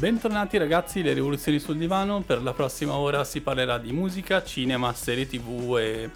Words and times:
Bentornati 0.00 0.56
ragazzi, 0.56 1.02
le 1.02 1.12
rivoluzioni 1.12 1.58
sul 1.58 1.76
divano. 1.76 2.22
Per 2.22 2.42
la 2.42 2.54
prossima 2.54 2.94
ora 2.94 3.22
si 3.22 3.42
parlerà 3.42 3.76
di 3.76 3.92
musica, 3.92 4.42
cinema, 4.42 4.94
serie 4.94 5.26
tv 5.26 5.76
e 5.78 6.10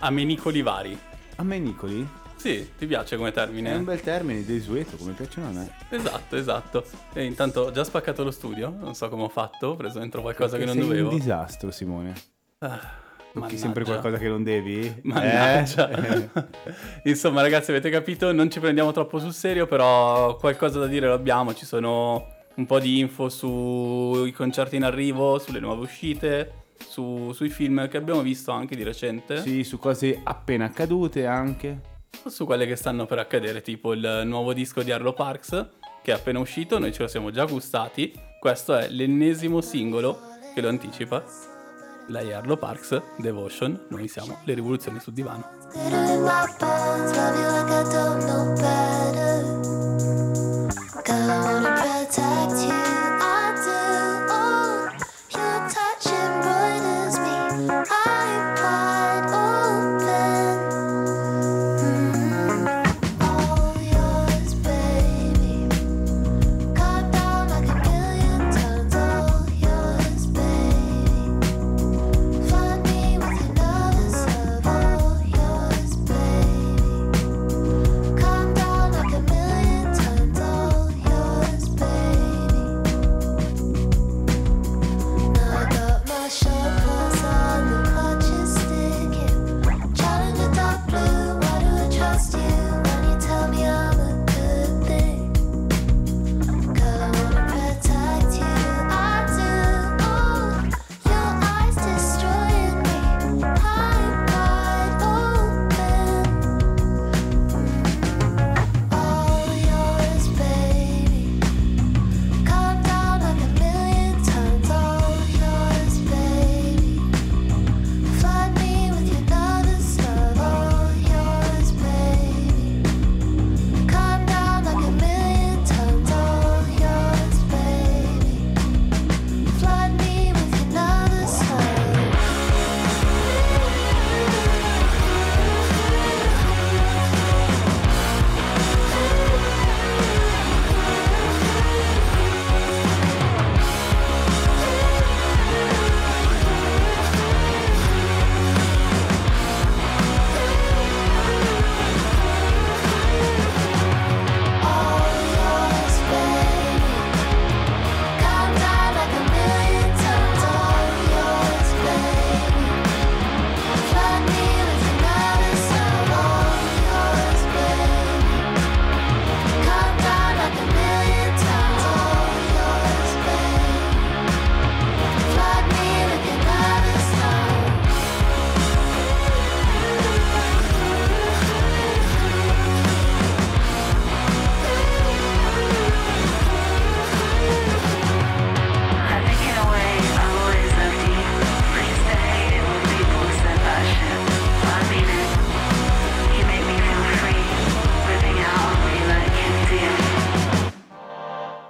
amenicoli 0.00 0.62
vari. 0.62 0.98
Amenicoli? 1.36 2.04
Sì, 2.34 2.72
ti 2.76 2.86
piace 2.86 3.16
come 3.16 3.30
termine? 3.30 3.70
È 3.70 3.76
un 3.76 3.84
bel 3.84 4.00
termine, 4.00 4.44
desueto, 4.44 4.96
come 4.96 5.12
piacciono 5.12 5.46
a 5.46 5.50
me. 5.52 5.70
Esatto, 5.90 6.34
esatto. 6.34 6.84
E 7.12 7.22
intanto 7.22 7.60
ho 7.60 7.70
già 7.70 7.84
spaccato 7.84 8.24
lo 8.24 8.32
studio, 8.32 8.74
non 8.76 8.96
so 8.96 9.08
come 9.08 9.22
ho 9.22 9.28
fatto, 9.28 9.68
ho 9.68 9.76
preso 9.76 10.00
dentro 10.00 10.22
qualcosa 10.22 10.56
Perché 10.56 10.72
che 10.72 10.76
non 10.76 10.88
sei 10.88 10.96
dovevo. 10.96 11.10
un 11.10 11.16
disastro, 11.20 11.70
Simone. 11.70 12.14
Ah, 12.58 12.80
Tocchi 13.32 13.58
sempre 13.58 13.84
qualcosa 13.84 14.16
che 14.18 14.26
non 14.26 14.42
devi? 14.42 14.92
Mannaggia. 15.04 15.88
Eh? 15.88 16.28
Insomma, 17.08 17.42
ragazzi, 17.42 17.70
avete 17.70 17.90
capito, 17.90 18.32
non 18.32 18.50
ci 18.50 18.58
prendiamo 18.58 18.90
troppo 18.90 19.20
sul 19.20 19.32
serio, 19.32 19.68
però 19.68 20.34
qualcosa 20.34 20.80
da 20.80 20.88
dire 20.88 21.06
lo 21.06 21.14
abbiamo. 21.14 21.54
Ci 21.54 21.64
sono 21.64 22.38
un 22.56 22.66
po' 22.66 22.78
di 22.78 22.98
info 22.98 23.28
sui 23.28 24.32
concerti 24.32 24.76
in 24.76 24.84
arrivo, 24.84 25.38
sulle 25.38 25.60
nuove 25.60 25.84
uscite, 25.84 26.52
su- 26.86 27.32
sui 27.32 27.48
film 27.48 27.88
che 27.88 27.96
abbiamo 27.96 28.22
visto 28.22 28.50
anche 28.50 28.76
di 28.76 28.82
recente, 28.82 29.40
sì, 29.40 29.64
su 29.64 29.78
cose 29.78 30.20
appena 30.22 30.66
accadute 30.66 31.26
anche. 31.26 31.88
su 32.26 32.44
quelle 32.44 32.66
che 32.66 32.76
stanno 32.76 33.06
per 33.06 33.18
accadere, 33.18 33.62
tipo 33.62 33.92
il 33.92 34.22
nuovo 34.24 34.52
disco 34.52 34.82
di 34.82 34.90
Arlo 34.90 35.12
Parks 35.12 35.68
che 36.02 36.12
è 36.12 36.14
appena 36.14 36.38
uscito, 36.38 36.78
noi 36.78 36.92
ce 36.92 37.02
lo 37.02 37.08
siamo 37.08 37.30
già 37.30 37.44
gustati. 37.44 38.12
Questo 38.38 38.74
è 38.74 38.88
l'ennesimo 38.88 39.60
singolo 39.60 40.18
che 40.54 40.60
lo 40.60 40.68
anticipa. 40.68 41.22
Lei 42.08 42.30
è 42.30 42.32
Arlo 42.32 42.56
Parks, 42.56 43.00
Devotion, 43.18 43.86
noi 43.90 44.08
siamo 44.08 44.38
le 44.44 44.54
rivoluzioni 44.54 44.98
sul 44.98 45.12
divano. 45.12 45.58
Glitter 51.02 51.69
protect 52.10 52.64
you. 52.64 52.89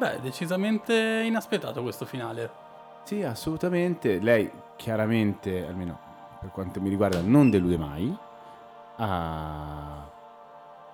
Beh, 0.01 0.19
decisamente 0.23 0.95
inaspettato 1.27 1.83
questo 1.83 2.07
finale. 2.07 2.51
Sì, 3.05 3.23
assolutamente. 3.23 4.19
Lei 4.19 4.51
chiaramente, 4.77 5.67
almeno 5.67 5.99
per 6.41 6.51
quanto 6.51 6.81
mi 6.81 6.89
riguarda, 6.89 7.21
non 7.21 7.51
delude 7.51 7.77
mai. 7.77 8.17
Ha, 8.97 10.11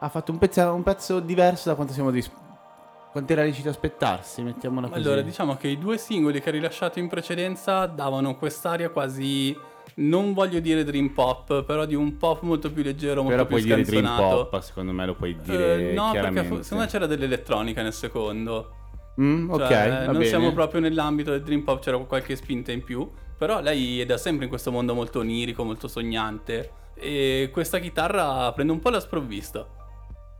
ha 0.01 0.09
fatto 0.09 0.33
un 0.33 0.39
pezzo, 0.39 0.73
un 0.75 0.83
pezzo 0.83 1.21
diverso 1.21 1.69
da 1.69 1.77
quanto 1.77 1.93
siamo 1.93 2.11
dis- 2.11 2.31
quanto 3.13 3.33
era 3.33 3.43
lecito 3.43 3.69
aspettarsi, 3.69 4.43
mettiamola 4.43 4.89
così. 4.89 5.01
Allora, 5.01 5.21
diciamo 5.23 5.55
che 5.57 5.69
i 5.69 5.79
due 5.79 5.99
singoli 5.99 6.41
che 6.41 6.49
ha 6.49 6.53
rilasciato 6.53 6.99
in 6.99 7.07
precedenza 7.09 7.87
davano 7.87 8.37
quest'aria 8.37 8.91
quasi, 8.91 9.57
non 9.95 10.35
voglio 10.35 10.59
dire 10.59 10.83
dream 10.83 11.11
pop, 11.11 11.63
però 11.63 11.85
di 11.85 11.95
un 11.95 12.17
pop 12.17 12.43
molto 12.43 12.73
più 12.73 12.83
leggero, 12.83 13.23
molto 13.23 13.37
Però 13.37 13.47
più 13.47 13.57
puoi 13.57 13.63
dire 13.69 13.83
dream 13.85 14.05
scanzonato. 14.05 14.49
pop, 14.49 14.61
secondo 14.63 14.93
me 14.93 15.07
lo 15.07 15.15
puoi 15.15 15.31
Eh, 15.31 15.37
dire 15.43 15.93
no, 15.93 16.11
perché 16.11 16.43
secondo 16.43 16.85
me 16.85 16.87
c'era 16.87 17.07
dell'elettronica 17.07 17.83
nel 17.83 17.93
secondo. 17.95 18.71
Mm, 19.21 19.51
ok, 19.51 19.67
Cioè, 19.69 20.05
non 20.05 20.13
bene. 20.15 20.25
siamo 20.27 20.53
proprio 20.53 20.81
nell'ambito 20.81 21.31
del 21.31 21.43
dream 21.43 21.63
pop, 21.63 21.81
c'era 21.83 21.97
qualche 21.99 22.37
spinta 22.37 22.73
in 22.73 22.83
più. 22.85 23.09
Però 23.39 23.61
lei 23.61 24.01
è 24.01 24.07
da 24.07 24.17
sempre 24.17 24.45
in 24.45 24.51
questo 24.51 24.71
mondo 24.71 24.95
molto 24.95 25.19
onirico, 25.21 25.63
molto 25.65 25.89
sognante. 25.89 26.71
E 26.95 27.51
questa 27.53 27.79
chitarra 27.79 28.51
prende 28.53 28.73
un 28.73 28.79
po' 28.81 28.91
la 28.91 29.01
sprovvista. 29.01 29.67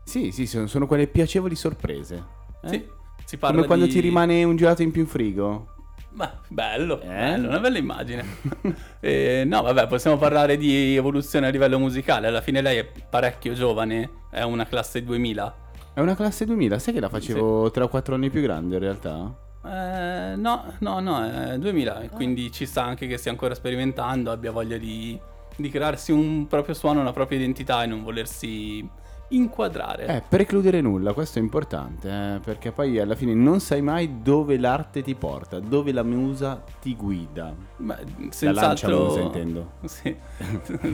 Sì, 0.05 0.31
sì, 0.31 0.47
sono, 0.47 0.67
sono 0.67 0.87
quelle 0.87 1.07
piacevoli 1.07 1.55
sorprese. 1.55 2.25
eh? 2.63 2.69
Sì, 2.69 2.87
si 3.25 3.37
parla 3.37 3.57
Come 3.57 3.67
quando 3.67 3.85
di... 3.87 3.91
ti 3.93 4.01
rimane 4.01 4.45
un 4.45 4.57
gelato 4.57 4.83
in 4.83 4.91
più 4.93 5.03
in 5.03 5.07
frigo. 5.09 5.73
Beh, 6.11 6.31
bello, 6.49 6.99
Eh? 7.03 7.07
bello, 7.07 7.49
una 7.49 7.59
bella 7.59 7.77
immagine. 7.79 8.25
Eh, 9.01 9.45
no, 9.47 9.63
vabbè, 9.63 9.87
possiamo 9.87 10.17
parlare 10.17 10.57
di 10.57 10.97
evoluzione 10.97 11.47
a 11.47 11.51
livello 11.51 11.79
musicale. 11.79 12.27
Alla 12.29 12.41
fine 12.41 12.61
lei 12.63 12.79
è 12.79 12.85
parecchio 13.09 13.53
giovane, 13.53 14.11
è 14.31 14.43
una 14.43 14.65
classe 14.67 15.03
2000. 15.05 15.55
È 15.97 16.01
una 16.01 16.15
classe 16.15 16.45
2000, 16.45 16.79
sai 16.79 16.93
che 16.93 17.01
la 17.01 17.09
facevo 17.09 17.71
3 17.71 17.85
o 17.85 17.89
4 17.89 18.17
anni 18.17 18.29
più 18.29 18.43
grande 18.43 18.75
in 18.75 18.83
realtà? 18.83 19.35
Eh, 19.65 20.37
no, 20.37 20.75
no, 20.81 21.01
no, 21.01 21.25
è 21.25 21.57
2000, 21.57 22.11
quindi 22.13 22.53
ci 22.53 22.67
sta 22.67 22.85
anche 22.85 23.07
che 23.07 23.17
stia 23.17 23.31
ancora 23.31 23.55
sperimentando, 23.55 24.31
abbia 24.31 24.51
voglia 24.51 24.77
di, 24.77 25.19
di 25.57 25.71
crearsi 25.71 26.13
un 26.13 26.49
proprio 26.49 26.75
suono, 26.75 27.01
una 27.01 27.13
propria 27.13 27.39
identità 27.39 27.83
e 27.83 27.87
non 27.87 28.03
volersi 28.03 28.87
inquadrare. 29.29 30.07
Eh, 30.07 30.23
precludere 30.29 30.83
nulla, 30.83 31.15
questo 31.15 31.39
è 31.39 31.43
importante, 31.43 32.09
eh, 32.11 32.41
perché 32.41 32.73
poi 32.73 32.99
alla 33.01 33.15
fine 33.15 33.33
non 33.33 33.61
sai 33.61 33.81
mai 33.81 34.21
dove 34.21 34.59
l'arte 34.59 35.01
ti 35.01 35.15
porta, 35.15 35.61
dove 35.61 35.93
la 35.93 36.03
musa 36.03 36.63
ti 36.79 36.95
guida. 36.95 37.55
La 37.79 37.99
senz'altro... 38.29 38.61
lancia 38.67 38.89
musa 38.89 39.21
intendo. 39.21 39.71
Sì, 39.89 40.15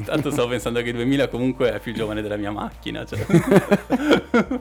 tanto 0.05 0.31
stavo 0.31 0.47
pensando 0.47 0.81
che 0.81 0.93
2000 0.93 1.27
comunque 1.27 1.73
è 1.73 1.81
più 1.81 1.93
giovane 1.93 2.23
della 2.23 2.37
mia 2.37 2.53
macchina, 2.53 3.05
cioè. 3.05 3.27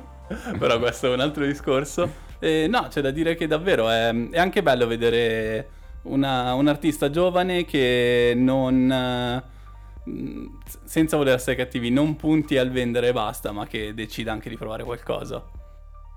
però 0.58 0.80
questo 0.80 1.12
è 1.12 1.14
un 1.14 1.20
altro 1.20 1.46
discorso. 1.46 2.30
Eh, 2.40 2.68
no, 2.70 2.88
c'è 2.90 3.02
da 3.02 3.12
dire 3.12 3.36
che 3.36 3.48
davvero 3.48 3.90
è, 3.90 4.10
è 4.30 4.40
anche 4.40 4.64
bello 4.64 4.88
vedere 4.88 5.70
una- 6.04 6.54
un 6.54 6.68
artista 6.68 7.10
giovane 7.10 7.66
che 7.66 8.34
non... 8.36 8.92
eh, 8.92 10.50
senza 10.84 11.18
voler 11.18 11.36
essere 11.36 11.56
cattivi, 11.56 11.92
non 11.92 12.16
punti 12.16 12.58
al 12.58 12.72
vendere 12.72 13.10
e 13.10 13.14
basta, 13.14 13.52
ma 13.52 13.68
che 13.68 13.94
decida 13.94 14.32
anche 14.32 14.50
di 14.50 14.58
provare 14.58 14.84
qualcosa. 14.84 15.44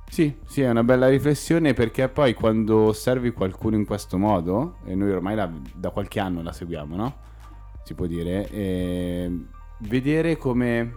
Sì, 0.08 0.34
sì, 0.46 0.62
è 0.62 0.70
una 0.70 0.84
bella 0.84 1.08
riflessione 1.08 1.72
perché 1.74 2.08
poi 2.08 2.34
quando 2.34 2.86
osservi 2.86 3.32
qualcuno 3.32 3.76
in 3.76 3.84
questo 3.84 4.16
modo, 4.16 4.76
e 4.86 4.94
noi 4.94 5.10
ormai 5.10 5.34
la- 5.34 5.50
da 5.74 5.90
qualche 5.90 6.20
anno 6.20 6.42
la 6.42 6.52
seguiamo, 6.52 6.96
no? 6.96 7.16
Si 7.84 7.94
può 7.94 8.06
dire, 8.06 8.48
eh, 8.50 9.30
vedere 9.80 10.36
come 10.36 10.94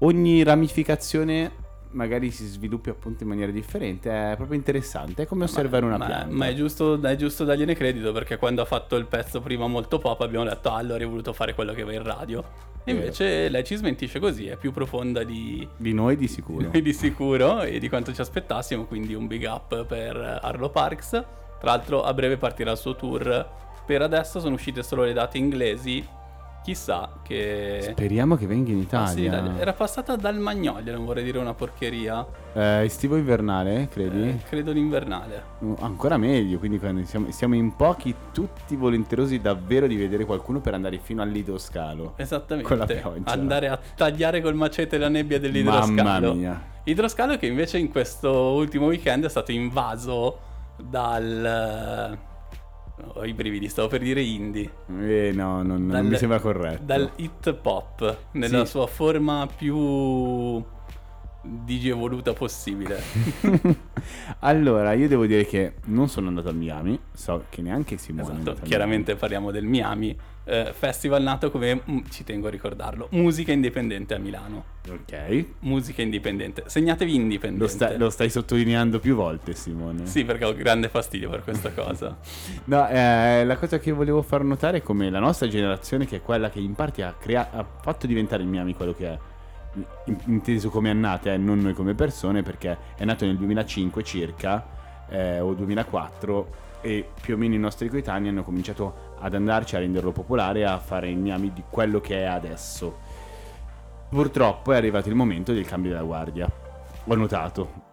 ogni 0.00 0.42
ramificazione 0.42 1.52
magari 1.92 2.30
si 2.30 2.46
sviluppi 2.46 2.90
appunto 2.90 3.22
in 3.22 3.28
maniera 3.28 3.50
differente 3.50 4.32
è 4.32 4.36
proprio 4.36 4.56
interessante, 4.56 5.22
è 5.22 5.26
come 5.26 5.44
osservare 5.44 5.84
una 5.84 5.96
ma, 5.96 6.06
pianta. 6.06 6.34
ma 6.34 6.46
è 6.48 6.54
giusto, 6.54 7.00
è 7.00 7.16
giusto 7.16 7.44
dargliene 7.44 7.74
credito 7.74 8.12
perché 8.12 8.36
quando 8.36 8.62
ha 8.62 8.64
fatto 8.64 8.96
il 8.96 9.06
pezzo 9.06 9.40
prima 9.40 9.66
molto 9.66 9.98
pop 9.98 10.20
abbiamo 10.20 10.44
detto 10.44 10.70
ah, 10.70 10.76
allora 10.76 11.02
hai 11.02 11.08
voluto 11.08 11.32
fare 11.32 11.54
quello 11.54 11.72
che 11.72 11.84
va 11.84 11.92
in 11.92 12.02
radio. 12.02 12.68
E 12.82 12.92
invece 12.92 13.48
lei 13.50 13.62
ci 13.62 13.76
smentisce 13.76 14.18
così, 14.18 14.46
è 14.46 14.56
più 14.56 14.72
profonda 14.72 15.22
di, 15.22 15.68
Di 15.76 15.92
noi 15.92 16.16
di 16.16 16.26
sicuro. 16.26 16.70
di 16.80 16.92
sicuro 16.92 17.60
e 17.60 17.78
di 17.78 17.88
quanto 17.88 18.12
ci 18.12 18.20
aspettassimo, 18.20 18.84
quindi 18.84 19.14
un 19.14 19.26
big 19.26 19.44
up 19.44 19.84
per 19.84 20.16
Arlo 20.42 20.70
Parks. 20.70 21.10
Tra 21.10 21.70
l'altro 21.70 22.02
a 22.02 22.14
breve 22.14 22.38
partirà 22.38 22.70
il 22.70 22.78
suo 22.78 22.96
tour. 22.96 23.48
Per 23.84 24.02
adesso 24.02 24.40
sono 24.40 24.54
uscite 24.54 24.82
solo 24.82 25.04
le 25.04 25.12
date 25.12 25.36
inglesi. 25.36 26.04
Chissà 26.62 27.08
che... 27.22 27.78
Speriamo 27.92 28.36
che 28.36 28.46
venga 28.46 28.70
in 28.70 28.86
Ah, 28.90 29.06
sì, 29.06 29.22
Italia. 29.24 29.58
era 29.58 29.72
passata 29.72 30.14
dal 30.16 30.38
Magnolia, 30.38 30.92
non 30.92 31.06
vorrei 31.06 31.24
dire 31.24 31.38
una 31.38 31.54
porcheria. 31.54 32.24
Eh, 32.52 32.84
estivo 32.84 33.16
invernale, 33.16 33.88
credi? 33.90 34.28
Eh, 34.28 34.38
credo 34.46 34.70
l'invernale. 34.70 35.42
Uh, 35.60 35.76
Ancora 35.80 36.18
meglio, 36.18 36.58
quindi 36.58 36.78
siamo, 37.06 37.30
siamo 37.30 37.54
in 37.54 37.74
pochi, 37.76 38.14
tutti 38.32 38.76
volenterosi 38.76 39.40
davvero 39.40 39.86
di 39.86 39.96
vedere 39.96 40.26
qualcuno 40.26 40.60
per 40.60 40.74
andare 40.74 40.98
fino 41.02 41.22
al 41.22 41.30
lido 41.30 41.56
scalo. 41.56 42.12
Esattamente. 42.16 42.68
Con 42.68 42.78
la 42.78 42.86
pioggia. 42.86 43.30
Andare 43.30 43.68
a 43.68 43.78
tagliare 43.96 44.42
col 44.42 44.54
macete 44.54 44.98
la 44.98 45.08
nebbia 45.08 45.40
dell'idroscalo. 45.40 45.92
Mamma 46.02 46.32
mia. 46.34 46.62
Idroscalo 46.84 47.36
che 47.38 47.46
invece 47.46 47.78
in 47.78 47.90
questo 47.90 48.30
ultimo 48.30 48.86
weekend 48.86 49.24
è 49.24 49.28
stato 49.30 49.50
invaso 49.50 50.38
dal... 50.76 52.18
Ho 53.14 53.24
i 53.24 53.32
brividi, 53.34 53.68
stavo 53.68 53.88
per 53.88 54.00
dire 54.00 54.22
indie. 54.22 54.70
Eh, 55.00 55.32
no, 55.34 55.62
non, 55.62 55.86
non 55.86 55.88
Dal- 55.88 56.04
mi 56.06 56.16
sembra 56.16 56.38
corretto. 56.40 56.82
Dal 56.84 57.10
hit 57.16 57.52
pop, 57.54 58.16
nella 58.32 58.64
Sì. 58.64 58.70
sua 58.72 58.86
forma 58.86 59.46
più 59.54 60.62
digievoluta 61.42 62.32
possibile. 62.32 63.00
allora, 64.40 64.92
io 64.92 65.08
devo 65.08 65.26
dire 65.26 65.46
che 65.46 65.74
non 65.86 66.08
sono 66.08 66.28
andato 66.28 66.50
a 66.50 66.52
Miami, 66.52 66.98
so 67.12 67.44
che 67.48 67.62
neanche 67.62 67.96
Simone 67.96 68.40
esatto, 68.40 68.56
chiaramente 68.62 69.16
parliamo 69.16 69.50
del 69.50 69.64
Miami. 69.64 70.16
Eh, 70.50 70.72
festival 70.72 71.22
nato 71.22 71.50
come, 71.50 71.80
mm, 71.88 71.98
ci 72.10 72.24
tengo 72.24 72.48
a 72.48 72.50
ricordarlo, 72.50 73.06
musica 73.12 73.52
indipendente 73.52 74.14
a 74.14 74.18
Milano. 74.18 74.64
Ok. 74.90 75.44
Musica 75.60 76.02
indipendente. 76.02 76.64
Segnatevi 76.66 77.14
indipendente. 77.14 77.62
Lo, 77.62 77.68
sta- 77.68 77.96
lo 77.96 78.10
stai 78.10 78.28
sottolineando 78.30 78.98
più 78.98 79.14
volte, 79.14 79.54
Simone. 79.54 80.06
Sì, 80.06 80.24
perché 80.24 80.44
ho 80.44 80.54
grande 80.54 80.88
fastidio 80.88 81.30
per 81.30 81.42
questa 81.42 81.70
cosa. 81.70 82.16
No, 82.64 82.88
eh, 82.88 83.44
la 83.44 83.56
cosa 83.56 83.78
che 83.78 83.92
volevo 83.92 84.22
far 84.22 84.42
notare 84.44 84.78
è 84.78 84.82
come 84.82 85.10
la 85.10 85.18
nostra 85.18 85.48
generazione, 85.48 86.06
che 86.06 86.16
è 86.16 86.22
quella 86.22 86.50
che 86.50 86.58
in 86.60 86.74
parte 86.74 87.02
ha, 87.02 87.14
crea- 87.18 87.50
ha 87.52 87.64
fatto 87.64 88.06
diventare 88.06 88.42
il 88.42 88.48
Miami 88.48 88.74
quello 88.74 88.92
che 88.92 89.06
è, 89.08 89.18
in- 90.06 90.16
inteso 90.26 90.68
come 90.70 90.90
annate, 90.90 91.32
eh, 91.32 91.36
non 91.36 91.60
noi 91.60 91.74
come 91.74 91.94
persone, 91.94 92.42
perché 92.42 92.76
è 92.96 93.04
nato 93.04 93.24
nel 93.24 93.36
2005 93.36 94.02
circa, 94.02 94.66
eh, 95.08 95.40
o 95.40 95.54
2004, 95.54 96.68
e 96.82 97.06
più 97.20 97.34
o 97.34 97.36
meno 97.36 97.54
i 97.54 97.58
nostri 97.58 97.88
coetanei 97.88 98.30
hanno 98.30 98.42
cominciato 98.42 99.09
ad 99.20 99.34
andarci 99.34 99.76
a 99.76 99.78
renderlo 99.78 100.12
popolare, 100.12 100.64
a 100.64 100.78
fare 100.78 101.10
il 101.10 101.18
Miami 101.18 101.52
di 101.52 101.62
quello 101.68 102.00
che 102.00 102.20
è 102.20 102.24
adesso. 102.24 102.98
Purtroppo 104.08 104.72
è 104.72 104.76
arrivato 104.76 105.08
il 105.08 105.14
momento 105.14 105.52
del 105.52 105.64
cambio 105.64 105.90
della 105.92 106.02
guardia. 106.02 106.50
Ho 107.04 107.14
notato. 107.14 107.88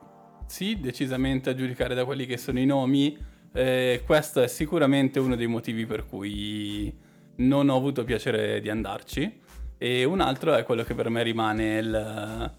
Sì, 0.48 0.80
decisamente 0.80 1.50
a 1.50 1.56
giudicare 1.56 1.94
da 1.94 2.06
quelli 2.06 2.26
che 2.26 2.38
sono 2.38 2.60
i 2.60 2.66
nomi. 2.66 3.18
eh, 3.54 4.02
questo 4.06 4.42
è 4.42 4.48
sicuramente 4.48 5.20
uno 5.20 5.36
dei 5.36 5.48
motivi 5.48 5.86
per 5.86 6.06
cui 6.06 6.96
non 7.38 7.70
ho 7.70 7.76
avuto 7.76 8.04
piacere 8.04 8.60
di 8.62 8.70
andarci. 8.70 9.42
E 9.78 10.04
un 10.06 10.22
altro 10.22 10.56
è 10.56 10.64
quello 10.64 10.84
che 10.84 10.96
per 10.96 11.10
me 11.10 11.22
rimane 11.22 11.78
il, 11.78 12.56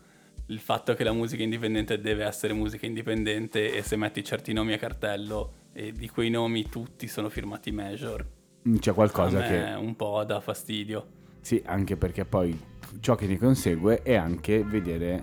il 0.46 0.58
fatto 0.60 0.94
che 0.94 1.02
la 1.02 1.12
musica 1.12 1.42
indipendente 1.42 2.00
deve 2.00 2.24
essere 2.24 2.52
musica 2.52 2.86
indipendente 2.86 3.74
e 3.74 3.82
se 3.82 3.96
metti 3.96 4.22
certi 4.22 4.52
nomi 4.52 4.74
a 4.74 4.78
cartello 4.78 5.52
e 5.72 5.92
di 5.92 6.08
quei 6.08 6.30
nomi 6.30 6.68
tutti 6.68 7.08
sono 7.08 7.28
firmati 7.28 7.72
major. 7.72 8.37
C'è 8.78 8.92
qualcosa 8.92 9.42
che... 9.42 9.74
un 9.78 9.96
po' 9.96 10.22
dà 10.24 10.40
fastidio. 10.40 11.06
Sì, 11.40 11.62
anche 11.64 11.96
perché 11.96 12.24
poi 12.24 12.58
ciò 13.00 13.14
che 13.14 13.26
ne 13.26 13.38
consegue 13.38 14.02
è 14.02 14.14
anche 14.14 14.62
vedere 14.64 15.22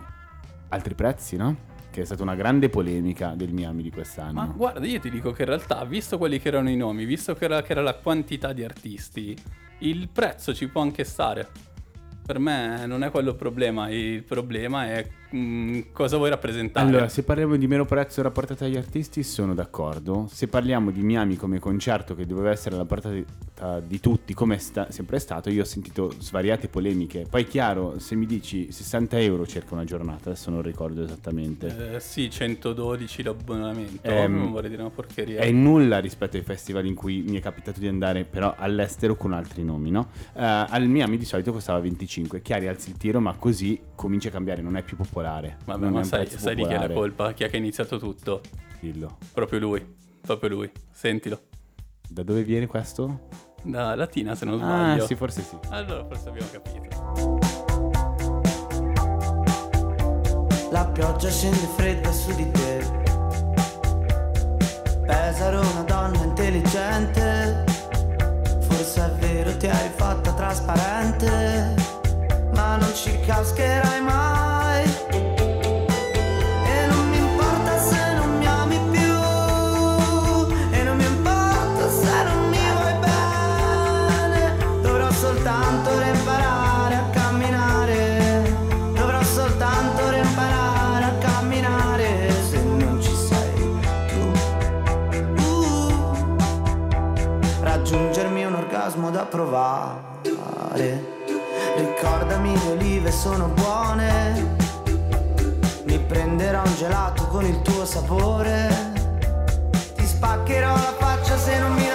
altri 0.70 0.96
prezzi, 0.96 1.36
no? 1.36 1.74
Che 1.92 2.02
è 2.02 2.06
stata 2.06 2.24
una 2.24 2.36
grande 2.36 2.70
polemica 2.70 3.36
del 3.36 3.54
Miami 3.54 3.84
di 3.84 3.92
quest'anno. 3.92 4.34
Ma 4.34 4.46
guarda, 4.46 4.86
io 4.86 5.00
ti 5.00 5.10
dico 5.10 5.32
che 5.32 5.44
in 5.44 5.50
realtà, 5.50 5.84
visto 5.86 6.18
quelli 6.18 6.40
che 6.40 6.48
erano 6.48 6.70
i 6.70 6.76
nomi, 6.76 7.06
visto 7.06 7.36
che 7.36 7.46
era, 7.46 7.62
che 7.62 7.72
era 7.72 7.82
la 7.82 7.96
quantità 7.96 8.54
di 8.54 8.64
artisti, 8.64 9.36
il 9.80 10.10
prezzo 10.10 10.54
ci 10.54 10.68
può 10.68 10.82
anche 10.82 11.04
stare. 11.04 11.48
Per 12.26 12.40
me 12.40 12.86
non 12.88 13.04
è 13.04 13.12
quello 13.12 13.30
il 13.30 13.36
problema, 13.36 13.90
il 13.90 14.24
problema 14.24 14.88
è 14.88 15.08
mm, 15.36 15.80
cosa 15.92 16.18
vuoi 16.18 16.30
rappresentare. 16.30 16.88
Allora, 16.88 17.10
se 17.10 17.24
parliamo 17.24 17.56
di 17.56 17.68
meno 17.68 17.86
prezzo 17.86 18.22
rapportato 18.22 18.64
agli 18.64 18.78
artisti, 18.78 19.24
sono 19.24 19.54
d'accordo. 19.54 20.28
Se 20.32 20.48
parliamo 20.48 20.92
di 20.92 21.02
Miami 21.02 21.36
come 21.36 21.60
concerto 21.60 22.16
che 22.16 22.26
doveva 22.26 22.52
essere 22.52 22.76
alla 22.76 22.86
portata 22.86 23.14
di 23.80 24.00
tutti, 24.00 24.34
come 24.34 24.56
è 24.56 24.58
sta- 24.58 24.92
sempre 24.92 25.18
stato, 25.20 25.50
io 25.50 25.62
ho 25.62 25.66
sentito 25.66 26.12
svariate 26.20 26.68
polemiche. 26.68 27.26
Poi, 27.30 27.46
chiaro, 27.46 28.00
se 28.00 28.16
mi 28.16 28.26
dici 28.26 28.72
60 28.72 29.20
euro 29.20 29.46
circa 29.48 29.74
una 29.76 29.86
giornata, 29.86 30.30
adesso 30.30 30.50
non 30.50 30.62
ricordo 30.62 31.04
esattamente. 31.04 31.94
Eh, 31.96 32.00
sì, 32.00 32.30
112 32.30 33.24
l'abbonamento, 33.24 34.02
Ehm, 34.08 34.38
non 34.38 34.52
vorrei 34.52 34.70
dire 34.70 34.82
una 34.82 34.92
porcheria. 34.92 35.40
È 35.40 35.52
nulla 35.52 36.00
rispetto 36.00 36.38
ai 36.38 36.44
festival 36.44 36.86
in 36.86 36.96
cui 36.96 37.24
mi 37.28 37.38
è 37.38 37.42
capitato 37.42 37.80
di 37.80 37.88
andare, 37.88 38.26
però 38.26 38.54
all'estero 38.58 39.16
con 39.16 39.32
altri 39.34 39.64
nomi, 39.64 39.90
no? 39.90 40.10
Eh, 40.34 40.44
al 40.44 40.88
Miami 40.88 41.18
di 41.18 41.26
solito 41.26 41.52
costava 41.52 41.80
25. 41.80 42.42
Chiari, 42.42 42.68
alzi 42.68 42.90
il 42.90 42.98
tiro, 42.98 43.20
ma 43.20 43.36
così 43.38 43.80
comincia 43.96 44.30
a 44.30 44.32
cambiare, 44.32 44.62
non 44.62 44.76
è 44.78 44.84
più 44.84 44.96
popolare. 44.98 45.58
Vabbè, 45.66 45.88
ma 45.90 46.04
sai, 46.04 46.28
sai 46.28 46.56
di 46.56 46.64
chi 46.66 46.74
è 46.74 46.78
la 46.88 46.94
colpa? 46.94 47.34
Chi 47.34 47.44
è 47.44 47.50
che 47.50 47.56
ha 47.56 47.60
iniziato 47.60 47.98
tutto? 47.98 48.42
Dillo. 48.80 49.18
Proprio 49.34 49.60
lui, 49.60 49.96
proprio 50.22 50.50
lui. 50.50 50.72
Sentilo. 50.92 51.42
Da 52.08 52.24
dove 52.24 52.44
viene 52.44 52.68
questo? 52.68 53.28
Da 53.64 53.96
Latina, 53.96 54.36
se 54.36 54.46
non 54.46 54.56
Ah, 54.56 54.58
sbaglio. 54.94 55.06
sì, 55.08 55.16
forse 55.16 55.42
sì. 55.42 55.58
Allora, 55.70 56.06
forse 56.06 56.30
abbiamo 56.30 56.48
capito. 56.52 56.84
La 60.72 60.86
pioggia 60.88 61.30
scende 61.30 61.58
fredda 61.78 62.12
su 62.12 62.36
di 62.36 62.52
te. 62.52 63.04
Pesaro 65.06 65.62
una 65.62 65.84
donna 65.84 66.24
intelligente. 66.24 67.64
Forse 68.62 69.06
è 69.06 69.10
vero 69.20 69.56
ti 69.58 69.68
hai 69.68 69.90
fatta 69.96 70.34
trasparente. 70.34 71.85
Non 72.78 72.94
ci 72.94 73.18
cascherai 73.26 74.02
mai. 74.02 74.84
E 75.14 76.88
non 76.88 77.10
mi 77.10 77.18
importa 77.18 77.80
se 77.80 78.14
non 78.16 78.38
mi 78.38 78.46
ami 78.46 78.78
più. 78.92 79.14
E 80.72 80.84
non 80.84 80.98
mi 80.98 81.06
importa 81.06 81.90
se 81.90 82.24
non 82.24 82.50
mi 82.50 82.60
vuoi 82.74 82.94
bene. 83.00 84.58
Dovrò 84.82 85.10
soltanto 85.12 85.90
imparare 86.02 86.96
a 86.96 87.10
camminare. 87.12 88.44
Dovrò 88.94 89.24
soltanto 89.24 90.12
imparare 90.12 91.06
a 91.06 91.14
camminare. 91.20 92.30
Se 92.50 92.62
non 92.62 93.02
ci 93.02 93.16
sei 93.16 93.54
tu. 94.10 94.32
Uh, 95.42 96.36
raggiungermi 97.62 98.44
un 98.44 98.56
orgasmo 98.56 99.10
da 99.12 99.24
provare. 99.26 101.15
Ricordami 101.76 102.54
le 102.54 102.72
olive 102.72 103.12
sono 103.12 103.48
buone. 103.48 104.56
Mi 105.84 106.00
prenderò 106.00 106.62
un 106.64 106.76
gelato 106.76 107.28
con 107.28 107.46
il 107.46 107.62
tuo 107.62 107.86
sapore. 107.86 108.94
Ti 109.96 110.06
spaccherò 110.06 110.74
la 110.74 110.94
faccia 110.98 111.38
se 111.38 111.60
non 111.60 111.74
mi 111.74 111.90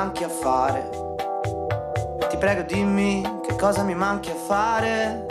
manchi 0.00 0.24
a 0.24 0.30
fare. 0.30 0.88
Ti 2.30 2.36
prego 2.38 2.62
dimmi 2.62 3.20
che 3.46 3.54
cosa 3.56 3.82
mi 3.82 3.94
manchi 3.94 4.30
a 4.30 4.34
fare. 4.34 5.26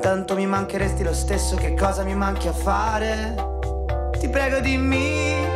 Tanto 0.00 0.36
mi 0.36 0.46
mancheresti 0.46 1.02
lo 1.02 1.12
stesso 1.12 1.56
che 1.56 1.74
cosa 1.74 2.04
mi 2.04 2.14
manchi 2.14 2.46
a 2.46 2.52
fare. 2.52 3.34
Ti 4.16 4.28
prego 4.28 4.60
dimmi. 4.60 5.47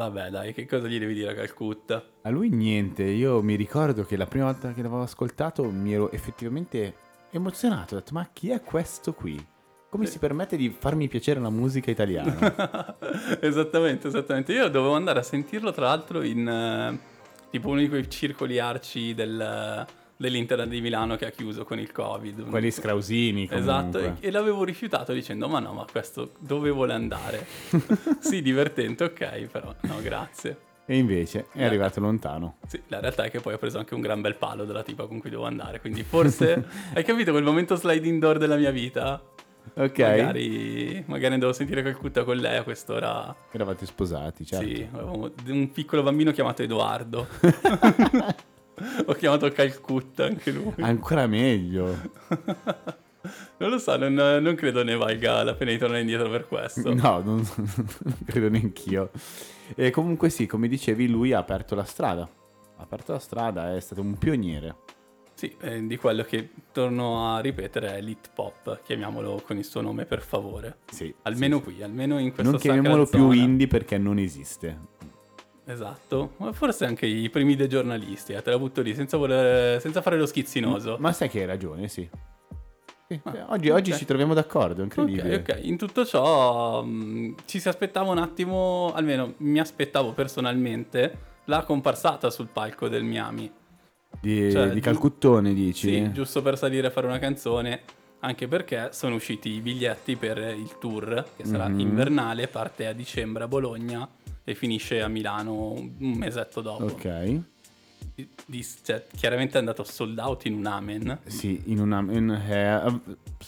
Vabbè, 0.00 0.30
dai, 0.30 0.54
che 0.54 0.64
cosa 0.64 0.88
gli 0.88 0.98
devi 0.98 1.12
dire 1.12 1.32
a 1.32 1.34
Calcutta? 1.34 2.02
A 2.22 2.30
lui 2.30 2.48
niente, 2.48 3.02
io 3.02 3.42
mi 3.42 3.54
ricordo 3.54 4.02
che 4.06 4.16
la 4.16 4.24
prima 4.24 4.46
volta 4.46 4.72
che 4.72 4.80
l'avevo 4.80 5.02
ascoltato 5.02 5.64
mi 5.64 5.92
ero 5.92 6.10
effettivamente 6.10 6.94
emozionato, 7.30 7.94
ho 7.94 7.98
detto 7.98 8.14
ma 8.14 8.26
chi 8.32 8.48
è 8.48 8.62
questo 8.62 9.12
qui? 9.12 9.46
Come 9.90 10.06
si 10.06 10.18
permette 10.18 10.56
di 10.56 10.70
farmi 10.70 11.06
piacere 11.06 11.38
la 11.38 11.50
musica 11.50 11.90
italiana? 11.90 12.96
esattamente, 13.42 14.08
esattamente. 14.08 14.54
Io 14.54 14.70
dovevo 14.70 14.94
andare 14.94 15.18
a 15.18 15.22
sentirlo, 15.22 15.70
tra 15.70 15.88
l'altro, 15.88 16.22
in 16.22 16.48
eh, 16.48 16.98
tipo 17.50 17.68
uno 17.68 17.80
di 17.80 17.88
quei 17.90 18.08
circoli 18.08 18.58
arci 18.58 19.12
del, 19.12 19.86
dell'Inter 20.20 20.66
di 20.68 20.82
Milano 20.82 21.16
che 21.16 21.24
ha 21.24 21.30
chiuso 21.30 21.64
con 21.64 21.78
il 21.78 21.90
Covid. 21.90 22.50
Quelli 22.50 22.70
scrausini 22.70 23.48
comunque. 23.48 23.58
Esatto, 23.58 24.16
e, 24.20 24.30
l'avevo 24.30 24.64
rifiutato 24.64 25.14
dicendo: 25.14 25.48
Ma 25.48 25.60
no, 25.60 25.72
ma 25.72 25.86
questo 25.90 26.32
dove 26.38 26.68
vuole 26.70 26.92
andare? 26.92 27.46
sì, 28.20 28.42
divertente, 28.42 29.04
ok, 29.04 29.46
però 29.50 29.74
no, 29.80 30.00
grazie. 30.02 30.68
E 30.84 30.98
invece 30.98 31.46
è 31.52 31.64
arrivato 31.64 32.00
lontano. 32.00 32.56
Sì, 32.66 32.82
la 32.88 33.00
realtà 33.00 33.24
è 33.24 33.30
che 33.30 33.40
poi 33.40 33.54
ho 33.54 33.58
preso 33.58 33.78
anche 33.78 33.94
un 33.94 34.00
gran 34.02 34.20
bel 34.20 34.34
palo 34.34 34.64
della 34.64 34.82
tipa 34.82 35.06
con 35.06 35.20
cui 35.20 35.30
devo 35.30 35.46
andare. 35.46 35.80
Quindi 35.80 36.02
forse 36.02 36.66
hai 36.92 37.04
capito 37.04 37.30
quel 37.30 37.44
momento 37.44 37.76
sliding 37.76 38.20
door 38.20 38.36
della 38.36 38.56
mia 38.56 38.72
vita? 38.72 39.22
Ok, 39.74 39.98
Magari, 39.98 41.04
magari 41.06 41.34
andavo 41.34 41.52
a 41.52 41.54
sentire 41.54 41.82
Calcutta 41.82 42.24
con 42.24 42.36
lei 42.36 42.56
a 42.58 42.62
quest'ora. 42.62 43.34
eravate 43.52 43.86
sposati, 43.86 44.44
certo. 44.44 44.66
Sì, 44.66 44.86
avevamo 44.92 45.30
un 45.46 45.70
piccolo 45.70 46.02
bambino 46.02 46.32
chiamato 46.32 46.62
Edoardo. 46.62 47.28
Ho 49.06 49.12
chiamato 49.14 49.50
Calcutta 49.50 50.24
anche 50.24 50.50
lui. 50.50 50.74
Ancora 50.78 51.26
meglio. 51.26 51.96
Non 53.58 53.68
lo 53.68 53.78
so, 53.78 53.94
non, 53.96 54.14
non 54.14 54.54
credo 54.54 54.82
ne 54.82 54.96
valga 54.96 55.42
la 55.42 55.52
pena 55.52 55.70
di 55.72 55.76
tornare 55.76 56.00
indietro 56.00 56.30
per 56.30 56.48
questo. 56.48 56.94
No, 56.94 57.20
non, 57.20 57.46
non 57.56 58.16
credo 58.24 58.48
neanch'io. 58.48 59.10
E 59.76 59.90
comunque 59.90 60.30
sì, 60.30 60.46
come 60.46 60.68
dicevi, 60.68 61.06
lui 61.06 61.34
ha 61.34 61.38
aperto 61.38 61.74
la 61.74 61.84
strada. 61.84 62.22
Ha 62.22 62.82
aperto 62.82 63.12
la 63.12 63.18
strada, 63.18 63.76
è 63.76 63.80
stato 63.80 64.00
un 64.00 64.16
pioniere. 64.16 64.76
Sì, 65.34 65.54
eh, 65.60 65.86
di 65.86 65.96
quello 65.98 66.22
che 66.22 66.50
torno 66.72 67.34
a 67.34 67.40
ripetere 67.40 67.96
è 67.96 68.00
l'hit 68.00 68.30
pop, 68.34 68.80
chiamiamolo 68.82 69.42
con 69.44 69.58
il 69.58 69.64
suo 69.64 69.82
nome 69.82 70.06
per 70.06 70.22
favore. 70.22 70.78
Sì, 70.90 71.14
Almeno 71.22 71.58
sì, 71.58 71.62
qui, 71.62 71.82
almeno 71.82 72.18
in 72.18 72.32
questa 72.32 72.50
Non 72.50 72.58
chiamiamolo 72.58 73.06
più 73.06 73.30
indie 73.32 73.66
perché 73.66 73.98
non 73.98 74.18
esiste. 74.18 74.78
Esatto, 75.70 76.32
ma 76.38 76.52
forse 76.52 76.84
anche 76.84 77.06
i 77.06 77.30
primi 77.30 77.54
dei 77.54 77.68
giornalisti, 77.68 78.32
eh, 78.32 78.42
te 78.42 78.50
la 78.50 78.58
butto 78.58 78.80
lì, 78.82 78.94
senza, 78.94 79.16
voler, 79.16 79.80
senza 79.80 80.02
fare 80.02 80.18
lo 80.18 80.26
schizzinoso. 80.26 80.96
Ma 80.98 81.12
sai 81.12 81.28
che 81.28 81.40
hai 81.40 81.46
ragione, 81.46 81.86
sì. 81.88 82.08
Sì, 83.08 83.20
Ah, 83.24 83.46
oggi, 83.48 83.70
oggi 83.70 83.90
ok. 83.92 83.96
ci 83.98 84.04
troviamo 84.04 84.34
d'accordo, 84.34 84.80
è 84.80 84.84
incredibile. 84.84 85.36
Ok, 85.36 85.48
ok. 85.56 85.64
In 85.64 85.76
tutto 85.76 86.04
ciò 86.04 86.82
mh, 86.82 87.36
ci 87.44 87.58
si 87.60 87.68
aspettava 87.68 88.10
un 88.10 88.18
attimo, 88.18 88.92
almeno 88.94 89.34
mi 89.38 89.58
aspettavo 89.58 90.12
personalmente, 90.12 91.18
la 91.46 91.62
comparsata 91.64 92.30
sul 92.30 92.48
palco 92.52 92.88
del 92.88 93.02
Miami. 93.02 93.50
Di, 94.20 94.50
Cioè, 94.50 94.70
di 94.70 94.80
Calcuttone, 94.80 95.54
dici? 95.54 95.88
Sì, 95.88 96.12
giusto 96.12 96.42
per 96.42 96.58
salire 96.58 96.88
a 96.88 96.90
fare 96.90 97.06
una 97.06 97.18
canzone, 97.18 97.80
anche 98.20 98.46
perché 98.46 98.90
sono 98.92 99.14
usciti 99.16 99.50
i 99.50 99.60
biglietti 99.60 100.14
per 100.16 100.38
il 100.38 100.76
tour, 100.78 101.24
che 101.36 101.44
sarà 101.44 101.68
Mhm. 101.68 101.80
invernale, 101.80 102.46
parte 102.48 102.86
a 102.86 102.92
dicembre 102.92 103.44
a 103.44 103.48
Bologna 103.48 104.06
e 104.44 104.54
finisce 104.54 105.00
a 105.02 105.08
Milano 105.08 105.72
un 105.72 105.92
un 105.98 106.12
mesetto 106.12 106.60
dopo. 106.60 106.84
Ok. 106.84 107.40
Di- 108.14 108.28
di- 108.46 108.66
cioè, 108.82 109.06
chiaramente 109.16 109.54
è 109.54 109.58
andato 109.58 109.84
sold 109.84 110.18
out 110.18 110.44
in 110.46 110.54
un 110.54 110.66
amen. 110.66 111.20
Sì, 111.26 111.62
in 111.66 111.80
una... 111.80 112.00
in- 112.00 112.30
eh, 112.30 113.00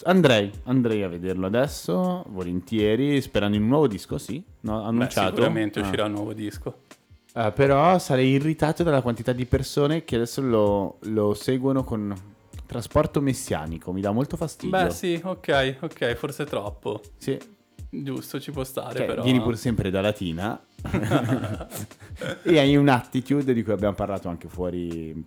andrei, 0.04 0.50
andrei 0.64 1.02
a 1.02 1.08
vederlo 1.08 1.46
adesso, 1.46 2.24
volentieri, 2.28 3.20
sperando 3.20 3.56
in 3.56 3.62
un 3.64 3.68
nuovo 3.68 3.86
disco, 3.88 4.18
sì. 4.18 4.42
No, 4.60 4.80
Beh, 4.80 4.86
annunciato. 4.86 5.30
sicuramente 5.30 5.80
Ah. 5.80 5.82
uscirà 5.82 6.04
un 6.04 6.12
nuovo 6.12 6.32
disco. 6.32 6.80
Eh, 7.34 7.50
però 7.54 7.98
sarei 7.98 8.28
irritato 8.30 8.82
dalla 8.82 9.00
quantità 9.02 9.32
di 9.32 9.46
persone 9.46 10.04
che 10.04 10.16
adesso 10.16 10.40
lo, 10.42 10.98
lo 11.04 11.34
seguono 11.34 11.82
con 11.82 12.14
trasporto 12.66 13.20
messianico. 13.20 13.90
Mi 13.92 14.00
dà 14.02 14.12
molto 14.12 14.36
fastidio. 14.36 14.78
Beh, 14.84 14.90
sì, 14.90 15.20
ok, 15.22 15.76
ok, 15.80 16.14
forse 16.14 16.44
troppo. 16.44 17.00
Sì. 17.16 17.38
Giusto, 17.94 18.40
ci 18.40 18.50
può 18.52 18.64
stare, 18.64 18.96
Cioè, 18.98 19.06
però. 19.06 19.22
vieni 19.22 19.40
pure 19.42 19.56
sempre 19.56 19.90
da 19.90 20.00
Latina 20.00 20.58
e 22.42 22.58
hai 22.58 22.76
un'attitude 22.76 23.52
di 23.52 23.62
cui 23.62 23.72
abbiamo 23.72 23.94
parlato 23.94 24.28
anche 24.28 24.48
fuori, 24.48 25.24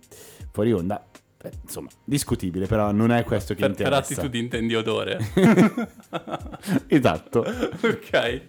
fuori 0.50 0.72
onda. 0.72 1.04
Eh, 1.42 1.50
insomma, 1.62 1.88
discutibile, 2.02 2.66
però 2.66 2.92
non 2.92 3.12
è 3.12 3.22
questo 3.24 3.54
che 3.54 3.60
Per, 3.60 3.70
per 3.72 3.86
interessa. 3.86 4.12
attitudine 4.12 4.44
intendi 4.44 4.74
odore. 4.74 5.18
esatto, 6.88 7.40
ok. 7.40 8.40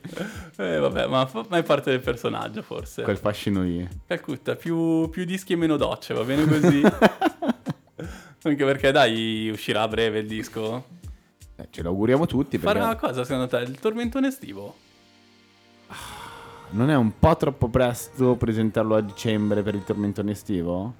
Eh, 0.58 0.78
vabbè, 0.80 1.08
ma, 1.08 1.30
ma 1.50 1.58
è 1.58 1.64
parte 1.64 1.92
del 1.92 2.00
personaggio, 2.00 2.62
forse. 2.62 3.04
quel 3.04 3.18
fascino 3.18 3.62
lì. 3.62 3.88
Calcutta, 4.08 4.56
più, 4.56 5.10
più 5.10 5.26
dischi 5.26 5.54
e 5.54 5.56
meno 5.58 5.76
docce, 5.78 6.14
va 6.14 6.24
bene 6.24 6.46
così? 6.46 6.82
Anche 8.44 8.64
perché, 8.66 8.92
dai, 8.92 9.50
uscirà 9.50 9.82
a 9.82 9.88
breve 9.88 10.20
il 10.20 10.28
disco. 10.28 10.86
Eh, 11.58 11.68
ce 11.70 11.82
lo 11.82 11.90
auguriamo 11.90 12.26
tutti 12.26 12.58
perché 12.58 12.80
Fare 12.80 12.80
una 12.80 12.96
cosa, 12.96 13.24
secondo 13.26 13.48
te, 13.48 13.58
il 13.58 13.80
tormentone 13.80 14.28
estivo? 14.28 14.76
Non 16.72 16.90
è 16.90 16.96
un 16.96 17.12
po' 17.18 17.36
troppo 17.38 17.68
presto 17.70 18.36
presentarlo 18.36 18.96
a 18.96 19.02
dicembre 19.02 19.62
per 19.64 19.76
il 19.76 19.84
tormentone 19.84 20.32
estivo? 20.32 20.94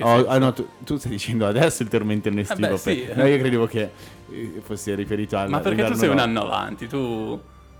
Oh, 0.00 0.26
ah, 0.26 0.38
no, 0.38 0.52
tu, 0.52 0.66
tu 0.82 0.96
stai 0.96 1.10
dicendo 1.12 1.46
adesso 1.46 1.82
il 1.82 1.88
tormentone 1.88 2.40
estivo. 2.40 2.68
beh, 2.68 2.76
sì. 2.78 2.94
per- 3.06 3.16
No, 3.18 3.26
io 3.26 3.38
credevo 3.38 3.66
che 3.66 3.90
eh, 4.30 4.60
fosse 4.62 4.94
riferito 4.94 5.36
al 5.36 5.50
Ma 5.50 5.60
perché 5.60 5.84
tu 5.84 5.94
sei 5.94 6.08
un 6.08 6.16
no. 6.16 6.22
anno 6.22 6.42
avanti, 6.42 6.86
tu... 6.88 7.38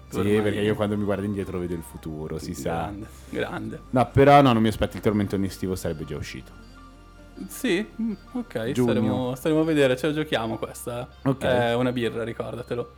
Sì, 0.09 0.19
ormai- 0.19 0.43
perché 0.43 0.61
io 0.61 0.75
quando 0.75 0.97
mi 0.97 1.05
guardo 1.05 1.25
indietro 1.25 1.59
vedo 1.59 1.75
il 1.75 1.83
futuro, 1.83 2.39
si 2.39 2.55
sa. 2.55 2.71
Grande, 2.73 3.07
grande. 3.31 3.81
No, 3.91 4.09
però 4.13 4.43
no, 4.43 4.53
non 4.53 4.63
mi 4.63 4.69
aspetto 4.69 4.97
il 4.97 5.03
tormentone 5.03 5.47
estivo, 5.47 5.75
sarebbe 5.75 6.05
già 6.05 6.17
uscito. 6.17 6.53
Sì, 7.49 7.85
mm, 8.01 8.13
ok, 8.33 8.71
staremo, 8.75 9.35
staremo 9.35 9.61
a 9.61 9.65
vedere, 9.65 9.97
ce 9.97 10.07
la 10.09 10.13
giochiamo 10.13 10.57
questa. 10.57 11.09
Ok. 11.23 11.43
È 11.43 11.75
una 11.75 11.91
birra, 11.91 12.23
ricordatelo. 12.23 12.93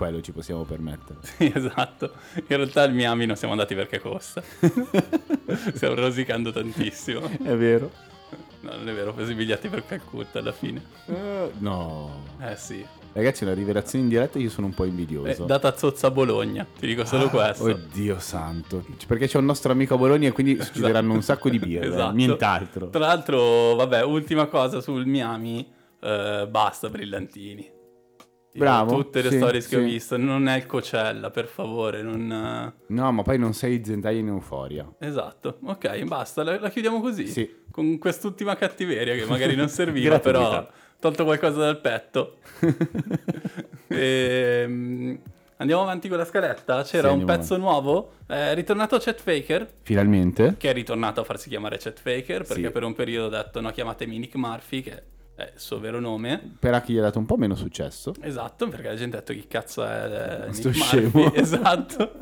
Quello 0.00 0.22
ci 0.22 0.32
possiamo 0.32 0.62
permettere. 0.64 1.18
Sì, 1.36 1.52
esatto. 1.54 2.12
In 2.36 2.56
realtà 2.56 2.84
il 2.84 2.94
Miami 2.94 3.26
non 3.26 3.36
siamo 3.36 3.52
andati 3.52 3.74
perché 3.74 3.98
costa. 3.98 4.42
Stiamo 5.74 5.94
rosicando 5.94 6.50
tantissimo. 6.52 7.28
È 7.44 7.54
vero. 7.54 7.90
No, 8.62 8.76
non 8.76 8.88
è 8.88 8.94
vero, 8.94 9.12
presi 9.12 9.32
i 9.32 9.34
biglietti 9.34 9.68
per 9.68 9.84
Calcutta 9.84 10.38
alla 10.38 10.52
fine. 10.52 10.82
Eh, 11.04 11.50
no. 11.58 12.24
Eh 12.40 12.56
sì. 12.56 12.82
Ragazzi, 13.12 13.44
una 13.44 13.52
rivelazione 13.52 14.04
in 14.04 14.10
diretta 14.10 14.38
io 14.38 14.48
sono 14.48 14.68
un 14.68 14.72
po' 14.72 14.84
Eh, 14.84 14.88
invidioso. 14.88 15.44
data 15.44 15.76
zozza 15.76 16.06
a 16.06 16.10
Bologna, 16.10 16.66
ti 16.78 16.86
dico 16.86 17.04
solo 17.04 17.28
questo. 17.28 17.64
Oddio 17.64 18.18
santo. 18.20 18.82
Perché 19.06 19.26
c'è 19.26 19.36
un 19.36 19.44
nostro 19.44 19.70
amico 19.70 19.96
a 19.96 19.98
Bologna 19.98 20.28
e 20.28 20.32
quindi 20.32 20.58
succederanno 20.62 21.12
un 21.12 21.20
sacco 21.22 21.50
di 21.50 21.58
birre. 21.58 21.88
Esatto. 21.88 22.14
Nient'altro. 22.14 22.88
Tra 22.88 23.00
l'altro, 23.00 23.74
vabbè, 23.74 24.02
ultima 24.02 24.46
cosa 24.46 24.80
sul 24.80 25.04
Miami, 25.04 25.70
eh, 26.00 26.46
basta 26.48 26.88
brillantini. 26.88 27.76
Bravo, 28.52 28.96
Tutte 28.96 29.22
le 29.22 29.30
sì, 29.30 29.36
storie 29.36 29.60
che 29.60 29.76
ho 29.76 29.80
sì. 29.80 29.84
visto, 29.84 30.16
non 30.16 30.48
è 30.48 30.56
il 30.56 30.66
Cocella, 30.66 31.30
per 31.30 31.46
favore, 31.46 32.02
non... 32.02 32.72
No, 32.86 33.12
ma 33.12 33.22
poi 33.22 33.38
non 33.38 33.52
sei 33.52 33.80
zendaglia 33.84 34.18
in 34.18 34.26
euforia. 34.28 34.90
Esatto, 34.98 35.58
ok, 35.64 36.02
basta, 36.04 36.42
la, 36.42 36.58
la 36.58 36.68
chiudiamo 36.68 37.00
così. 37.00 37.28
Sì. 37.28 37.48
Con 37.70 37.98
quest'ultima 37.98 38.56
cattiveria 38.56 39.14
che 39.14 39.24
magari 39.26 39.54
non 39.54 39.68
serviva, 39.70 40.18
però 40.18 40.66
tolto 40.98 41.24
qualcosa 41.24 41.58
dal 41.60 41.80
petto. 41.80 42.38
Ehm, 43.92 45.18
andiamo 45.56 45.82
avanti 45.82 46.08
con 46.08 46.18
la 46.18 46.24
scaletta. 46.24 46.82
C'era 46.84 47.08
Sì, 47.10 47.14
un 47.14 47.24
pezzo 47.24 47.56
nuovo, 47.56 48.12
è 48.26 48.54
ritornato 48.54 48.98
Chet 48.98 49.20
Faker, 49.20 49.68
Finalmente. 49.82 50.54
che 50.58 50.70
è 50.70 50.72
ritornato 50.72 51.20
a 51.20 51.24
farsi 51.24 51.48
chiamare 51.48 51.76
Chet 51.78 51.98
Faker, 52.00 52.44
perché 52.44 52.66
Sì. 52.66 52.70
per 52.70 52.84
un 52.84 52.94
periodo 52.94 53.34
ha 53.36 53.42
detto 53.42 53.60
no, 53.60 53.70
chiamatemi 53.70 54.18
Nick 54.18 54.34
Murphy, 54.36 54.82
che 54.82 55.02
è 55.40 55.52
il 55.54 55.60
suo 55.60 55.78
vero 55.80 56.00
nome. 56.00 56.54
Per 56.58 56.74
a 56.74 56.80
chi 56.80 56.92
gli 56.92 56.98
ha 56.98 57.02
dato 57.02 57.18
un 57.18 57.26
po' 57.26 57.36
meno 57.36 57.54
successo. 57.54 58.14
Esatto, 58.20 58.68
perché 58.68 58.88
la 58.88 58.94
gente 58.94 59.16
ha 59.16 59.20
detto 59.20 59.32
chi 59.32 59.46
cazzo 59.46 59.84
è 59.84 60.46
eh, 60.48 60.52
Sto 60.52 60.68
Nick 60.68 60.82
scemo. 60.82 61.10
Murphy. 61.14 61.40
Esatto. 61.40 62.12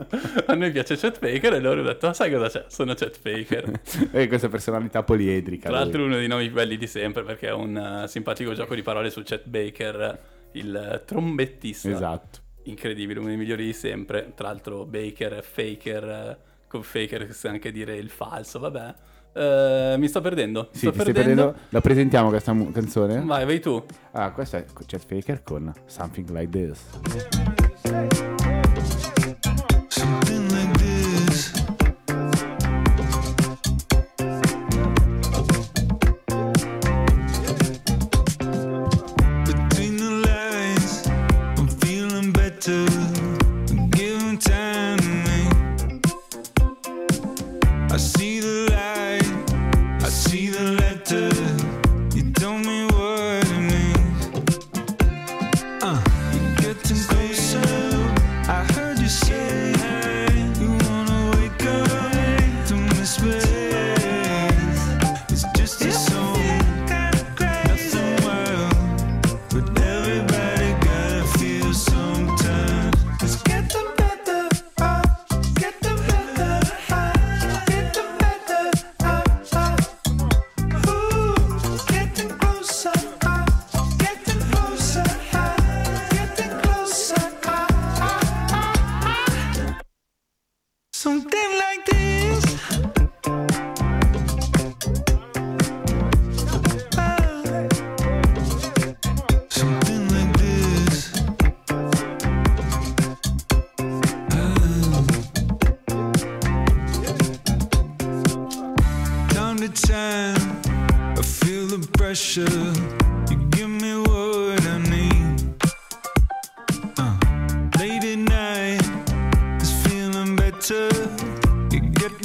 A 0.47 0.55
noi 0.55 0.71
piace 0.71 0.97
Chet 0.97 1.19
Faker 1.19 1.55
e 1.55 1.61
loro 1.61 1.81
hanno 1.81 1.89
detto, 1.89 2.07
"Ah, 2.07 2.13
sai 2.13 2.31
cosa 2.33 2.49
c'è? 2.49 2.65
Sono 2.69 2.95
Chet 2.95 3.19
Faker. 3.19 3.81
e 4.13 4.29
questa 4.29 4.49
personalità 4.49 5.03
poliedrica. 5.03 5.69
Tra 5.69 5.79
l'altro 5.79 5.99
lui. 5.99 6.09
uno 6.09 6.17
dei 6.19 6.29
nomi 6.29 6.47
più 6.47 6.55
belli 6.55 6.77
di 6.77 6.87
sempre 6.87 7.23
perché 7.23 7.49
è 7.49 7.53
un 7.53 8.03
eh, 8.05 8.09
simpatico 8.09 8.55
gioco 8.55 8.75
di 8.75 8.83
parole 8.83 9.11
su 9.11 9.23
Chet 9.23 9.47
Baker, 9.47 10.21
il 10.53 10.75
eh, 10.75 11.05
trombettista. 11.05 11.91
Esatto. 11.91 12.39
Incredibile, 12.65 13.19
uno 13.19 13.29
dei 13.29 13.37
migliori 13.37 13.65
di 13.65 13.73
sempre. 13.73 14.33
Tra 14.35 14.49
l'altro 14.49 14.85
Baker 14.85 15.43
Faker, 15.43 16.05
eh, 16.05 16.39
con 16.69 16.83
Faker 16.83 17.27
che 17.27 17.33
sa 17.33 17.51
anche 17.51 17.73
dire 17.73 17.97
il 17.97 18.11
falso, 18.11 18.59
vabbè. 18.59 18.95
Eh, 19.33 19.95
mi 19.99 20.09
sto 20.09 20.21
perdendo. 20.21 20.69
mi 20.73 20.79
Sì, 20.79 20.79
sto 20.79 20.91
ti 20.93 21.01
stai 21.01 21.13
perdendo. 21.13 21.55
La 21.71 21.81
presentiamo 21.81 22.29
questa 22.29 22.53
mu- 22.53 22.71
canzone? 22.73 23.21
Vai, 23.25 23.45
vai 23.45 23.61
tu. 23.61 23.83
Ah, 24.13 24.33
questa 24.33 24.59
è 24.59 24.65
Chet 24.87 25.05
Faker 25.07 25.43
con 25.43 25.73
Something 25.87 26.31
Like 26.31 26.51
This. 26.51 28.38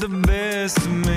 The 0.03 0.09
best 0.27 0.77
of 0.79 0.91
me. 0.91 1.12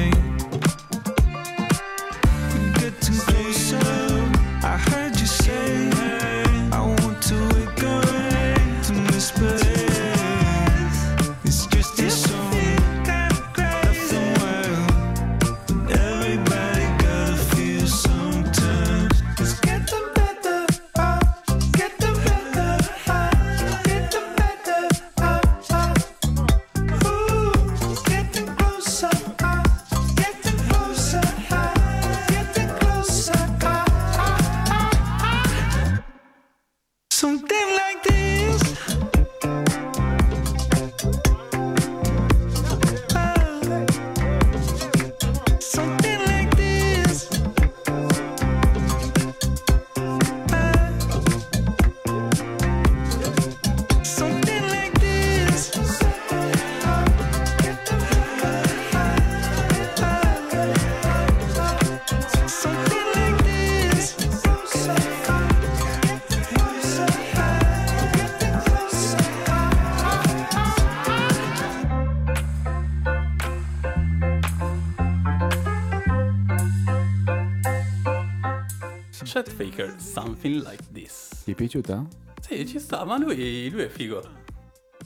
Something 80.27 80.62
like 80.62 80.83
this. 80.93 81.43
Ti 81.45 81.53
è 81.53 81.55
piaciuta? 81.55 82.05
Sì, 82.41 82.67
ci 82.67 82.79
sta, 82.81 83.05
ma 83.05 83.17
lui, 83.17 83.71
lui 83.71 83.83
è 83.83 83.89
figo. 83.89 84.23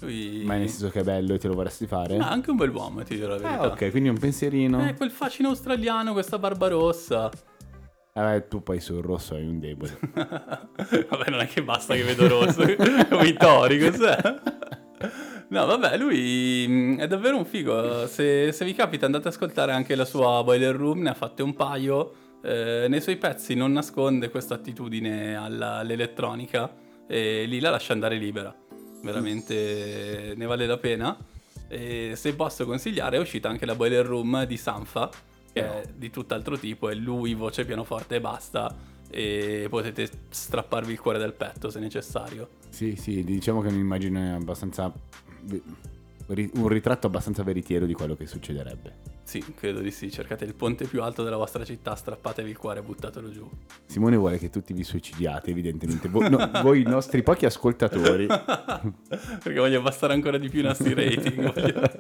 Lui... 0.00 0.42
Ma 0.44 0.54
nel 0.54 0.68
senso 0.68 0.88
che 0.88 1.00
è 1.00 1.04
bello 1.04 1.34
e 1.34 1.38
te 1.38 1.48
lo 1.48 1.54
vorresti 1.54 1.86
fare? 1.86 2.16
Ma 2.16 2.30
anche 2.30 2.50
un 2.50 2.56
bel 2.56 2.70
uomo, 2.70 3.02
ti 3.02 3.16
dirò 3.16 3.28
la 3.28 3.36
verità. 3.36 3.60
Ah, 3.60 3.66
ok, 3.66 3.90
quindi 3.90 4.08
un 4.08 4.18
pensierino. 4.18 4.88
Eh, 4.88 4.94
quel 4.94 5.10
fascino 5.10 5.48
australiano, 5.48 6.12
questa 6.12 6.38
barba 6.38 6.68
rossa. 6.68 7.30
Eh, 8.12 8.46
tu 8.48 8.62
poi 8.62 8.80
sul 8.80 9.02
rosso 9.02 9.34
hai 9.34 9.46
un 9.46 9.60
debole. 9.60 9.98
vabbè, 10.14 11.30
non 11.30 11.40
è 11.40 11.46
che 11.46 11.62
basta 11.62 11.94
che 11.94 12.02
vedo 12.02 12.26
rosso. 12.28 12.64
Vitori, 13.20 13.78
cos'è? 13.78 14.40
No, 15.48 15.66
vabbè, 15.66 15.98
lui 15.98 16.66
mm, 16.66 16.98
è 16.98 17.06
davvero 17.06 17.36
un 17.36 17.44
figo. 17.44 18.06
Se, 18.06 18.52
se 18.52 18.64
vi 18.64 18.72
capita 18.72 19.04
andate 19.06 19.28
ad 19.28 19.34
ascoltare 19.34 19.72
anche 19.72 19.94
la 19.94 20.04
sua 20.04 20.42
Boiler 20.42 20.74
Room, 20.74 21.02
ne 21.02 21.10
ha 21.10 21.14
fatte 21.14 21.42
un 21.42 21.54
paio. 21.54 22.29
Eh, 22.42 22.86
nei 22.88 23.00
suoi 23.00 23.16
pezzi 23.16 23.54
non 23.54 23.72
nasconde 23.72 24.30
questa 24.30 24.54
attitudine 24.54 25.34
alla- 25.34 25.76
all'elettronica 25.76 26.74
e 27.06 27.44
lì 27.44 27.60
la 27.60 27.70
lascia 27.70 27.92
andare 27.92 28.16
libera. 28.16 28.54
Veramente 29.02 30.34
ne 30.36 30.46
vale 30.46 30.66
la 30.66 30.78
pena. 30.78 31.16
E 31.68 32.14
se 32.16 32.34
posso 32.34 32.66
consigliare 32.66 33.16
è 33.16 33.20
uscita 33.20 33.48
anche 33.48 33.64
la 33.64 33.74
Boiler 33.74 34.04
Room 34.04 34.44
di 34.44 34.56
Sanfa, 34.56 35.08
che 35.52 35.82
è 35.82 35.88
di 35.94 36.10
tutt'altro 36.10 36.58
tipo, 36.58 36.88
è 36.88 36.94
lui, 36.94 37.34
voce 37.34 37.64
pianoforte 37.64 38.16
e 38.16 38.20
basta, 38.20 38.74
e 39.08 39.66
potete 39.68 40.08
strapparvi 40.28 40.92
il 40.92 41.00
cuore 41.00 41.18
dal 41.18 41.32
petto 41.32 41.70
se 41.70 41.78
necessario. 41.78 42.48
Sì, 42.68 42.96
sì, 42.96 43.22
diciamo 43.22 43.60
che 43.60 43.68
è 43.68 43.70
un'immagine 43.70 44.32
abbastanza... 44.32 44.92
un 46.26 46.68
ritratto 46.68 47.06
abbastanza 47.06 47.42
veritiero 47.42 47.86
di 47.86 47.94
quello 47.94 48.16
che 48.16 48.26
succederebbe. 48.26 49.09
Sì, 49.30 49.54
credo 49.54 49.78
di 49.78 49.92
sì, 49.92 50.10
cercate 50.10 50.44
il 50.44 50.56
ponte 50.56 50.86
più 50.86 51.04
alto 51.04 51.22
della 51.22 51.36
vostra 51.36 51.64
città, 51.64 51.94
strappatevi 51.94 52.50
il 52.50 52.56
cuore 52.58 52.80
e 52.80 52.82
buttatelo 52.82 53.30
giù. 53.30 53.48
Simone 53.86 54.16
vuole 54.16 54.38
che 54.38 54.50
tutti 54.50 54.72
vi 54.72 54.82
suicidiate, 54.82 55.50
evidentemente. 55.52 56.08
Voi, 56.08 56.28
no, 56.28 56.50
voi 56.64 56.80
i 56.80 56.82
nostri 56.82 57.22
pochi 57.22 57.46
ascoltatori. 57.46 58.26
Perché 58.26 59.54
voglio 59.54 59.78
abbassare 59.78 60.14
ancora 60.14 60.36
di 60.36 60.48
più 60.48 60.58
i 60.58 60.62
nostri 60.64 60.94
rating. 60.94 61.52
voglio- 61.52 61.90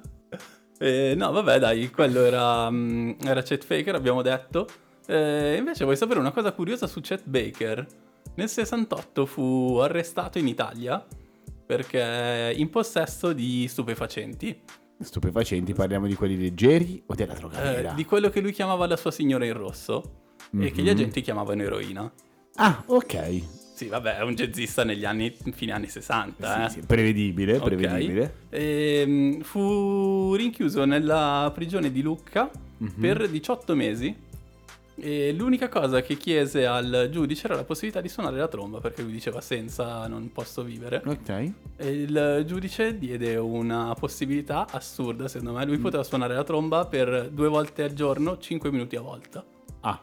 Eh, 0.82 1.12
no, 1.14 1.30
vabbè, 1.32 1.58
dai, 1.58 1.90
quello 1.90 2.20
era, 2.24 2.70
mm, 2.70 3.10
era 3.22 3.42
Chet 3.42 3.62
Faker, 3.62 3.94
abbiamo 3.94 4.22
detto. 4.22 4.66
Eh, 5.06 5.56
invece 5.58 5.84
vuoi 5.84 5.98
sapere 5.98 6.18
una 6.18 6.30
cosa 6.30 6.52
curiosa 6.52 6.86
su 6.86 7.02
Chet 7.02 7.24
Baker? 7.26 7.86
Nel 8.36 8.48
68 8.48 9.26
fu 9.26 9.76
arrestato 9.82 10.38
in 10.38 10.46
Italia 10.48 11.04
perché 11.66 12.54
in 12.56 12.70
possesso 12.70 13.34
di 13.34 13.68
stupefacenti, 13.68 14.58
Stupefacenti, 15.02 15.72
parliamo 15.72 16.06
di 16.06 16.14
quelli 16.14 16.36
leggeri 16.38 17.02
o 17.06 17.14
della 17.14 17.32
droga 17.34 17.92
eh, 17.92 17.94
di 17.94 18.04
quello 18.04 18.28
che 18.28 18.40
lui 18.40 18.52
chiamava 18.52 18.86
la 18.86 18.96
sua 18.96 19.10
signora 19.10 19.44
in 19.46 19.54
rosso 19.54 20.18
e 20.58 20.70
che 20.70 20.82
gli 20.82 20.86
Mhm. 20.86 20.90
agenti 20.92 21.20
chiamavano 21.22 21.62
eroina. 21.62 22.10
Ah, 22.56 22.82
ok. 22.86 23.42
Sì, 23.74 23.86
vabbè, 23.86 24.18
è 24.18 24.22
un 24.22 24.34
jazzista 24.34 24.84
negli 24.84 25.06
anni, 25.06 25.34
fine 25.52 25.72
anni 25.72 25.88
60, 25.88 26.64
eh. 26.66 26.68
Sì, 26.68 26.80
sì, 26.80 26.86
prevedibile, 26.86 27.56
Ok. 27.56 27.62
prevedibile. 27.62 28.34
Ehm, 28.50 29.40
fu 29.40 30.34
rinchiuso 30.34 30.84
nella 30.84 31.50
prigione 31.54 31.90
di 31.90 32.02
Lucca 32.02 32.50
Mhm. 32.78 33.00
per 33.00 33.26
18 33.28 33.74
mesi. 33.74 34.14
E 35.02 35.32
l'unica 35.32 35.68
cosa 35.68 36.02
che 36.02 36.16
chiese 36.16 36.66
al 36.66 37.08
giudice 37.10 37.46
era 37.46 37.56
la 37.56 37.64
possibilità 37.64 38.00
di 38.00 38.08
suonare 38.08 38.36
la 38.38 38.48
tromba, 38.48 38.80
perché 38.80 39.02
lui 39.02 39.12
diceva 39.12 39.40
senza 39.40 40.06
non 40.06 40.30
posso 40.32 40.62
vivere. 40.62 41.02
Ok. 41.04 41.28
E 41.76 41.88
il 41.90 42.42
giudice 42.46 42.98
diede 42.98 43.36
una 43.36 43.94
possibilità 43.98 44.66
assurda, 44.70 45.28
secondo 45.28 45.52
me. 45.58 45.64
Lui 45.64 45.78
Mm. 45.78 45.82
poteva 45.82 46.02
suonare 46.02 46.34
la 46.34 46.44
tromba 46.44 46.84
per 46.86 47.28
due 47.30 47.48
volte 47.48 47.82
al 47.82 47.92
giorno, 47.92 48.38
5 48.38 48.70
minuti 48.70 48.96
a 48.96 49.00
volta. 49.00 49.44
Ah, 49.80 50.00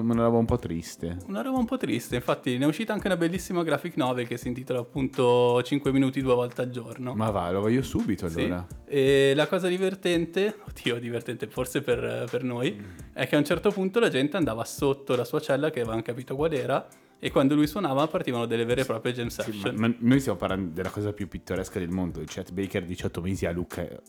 ne 0.00 0.14
roba 0.14 0.38
un 0.38 0.44
po' 0.44 0.58
triste. 0.58 1.18
Una 1.26 1.42
roba 1.42 1.58
un 1.58 1.64
po' 1.66 1.76
triste, 1.76 2.16
infatti 2.16 2.56
ne 2.56 2.64
è 2.64 2.68
uscita 2.68 2.92
anche 2.92 3.06
una 3.06 3.16
bellissima 3.16 3.62
graphic 3.62 3.96
novel 3.96 4.26
che 4.26 4.36
si 4.36 4.48
intitola 4.48 4.80
appunto 4.80 5.62
5 5.62 5.92
minuti 5.92 6.20
due 6.22 6.34
volte 6.34 6.62
al 6.62 6.70
giorno. 6.70 7.14
Ma 7.14 7.30
va, 7.30 7.50
lo 7.50 7.60
voglio 7.60 7.82
subito 7.82 8.28
Sì. 8.28 8.40
allora. 8.42 8.66
E 8.86 9.32
la 9.34 9.46
cosa 9.46 9.68
divertente, 9.68 10.56
oddio 10.68 10.98
divertente 10.98 11.46
forse 11.48 11.82
per, 11.82 12.26
per 12.30 12.42
noi, 12.42 12.80
è 13.12 13.26
che 13.26 13.34
a 13.34 13.38
un 13.38 13.44
certo 13.44 13.70
punto 13.70 14.00
la 14.00 14.08
gente 14.08 14.36
andava 14.36 14.64
sotto 14.64 15.16
la 15.16 15.24
sua 15.24 15.40
cella 15.40 15.70
che 15.70 15.80
avevano 15.80 16.02
capito 16.02 16.34
qual 16.36 16.52
era 16.52 16.86
e 17.24 17.30
quando 17.30 17.54
lui 17.54 17.68
suonava 17.68 18.04
partivano 18.08 18.46
delle 18.46 18.64
vere 18.64 18.80
e 18.80 18.84
proprie 18.84 19.12
jam 19.12 19.28
Sì, 19.28 19.42
session. 19.42 19.76
ma, 19.76 19.86
ma 19.86 19.94
noi 20.00 20.18
stiamo 20.18 20.36
parlando 20.36 20.72
della 20.74 20.90
cosa 20.90 21.12
più 21.12 21.28
pittoresca 21.28 21.78
del 21.78 21.88
mondo. 21.90 22.20
Chet 22.26 22.50
Baker 22.50 22.84
18 22.84 23.20
mesi 23.20 23.46
a 23.46 23.52
Lucca 23.52 23.82
eh, 23.88 24.00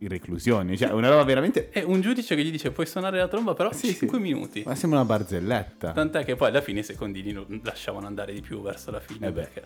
in 0.00 0.08
reclusione. 0.08 0.76
Cioè, 0.76 0.90
una 0.90 1.08
roba 1.08 1.24
veramente... 1.24 1.70
E 1.70 1.82
un 1.84 2.02
giudice 2.02 2.34
che 2.36 2.44
gli 2.44 2.50
dice 2.50 2.70
puoi 2.70 2.84
suonare 2.84 3.16
la 3.16 3.28
tromba 3.28 3.54
però 3.54 3.72
Sì, 3.72 3.94
5 3.94 4.18
sì. 4.18 4.22
minuti. 4.22 4.62
Ma 4.66 4.74
sembra 4.74 4.98
una 5.00 5.08
barzelletta. 5.08 5.92
Tant'è 5.92 6.22
che 6.22 6.36
poi 6.36 6.48
alla 6.48 6.60
fine 6.60 6.80
i 6.80 6.84
secondini 6.84 7.32
non 7.32 7.60
lasciavano 7.64 8.06
andare 8.06 8.34
di 8.34 8.42
più 8.42 8.60
verso 8.60 8.90
la 8.90 9.00
fine 9.00 9.28
Eh 9.28 9.32
perché 9.32 9.64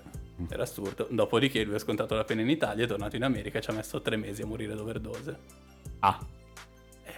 era 0.48 0.62
assurdo. 0.62 1.09
Dopodiché 1.11 1.64
lui 1.64 1.74
ha 1.74 1.78
scontato 1.80 2.14
la 2.14 2.22
pena 2.22 2.42
in 2.42 2.48
Italia, 2.48 2.85
è 2.85 2.87
tornato 2.87 3.16
in 3.16 3.24
America 3.24 3.59
e 3.59 3.61
ci 3.61 3.70
ha 3.70 3.72
messo 3.72 4.00
tre 4.02 4.14
mesi 4.16 4.42
a 4.42 4.46
morire 4.46 4.76
d'overdose. 4.76 5.37
Ah, 5.98 6.16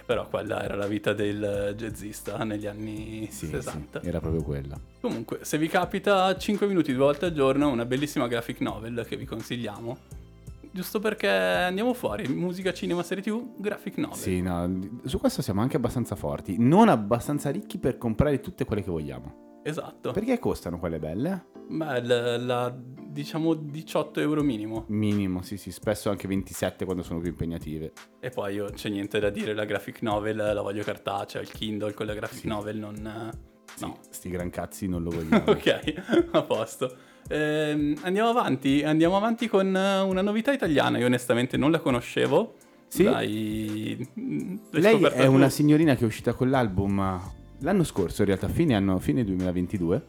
però 0.07 0.25
quella 0.29 0.63
era 0.63 0.75
la 0.75 0.87
vita 0.87 1.11
del 1.11 1.73
jazzista 1.75 2.41
negli 2.45 2.65
anni 2.65 3.27
sì, 3.29 3.47
60. 3.47 3.99
sì, 3.99 4.07
era 4.07 4.21
proprio 4.21 4.41
quella. 4.41 4.79
Comunque, 5.01 5.39
se 5.41 5.57
vi 5.57 5.67
capita 5.67 6.33
5 6.37 6.65
minuti 6.65 6.93
due 6.93 7.03
volte 7.03 7.25
al 7.25 7.33
giorno, 7.33 7.67
una 7.67 7.83
bellissima 7.83 8.25
graphic 8.29 8.61
novel 8.61 9.05
che 9.05 9.17
vi 9.17 9.25
consigliamo. 9.25 9.97
Giusto 10.71 10.99
perché 10.99 11.27
andiamo 11.27 11.93
fuori, 11.93 12.25
musica, 12.29 12.71
cinema, 12.71 13.03
serie 13.03 13.21
tv, 13.21 13.55
graphic 13.57 13.97
novel. 13.97 14.17
Sì, 14.17 14.41
no, 14.41 14.79
su 15.03 15.19
questo 15.19 15.41
siamo 15.41 15.59
anche 15.59 15.75
abbastanza 15.75 16.15
forti. 16.15 16.55
Non 16.57 16.87
abbastanza 16.87 17.49
ricchi 17.49 17.77
per 17.77 17.97
comprare 17.97 18.39
tutte 18.39 18.63
quelle 18.63 18.83
che 18.83 18.91
vogliamo. 18.91 19.46
Esatto. 19.67 20.11
Perché 20.11 20.39
costano 20.39 20.79
quelle 20.79 20.97
belle? 20.99 21.45
Beh, 21.67 22.01
la, 22.03 22.37
la- 22.37 22.75
diciamo 22.77 23.53
18 23.53 24.21
euro 24.21 24.43
minimo. 24.43 24.85
Minimo, 24.87 25.41
sì, 25.41 25.57
sì, 25.57 25.71
spesso 25.71 26.09
anche 26.09 26.27
27 26.27 26.85
quando 26.85 27.03
sono 27.03 27.19
più 27.19 27.29
impegnative. 27.29 27.91
E 28.21 28.29
poi 28.29 28.53
io 28.55 28.69
c'è 28.71 28.89
niente 28.89 29.19
da 29.19 29.29
dire, 29.29 29.53
la 29.53 29.65
graphic 29.65 30.01
novel 30.03 30.37
la 30.37 30.61
voglio 30.61 30.83
cartacea, 30.83 31.41
il 31.41 31.51
Kindle 31.51 31.93
con 31.93 32.05
la 32.05 32.13
graphic 32.13 32.39
Sì. 32.39 32.47
novel 32.47 32.77
non... 32.77 33.31
Sì, 33.75 33.83
No. 33.85 33.97
sti 34.09 34.29
gran 34.29 34.49
cazzi 34.49 34.87
non 34.87 35.03
lo 35.03 35.09
vogliamo. 35.15 35.51
Ok, 35.51 35.93
a 36.31 36.41
posto. 36.43 36.95
Ehm, 37.27 37.95
andiamo 38.03 38.29
avanti, 38.29 38.83
andiamo 38.83 39.17
avanti 39.17 39.49
con 39.49 39.75
eh, 39.75 39.99
una 39.99 40.21
novità 40.21 40.53
italiana, 40.53 40.97
io 40.97 41.05
onestamente 41.07 41.57
non 41.57 41.71
la 41.71 41.79
conoscevo. 41.79 42.55
Sì. 42.87 43.03
Dai, 43.03 44.09
l'hai 44.15 44.59
Lei 44.81 45.03
è 45.03 45.25
tu? 45.25 45.33
una 45.33 45.49
signorina 45.49 45.95
che 45.95 46.03
è 46.03 46.07
uscita 46.07 46.31
con 46.33 46.49
l'album 46.49 47.19
l'anno 47.59 47.83
scorso, 47.83 48.21
in 48.21 48.27
realtà, 48.27 48.47
fine, 48.47 48.75
anno, 48.75 48.99
fine 48.99 49.23
2022. 49.23 50.05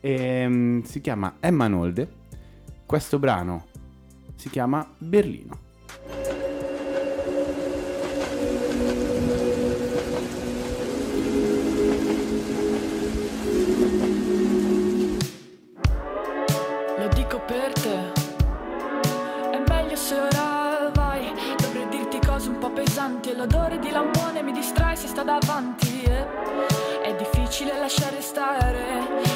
E, 0.00 0.48
mm, 0.48 0.80
si 0.82 1.00
chiama 1.00 1.36
Emma 1.40 1.68
Nolde. 1.68 2.20
Questo 2.86 3.18
brano 3.18 3.66
si 4.36 4.50
chiama 4.50 4.86
Berlino. 4.98 5.60
Lo 16.98 17.08
dico 17.14 17.40
per 17.46 17.72
te. 17.72 18.12
È 19.50 19.62
meglio 19.68 19.96
se 19.96 20.16
vai. 20.94 21.32
Dovrei 21.58 21.88
dirti 21.88 22.18
cose 22.26 22.48
un 22.50 22.58
po' 22.58 22.70
pesanti. 22.70 23.30
E 23.30 23.36
l'odore 23.36 23.78
di 23.78 23.90
lampone 23.90 24.42
mi 24.42 24.52
distrae 24.52 24.96
se 24.96 25.06
sta 25.08 25.22
davanti. 25.22 26.02
eh. 26.02 26.81
È 27.52 27.54
difficile 27.54 27.78
lasciare 27.78 28.22
stare. 28.22 28.82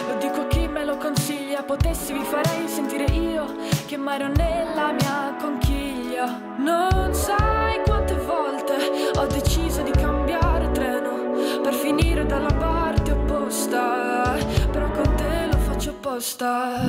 Lo 0.08 0.16
dico 0.16 0.40
a 0.40 0.46
chi 0.46 0.66
me 0.66 0.86
lo 0.86 0.96
consiglia. 0.96 1.62
Potessi 1.62 2.14
vi 2.14 2.24
farei 2.24 2.66
sentire 2.66 3.04
io 3.12 3.44
che 3.84 3.98
mai 3.98 4.14
ero 4.14 4.28
nella 4.28 4.92
mia 4.92 5.36
conchiglia. 5.38 6.40
Non 6.56 7.12
sai 7.12 7.78
quante 7.84 8.14
volte 8.14 8.74
ho 9.16 9.26
deciso 9.26 9.82
di 9.82 9.90
cambiare 9.90 10.70
treno 10.70 11.60
per 11.60 11.74
finire 11.74 12.24
dalla 12.24 12.54
parte 12.54 13.10
opposta. 13.12 14.34
Però 14.72 14.90
con 14.92 15.14
te 15.16 15.48
lo 15.52 15.58
faccio 15.58 15.90
apposta 15.90 16.86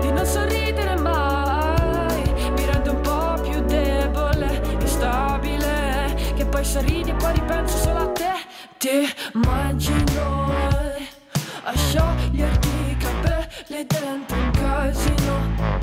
di 0.00 0.10
non 0.10 0.26
sorridere 0.26 0.96
mai 0.96 2.22
mi 2.50 2.64
rende 2.64 2.88
un 2.88 3.00
po' 3.00 3.40
più 3.42 3.60
debole, 3.60 4.60
instabile 4.80 6.16
che 6.34 6.44
poi 6.46 6.64
sorridi 6.64 7.10
e 7.10 7.14
poi 7.14 7.32
ripenso 7.32 7.76
solo 7.76 8.00
a 8.00 8.08
te 8.08 8.45
eh, 8.88 9.14
a 11.64 11.76
scioglierti 11.76 12.68
i 12.88 12.96
capelli 12.96 13.84
dentro 13.86 14.36
un 14.36 14.50
casino. 14.52 15.74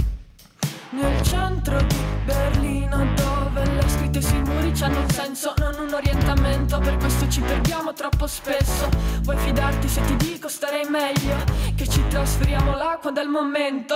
Nel 0.92 1.22
centro 1.24 1.82
di 1.82 1.98
Berlino 2.24 3.06
dove 3.16 3.66
le 3.66 3.84
scritte 3.88 4.22
sui 4.22 4.42
muri 4.44 4.72
hanno 4.82 5.02
un 5.02 5.10
senso, 5.10 5.54
non 5.58 5.76
un 5.80 5.94
orientamento. 5.94 6.80
Per 6.80 6.98
questo 6.98 7.28
ci 7.28 7.42
perdiamo 7.42 7.94
troppo 7.94 8.28
spesso. 8.28 8.90
Vuoi 9.24 9.38
fidarti 9.38 9.88
se 9.88 10.02
ti 10.06 10.16
dico 10.16 10.48
starei 10.48 10.88
meglio? 10.88 11.36
Che 11.76 11.88
ci 11.88 12.02
trasferiamo 12.08 12.76
là 12.76 12.98
quando 13.02 13.20
è 13.20 13.24
il 13.24 13.30
momento 13.30 13.96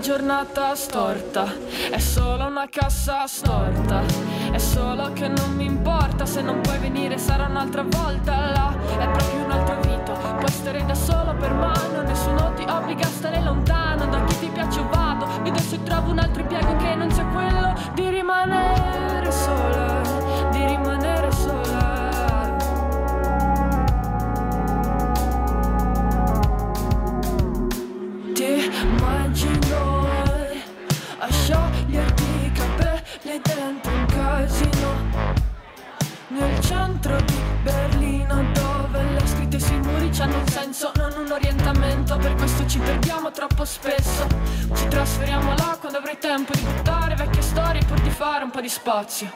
giornata 0.00 0.74
storta, 0.74 1.46
è 1.90 1.98
solo 1.98 2.46
una 2.46 2.66
cassa 2.68 3.26
storta. 3.26 4.02
È 4.50 4.58
solo 4.58 5.12
che 5.12 5.26
non 5.28 5.54
mi 5.54 5.64
importa 5.64 6.24
se 6.26 6.40
non 6.40 6.60
puoi 6.60 6.78
venire, 6.78 7.18
sarà 7.18 7.46
un'altra 7.46 7.82
volta 7.82 8.50
là. 8.50 8.74
È 8.98 9.08
proprio 9.08 9.44
un'altra 9.44 9.74
vita, 9.76 10.12
puoi 10.12 10.50
stare 10.50 10.84
da 10.84 10.94
solo 10.94 11.34
per 11.34 11.52
mano, 11.52 12.02
nessuno 12.02 12.52
ti 12.54 12.64
obbliga 12.68 13.04
a 13.04 13.10
stare 13.10 13.42
lontano. 13.42 14.06
Da 14.06 14.24
chi 14.24 14.38
ti 14.38 14.46
piace 14.52 14.82
vado, 14.90 15.26
vedo 15.42 15.58
se 15.58 15.82
trovo 15.82 16.10
un 16.10 16.18
altro 16.18 16.42
impiego 16.42 16.76
che 16.76 16.94
non 16.94 17.10
sia 17.10 17.24
quello 17.24 17.74
di 17.94 18.08
rimanere 18.10 19.30
sola, 19.32 20.03
centro 36.84 37.16
di 37.22 37.40
Berlino 37.62 38.44
dove 38.52 39.02
le 39.02 39.26
scritte 39.26 39.58
sui 39.58 39.78
muri 39.78 40.10
hanno 40.18 40.38
un 40.38 40.46
senso, 40.46 40.92
non 40.96 41.12
un 41.16 41.32
orientamento, 41.32 42.18
per 42.18 42.34
questo 42.34 42.66
ci 42.66 42.78
perdiamo 42.78 43.30
troppo 43.30 43.64
spesso. 43.64 44.26
Ci 44.74 44.88
trasferiamo 44.88 45.54
là 45.54 45.78
quando 45.80 45.98
avrai 45.98 46.18
tempo 46.18 46.52
di 46.54 46.60
buttare 46.60 47.14
vecchie 47.14 47.40
storie 47.40 47.82
pur 47.84 48.00
di 48.00 48.10
fare 48.10 48.44
un 48.44 48.50
po' 48.50 48.60
di 48.60 48.68
spazio. 48.68 49.32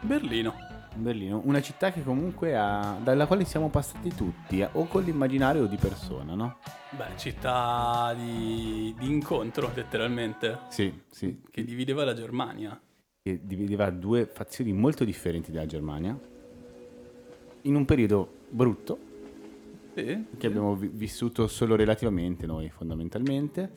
Berlino. 0.00 0.67
Berlino, 0.98 1.40
una 1.44 1.60
città 1.62 1.92
che 1.92 2.02
comunque 2.02 2.56
ha, 2.56 2.98
dalla 3.02 3.26
quale 3.26 3.44
siamo 3.44 3.68
passati 3.70 4.14
tutti, 4.14 4.60
eh, 4.60 4.68
o 4.72 4.86
con 4.86 5.02
l'immaginario 5.02 5.64
o 5.64 5.66
di 5.66 5.76
persona, 5.76 6.34
no? 6.34 6.58
Beh, 6.90 7.16
città 7.16 8.14
di, 8.14 8.94
di 8.98 9.06
incontro, 9.10 9.70
letteralmente, 9.74 10.58
Sì, 10.68 10.92
sì. 11.10 11.40
che 11.50 11.64
divideva 11.64 12.04
la 12.04 12.14
Germania. 12.14 12.78
Che 13.22 13.40
divideva 13.42 13.90
due 13.90 14.26
fazioni 14.26 14.72
molto 14.72 15.04
differenti 15.04 15.50
della 15.50 15.66
Germania, 15.66 16.18
in 17.62 17.74
un 17.74 17.84
periodo 17.84 18.32
brutto, 18.48 18.98
Sì, 19.94 20.24
che 20.38 20.46
abbiamo 20.46 20.76
vi- 20.76 20.88
vissuto 20.92 21.46
solo 21.48 21.74
relativamente 21.76 22.46
noi 22.46 22.70
fondamentalmente, 22.70 23.72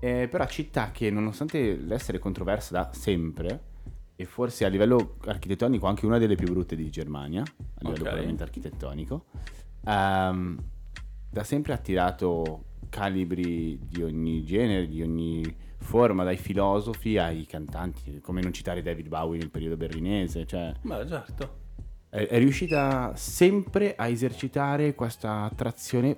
eh, 0.00 0.28
però 0.30 0.46
città 0.46 0.90
che 0.92 1.10
nonostante 1.10 1.76
l'essere 1.76 2.18
controversa 2.18 2.72
da 2.74 2.90
sempre, 2.92 3.70
e 4.14 4.24
forse 4.24 4.64
a 4.64 4.68
livello 4.68 5.16
architettonico 5.26 5.86
anche 5.86 6.06
una 6.06 6.18
delle 6.18 6.34
più 6.36 6.48
brutte 6.48 6.76
di 6.76 6.90
Germania, 6.90 7.42
a 7.42 7.80
livello 7.80 8.04
Ok. 8.04 8.10
puramente 8.10 8.42
architettonico, 8.42 9.24
ehm, 9.84 10.58
da 11.30 11.44
sempre 11.44 11.72
ha 11.72 11.76
attirato 11.76 12.64
calibri 12.88 13.78
di 13.88 14.02
ogni 14.02 14.44
genere, 14.44 14.86
di 14.86 15.02
ogni 15.02 15.42
forma, 15.78 16.24
dai 16.24 16.36
filosofi 16.36 17.18
ai 17.18 17.46
cantanti, 17.46 18.20
come 18.20 18.40
non 18.42 18.52
citare 18.52 18.82
David 18.82 19.08
Bowie 19.08 19.38
nel 19.38 19.50
periodo 19.50 19.76
berlinese, 19.76 20.46
cioè 20.46 20.72
Beh, 20.82 21.06
certo. 21.08 21.58
è, 22.10 22.26
è 22.28 22.38
riuscita 22.38 23.12
sempre 23.16 23.94
a 23.96 24.06
esercitare 24.08 24.94
questa 24.94 25.42
attrazione 25.42 26.16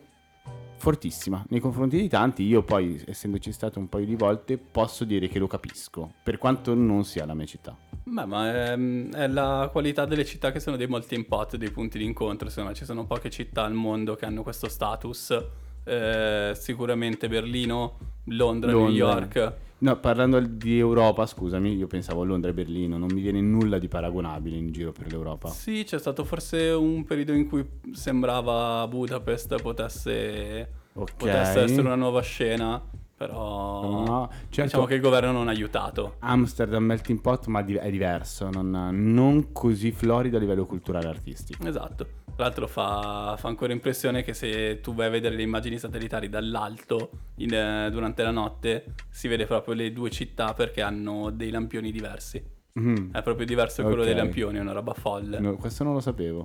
fortissima 0.85 1.42
nei 1.49 1.61
confronti 1.61 1.97
di 1.97 2.09
tanti. 2.09 2.42
Io 2.42 2.62
poi, 2.62 3.03
essendoci 3.07 3.51
stato 3.53 3.79
un 3.79 3.88
paio 3.88 4.05
di 4.05 4.16
volte, 4.16 4.59
posso 4.59 5.05
dire 5.05 5.29
che 5.29 5.38
lo 5.38 5.47
capisco, 5.47 6.12
per 6.23 6.37
quanto 6.37 6.75
non 6.75 7.05
sia 7.05 7.25
la 7.25 7.33
mia 7.33 7.47
città. 7.47 7.75
Beh, 8.03 8.27
ma 8.27 8.53
è, 8.53 8.77
è 8.77 9.29
la 9.29 9.70
qualità 9.73 10.05
delle 10.05 10.27
città 10.27 10.53
che 10.53 10.61
sono 10.61 10.77
dei 10.77 10.87
melting 10.87 11.25
pot, 11.25 11.57
dei 11.57 11.70
punti 11.70 11.97
di 11.97 12.05
incontro. 12.05 12.51
Secondo 12.51 12.75
ci 12.75 12.85
sono 12.85 13.07
poche 13.07 13.31
città 13.31 13.64
al 13.64 13.73
mondo 13.73 14.14
che 14.14 14.27
hanno 14.27 14.42
questo 14.42 14.68
status. 14.68 15.62
Eh, 15.85 16.53
sicuramente 16.55 17.29
Berlino, 17.29 17.99
Londra, 18.27 18.70
New 18.70 18.81
Londra. 18.81 18.97
York. 18.97 19.55
No, 19.79 19.99
parlando 20.01 20.40
di 20.40 20.79
Europa, 20.79 21.27
scusami, 21.27 21.75
io 21.77 21.87
pensavo 21.87 22.23
a 22.23 22.25
Londra 22.25 22.51
e 22.51 22.55
Berlino, 22.55 22.97
non 22.97 23.09
mi 23.12 23.20
viene 23.20 23.42
nulla 23.42 23.79
di 23.79 23.87
paragonabile 23.88 24.57
in 24.57 24.73
giro 24.73 24.92
per 24.92 25.11
l'Europa. 25.11 25.49
Sì, 25.51 25.85
c'è 25.85 25.99
stato 25.99 26.25
forse 26.25 26.70
un 26.70 27.05
periodo 27.05 27.33
in 27.35 27.47
cui 27.47 27.66
sembrava 27.92 28.87
Budapest 28.88 29.61
potesse, 29.61 30.68
Ok. 30.94 31.16
potesse 31.16 31.61
essere 31.61 31.83
una 31.83 31.97
nuova 31.97 32.23
scena, 32.23 32.83
però 33.14 34.05
No, 34.05 34.29
certo. 34.49 34.62
diciamo 34.62 34.85
che 34.87 34.94
il 34.94 35.01
governo 35.03 35.33
non 35.33 35.49
ha 35.49 35.51
aiutato. 35.51 36.14
Amsterdam 36.20 36.83
melting 36.85 37.20
pot, 37.20 37.47
ma 37.49 37.62
è 37.62 37.90
diverso, 37.90 38.49
non, 38.51 38.70
non 38.92 39.53
così 39.53 39.90
florido 39.92 40.38
a 40.38 40.40
livello 40.40 40.64
culturale 40.64 41.07
e 41.07 41.11
artistico. 41.11 41.66
Esatto. 41.66 42.07
Tra 42.37 42.44
l'altro 42.47 42.66
fa, 42.66 43.37
fa 43.38 43.47
ancora 43.49 43.73
impressione 43.73 44.25
che 44.25 44.35
se 44.35 44.81
tu 44.81 44.92
vai 44.92 45.07
a 45.07 45.11
vedere 45.11 45.37
le 45.37 45.42
immagini 45.42 45.79
satellitari 45.79 46.29
dall'alto 46.29 47.11
in, 47.37 47.55
eh, 47.55 47.88
durante 47.92 48.25
la 48.25 48.33
notte 48.33 48.94
si 49.09 49.29
vede 49.29 49.47
proprio 49.47 49.75
le 49.75 49.92
due 49.92 50.11
città 50.11 50.53
perché 50.53 50.83
hanno 50.83 51.31
dei 51.31 51.51
lampioni 51.51 51.92
diversi. 51.92 52.42
Mhm. 52.73 53.11
È 53.12 53.23
proprio 53.23 53.47
diverso 53.47 53.83
quello 53.85 54.01
Ok. 54.01 54.07
dei 54.07 54.16
lampioni, 54.16 54.59
è 54.59 54.61
una 54.61 54.73
roba 54.73 54.94
folle. 54.94 55.38
No, 55.38 55.55
questo 55.57 55.85
non 55.85 55.92
lo 55.92 56.01
sapevo. 56.01 56.42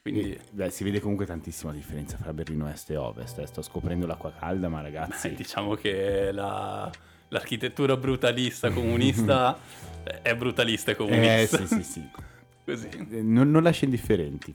Quindi 0.00 0.32
E, 0.32 0.40
beh, 0.52 0.70
si 0.70 0.84
vede 0.84 1.00
comunque 1.00 1.26
tantissima 1.26 1.70
differenza 1.72 2.16
fra 2.16 2.32
Berlino 2.32 2.66
Est 2.70 2.90
e 2.90 2.96
Ovest. 2.96 3.38
eh. 3.40 3.46
Sto 3.46 3.60
scoprendo 3.60 4.06
l'acqua 4.06 4.32
calda, 4.32 4.70
ma 4.70 4.80
ragazzi. 4.80 5.28
beh, 5.28 5.34
diciamo 5.34 5.74
che 5.74 6.32
la- 6.32 6.90
l'architettura 7.28 7.96
brutalista 7.98 8.70
comunista 8.70 9.58
è 10.22 10.34
brutalista 10.34 10.92
e 10.92 10.94
eh, 10.94 10.96
comunista. 10.96 11.58
sì, 11.58 11.66
sì, 11.66 11.82
sì. 11.82 12.08
Così. 12.64 12.88
Eh, 13.10 13.20
Non, 13.22 13.50
non 13.50 13.62
lascia 13.62 13.84
indifferenti. 13.84 14.54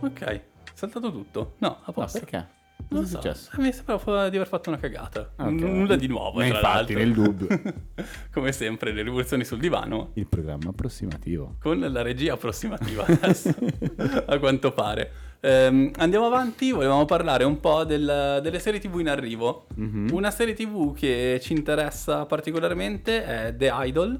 Ok, 0.00 0.40
saltato 0.74 1.10
tutto. 1.12 1.54
No, 1.58 1.68
a 1.68 1.82
No, 1.86 1.92
posto. 1.92 2.18
perché? 2.18 2.60
Non 2.88 3.02
Cosa 3.02 3.20
so, 3.20 3.28
è 3.28 3.34
successo? 3.34 3.50
mi 3.60 3.72
sembrava 3.72 4.28
di 4.28 4.36
aver 4.36 4.48
fatto 4.48 4.68
una 4.68 4.78
cagata. 4.78 5.32
Ah, 5.36 5.44
ok. 5.46 5.50
N- 5.52 5.78
Nulla 5.78 5.96
di 5.96 6.08
nuovo, 6.08 6.38
Ma 6.40 6.46
tra 6.48 6.56
infatti, 6.56 6.92
l'altro. 6.94 6.98
nel 6.98 7.12
dubbio. 7.12 7.62
Come 8.32 8.52
sempre, 8.52 8.92
le 8.92 9.02
rivoluzioni 9.02 9.44
sul 9.44 9.58
divano 9.58 10.10
Il 10.14 10.26
programma 10.26 10.70
approssimativo. 10.70 11.56
con 11.60 11.78
la 11.78 12.02
regia 12.02 12.34
approssimativa 12.34 13.04
adesso, 13.06 13.54
a 14.26 14.38
quanto 14.38 14.72
pare. 14.72 15.10
Ehm, 15.40 15.90
andiamo 15.96 16.26
avanti, 16.26 16.70
volevamo 16.72 17.04
parlare 17.04 17.44
un 17.44 17.60
po' 17.60 17.84
del- 17.84 18.40
delle 18.42 18.58
serie 18.58 18.80
tv 18.80 18.98
in 18.98 19.08
arrivo. 19.08 19.66
Mhm. 19.76 20.08
Una 20.12 20.30
serie 20.30 20.54
tv 20.54 20.92
che 20.94 21.38
ci 21.40 21.52
interessa 21.52 22.26
particolarmente 22.26 23.24
è 23.24 23.54
The 23.56 23.70
Idol 23.72 24.18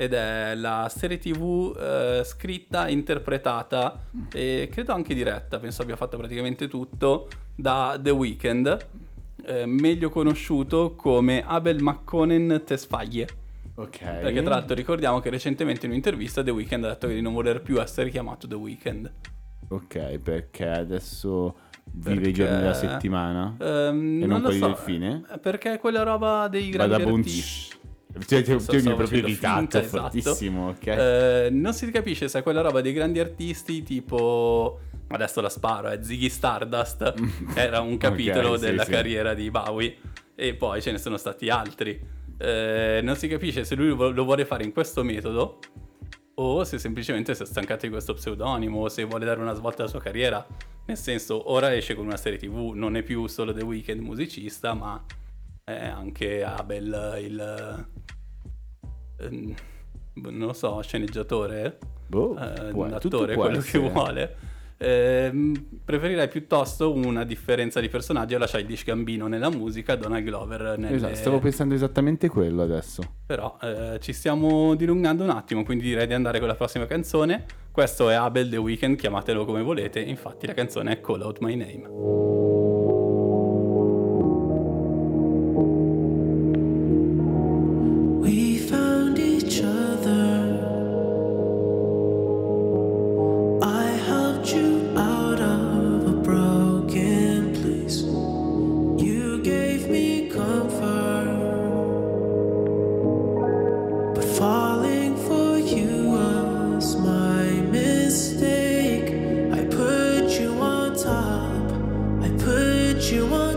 ed 0.00 0.14
è 0.14 0.54
la 0.54 0.90
serie 0.90 1.18
tv 1.18 1.76
eh, 1.78 2.22
scritta, 2.24 2.88
interpretata 2.88 4.00
e 4.32 4.66
credo 4.72 4.94
anche 4.94 5.12
diretta, 5.12 5.58
penso 5.58 5.82
abbia 5.82 5.94
fatto 5.94 6.16
praticamente 6.16 6.68
tutto 6.68 7.28
da 7.54 7.98
The 8.00 8.08
Weeknd, 8.08 8.78
eh, 9.44 9.66
meglio 9.66 10.08
conosciuto 10.08 10.94
come 10.96 11.44
Abel 11.46 11.82
McConen 11.82 12.62
Tesfaye. 12.64 13.28
Ok. 13.74 13.98
Perché 13.98 14.40
tra 14.40 14.54
l'altro 14.54 14.74
ricordiamo 14.74 15.20
che 15.20 15.28
recentemente 15.28 15.84
in 15.84 15.90
un'intervista 15.92 16.42
The 16.42 16.50
Weeknd 16.50 16.82
ha 16.84 16.88
detto 16.88 17.06
di 17.06 17.20
non 17.20 17.34
voler 17.34 17.60
più 17.60 17.78
essere 17.78 18.08
chiamato 18.08 18.46
The 18.48 18.54
Weeknd. 18.54 19.12
Ok, 19.68 20.16
perché 20.18 20.66
adesso 20.66 21.56
vive 21.92 22.14
Perché- 22.14 22.28
i 22.30 22.32
giorni 22.32 22.56
della 22.56 22.72
settimana. 22.72 23.54
Ehm, 23.60 24.22
E 24.22 24.26
non 24.26 24.38
lo 24.40 24.44
quelli 24.46 24.58
so, 24.60 24.66
del 24.66 24.76
fine? 24.76 25.24
eh, 25.30 25.38
Perché 25.38 25.78
quella 25.78 26.02
roba 26.04 26.48
dei 26.48 26.70
grandi 26.70 26.96
Vada 27.02 27.10
artisti. 27.16 27.76
Cioè, 28.26 28.42
ti, 28.42 28.58
So- 28.58 28.72
ti 28.72 28.88
mi 28.88 28.94
proprio 28.94 29.18
irritato, 29.18 29.58
finta, 29.58 29.80
esatto. 29.80 30.02
fortissimo, 30.02 30.68
ok? 30.70 30.86
Eh, 30.86 31.48
non 31.52 31.72
si 31.72 31.90
capisce 31.90 32.28
se 32.28 32.40
è 32.40 32.42
quella 32.42 32.60
roba 32.60 32.80
dei 32.80 32.92
grandi 32.92 33.18
artisti 33.20 33.82
tipo... 33.82 34.80
Adesso 35.08 35.40
la 35.40 35.48
sparo, 35.48 35.88
è 35.88 35.98
Ziggy 36.02 36.28
Stardust. 36.28 37.14
Era 37.54 37.80
un 37.80 37.96
capitolo 37.96 38.50
Ok, 38.50 38.58
sì, 38.58 38.64
della 38.66 38.84
sì. 38.84 38.90
carriera 38.90 39.34
di 39.34 39.50
Bowie. 39.50 39.96
E 40.36 40.54
poi 40.54 40.80
ce 40.80 40.92
ne 40.92 40.98
sono 40.98 41.16
stati 41.16 41.48
altri. 41.48 42.00
Eh, 42.38 43.00
non 43.02 43.16
si 43.16 43.26
capisce 43.26 43.64
se 43.64 43.74
lui 43.74 43.88
lo 43.88 44.10
lo 44.10 44.24
vuole 44.24 44.44
fare 44.44 44.64
in 44.64 44.72
questo 44.72 45.02
metodo 45.02 45.58
o 46.42 46.64
se 46.64 46.78
semplicemente 46.78 47.34
si 47.34 47.42
è 47.42 47.46
stancato 47.46 47.84
di 47.84 47.92
questo 47.92 48.14
pseudonimo 48.14 48.80
o 48.80 48.88
se 48.88 49.04
vuole 49.04 49.26
dare 49.26 49.40
una 49.40 49.52
svolta 49.52 49.82
alla 49.82 49.90
sua 49.90 50.00
carriera. 50.00 50.44
Nel 50.86 50.96
senso, 50.96 51.52
ora 51.52 51.74
esce 51.74 51.94
con 51.94 52.06
una 52.06 52.16
serie 52.16 52.38
TV, 52.38 52.72
non 52.74 52.96
è 52.96 53.02
più 53.02 53.26
solo 53.26 53.52
The 53.52 53.62
Weeknd 53.62 54.00
musicista, 54.00 54.72
ma 54.74 55.04
è 55.62 55.86
anche 55.86 56.42
Abel 56.42 57.18
il... 57.22 57.86
ehm, 59.20 59.54
non 60.14 60.38
lo 60.38 60.52
so, 60.52 60.80
sceneggiatore? 60.82 61.78
Boh, 62.06 62.36
eh, 62.36 62.70
può- 62.70 62.86
attore, 62.86 63.34
quello 63.34 63.58
essere. 63.58 63.82
che 63.82 63.90
vuole. 63.90 64.36
Ehm, 64.82 65.66
preferirei 65.84 66.26
piuttosto 66.28 66.90
una 66.94 67.24
differenza 67.24 67.80
di 67.80 67.90
personaggio 67.90 68.36
alla 68.36 68.46
Childish 68.46 68.84
Gambino 68.84 69.26
nella 69.26 69.50
musica, 69.50 69.94
Donald 69.94 70.24
Glover 70.24 70.78
nelle... 70.78 70.96
Esatto, 70.96 71.14
stavo 71.16 71.38
pensando 71.38 71.74
esattamente 71.74 72.28
quello 72.28 72.62
adesso. 72.62 73.02
Però 73.26 73.58
eh, 73.60 73.98
ci 74.00 74.14
stiamo 74.14 74.74
dilungando 74.74 75.22
un 75.22 75.30
attimo, 75.30 75.64
quindi 75.64 75.84
direi 75.84 76.06
di 76.06 76.14
andare 76.14 76.38
con 76.38 76.48
la 76.48 76.54
prossima 76.54 76.86
canzone. 76.86 77.44
Questo 77.70 78.08
è 78.08 78.14
Abel 78.14 78.48
The 78.48 78.56
Weeknd, 78.56 78.96
chiamatelo 78.96 79.44
come 79.44 79.62
volete, 79.62 80.00
infatti 80.00 80.46
la 80.46 80.54
canzone 80.54 80.92
è 80.92 81.00
Call 81.00 81.20
Out 81.20 81.38
My 81.40 81.54
Name. 81.54 82.79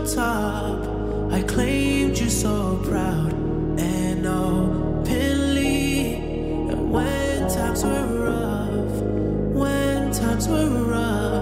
Top. 0.04 0.78
I 1.32 1.42
claimed 1.42 2.18
you 2.18 2.28
so 2.28 2.80
proud 2.84 3.32
and 3.78 4.26
openly. 4.26 6.14
And 6.70 6.92
when 6.92 7.48
times 7.48 7.82
were 7.82 8.06
rough, 8.28 9.02
when 9.54 10.12
times 10.12 10.46
were 10.48 10.68
rough, 10.68 11.33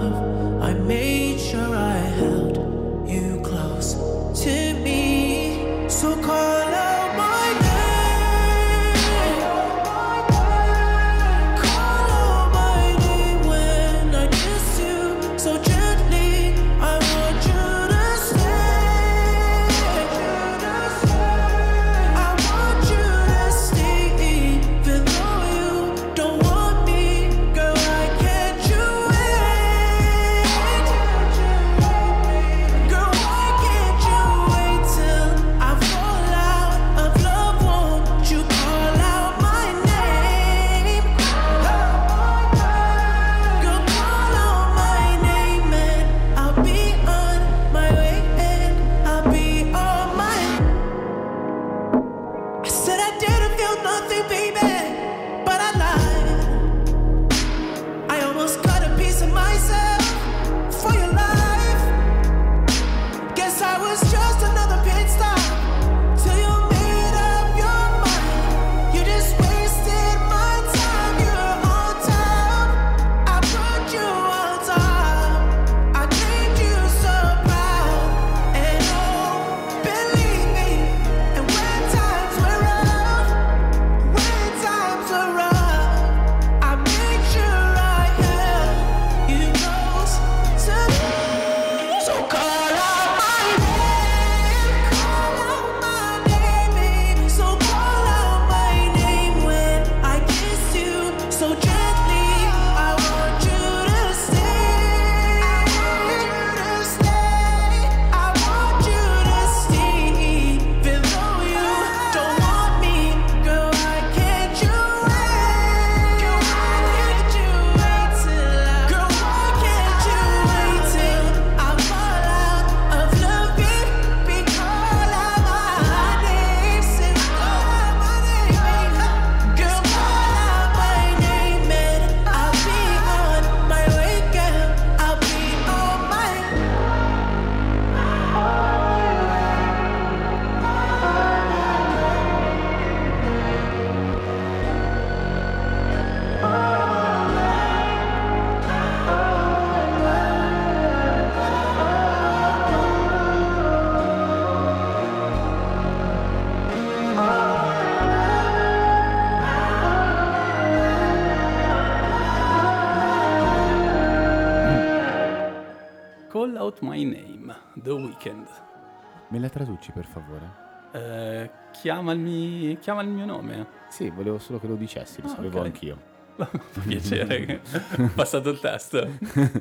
Traduci 169.83 169.90
per 169.92 170.07
favore? 170.07 170.51
Eh, 170.92 171.51
chiamami, 171.73 172.79
chiama 172.81 173.03
il 173.03 173.09
mio 173.09 173.25
nome. 173.25 173.66
Sì, 173.90 174.11
volevo 174.11 174.38
solo 174.38 174.61
che 174.61 174.68
lo 174.68 174.77
dicessi, 174.77 175.21
lo 175.21 175.27
Ah, 175.27 175.31
sapevo 175.31 175.59
ok. 175.59 175.64
anch'io. 175.64 175.99
Fa 176.37 176.81
piacere 176.87 177.61
ho 177.99 178.11
passato 178.14 178.51
il 178.51 178.61
test. 178.61 179.09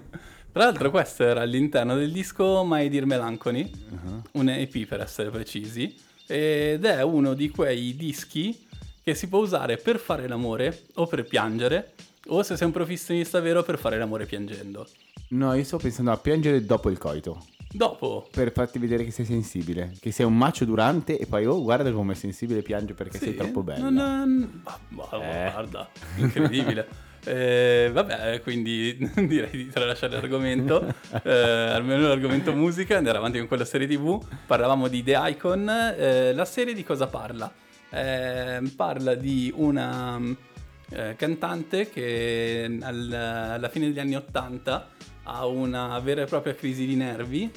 Tra 0.51 0.63
l'altro 0.65 0.91
questo 0.91 1.23
era 1.23 1.41
all'interno 1.41 1.95
del 1.95 2.11
disco 2.11 2.63
My 2.65 2.87
Dear 2.89 3.05
Melancholy, 3.05 3.71
un 4.33 4.49
EP 4.49 4.85
per 4.85 4.99
essere 5.01 5.29
precisi, 5.29 5.95
ed 6.27 6.85
è 6.85 7.01
uno 7.03 7.33
di 7.33 7.49
quei 7.49 7.95
dischi 7.95 8.67
che 9.03 9.15
si 9.15 9.27
può 9.27 9.39
usare 9.39 9.77
per 9.77 9.97
fare 9.97 10.27
l'amore 10.27 10.83
o 10.95 11.07
per 11.07 11.25
piangere, 11.25 11.93
o 12.27 12.43
se 12.43 12.57
sei 12.57 12.67
un 12.67 12.73
professionista 12.73 13.39
vero 13.39 13.63
per 13.63 13.79
fare 13.79 13.97
l'amore 13.97 14.25
piangendo. 14.25 14.85
No, 15.29 15.53
io 15.53 15.63
sto 15.63 15.77
pensando 15.77 16.11
a 16.11 16.17
piangere 16.17 16.63
dopo 16.65 16.89
il 16.89 16.97
coito. 16.97 17.43
Dopo, 17.73 18.27
Per 18.31 18.51
farti 18.51 18.79
vedere 18.79 19.03
che 19.05 19.11
sei 19.11 19.25
sensibile. 19.25 19.93
Che 19.99 20.11
sei 20.11 20.25
un 20.25 20.37
macio 20.37 20.65
durante 20.65 21.17
e 21.17 21.25
poi, 21.25 21.45
oh, 21.45 21.61
guarda 21.61 21.91
come 21.91 22.13
è 22.13 22.15
sensibile 22.15 22.61
piange 22.61 22.93
perché 22.93 23.17
sei 23.17 23.29
Sì, 23.31 23.35
troppo 23.35 23.63
bella. 23.63 23.89
non- 23.89 24.61
ah, 24.65 24.77
ma- 24.89 25.09
Eh. 25.11 25.51
Guarda, 25.51 25.89
incredibile. 26.17 26.87
Eh, 27.23 27.91
vabbè, 27.93 28.41
quindi 28.41 28.97
direi 29.27 29.51
di 29.51 29.69
tralasciare 29.69 30.13
l'argomento, 30.13 30.91
eh, 31.21 31.31
almeno 31.31 32.07
l'argomento 32.07 32.51
musica, 32.51 32.97
andare 32.97 33.19
avanti 33.19 33.37
con 33.37 33.47
quella 33.47 33.63
serie 33.63 33.85
tv. 33.85 34.19
Parlavamo 34.47 34.87
di 34.87 35.03
The 35.03 35.19
Icon, 35.25 35.69
eh, 35.69 36.33
la 36.33 36.45
serie 36.45 36.73
di 36.73 36.83
cosa 36.83 37.05
parla? 37.05 37.53
Eh, 37.91 38.61
parla 38.75 39.13
di 39.13 39.53
una 39.55 40.19
eh, 40.89 41.13
cantante 41.15 41.91
che 41.91 42.79
al- 42.81 43.11
alla 43.13 43.69
fine 43.69 43.85
degli 43.85 43.99
anni 43.99 44.15
80 44.15 44.87
ha 45.23 45.45
una 45.45 45.97
vera 45.99 46.23
e 46.23 46.25
propria 46.25 46.55
crisi 46.55 46.85
di 46.85 46.95
nervi, 46.95 47.49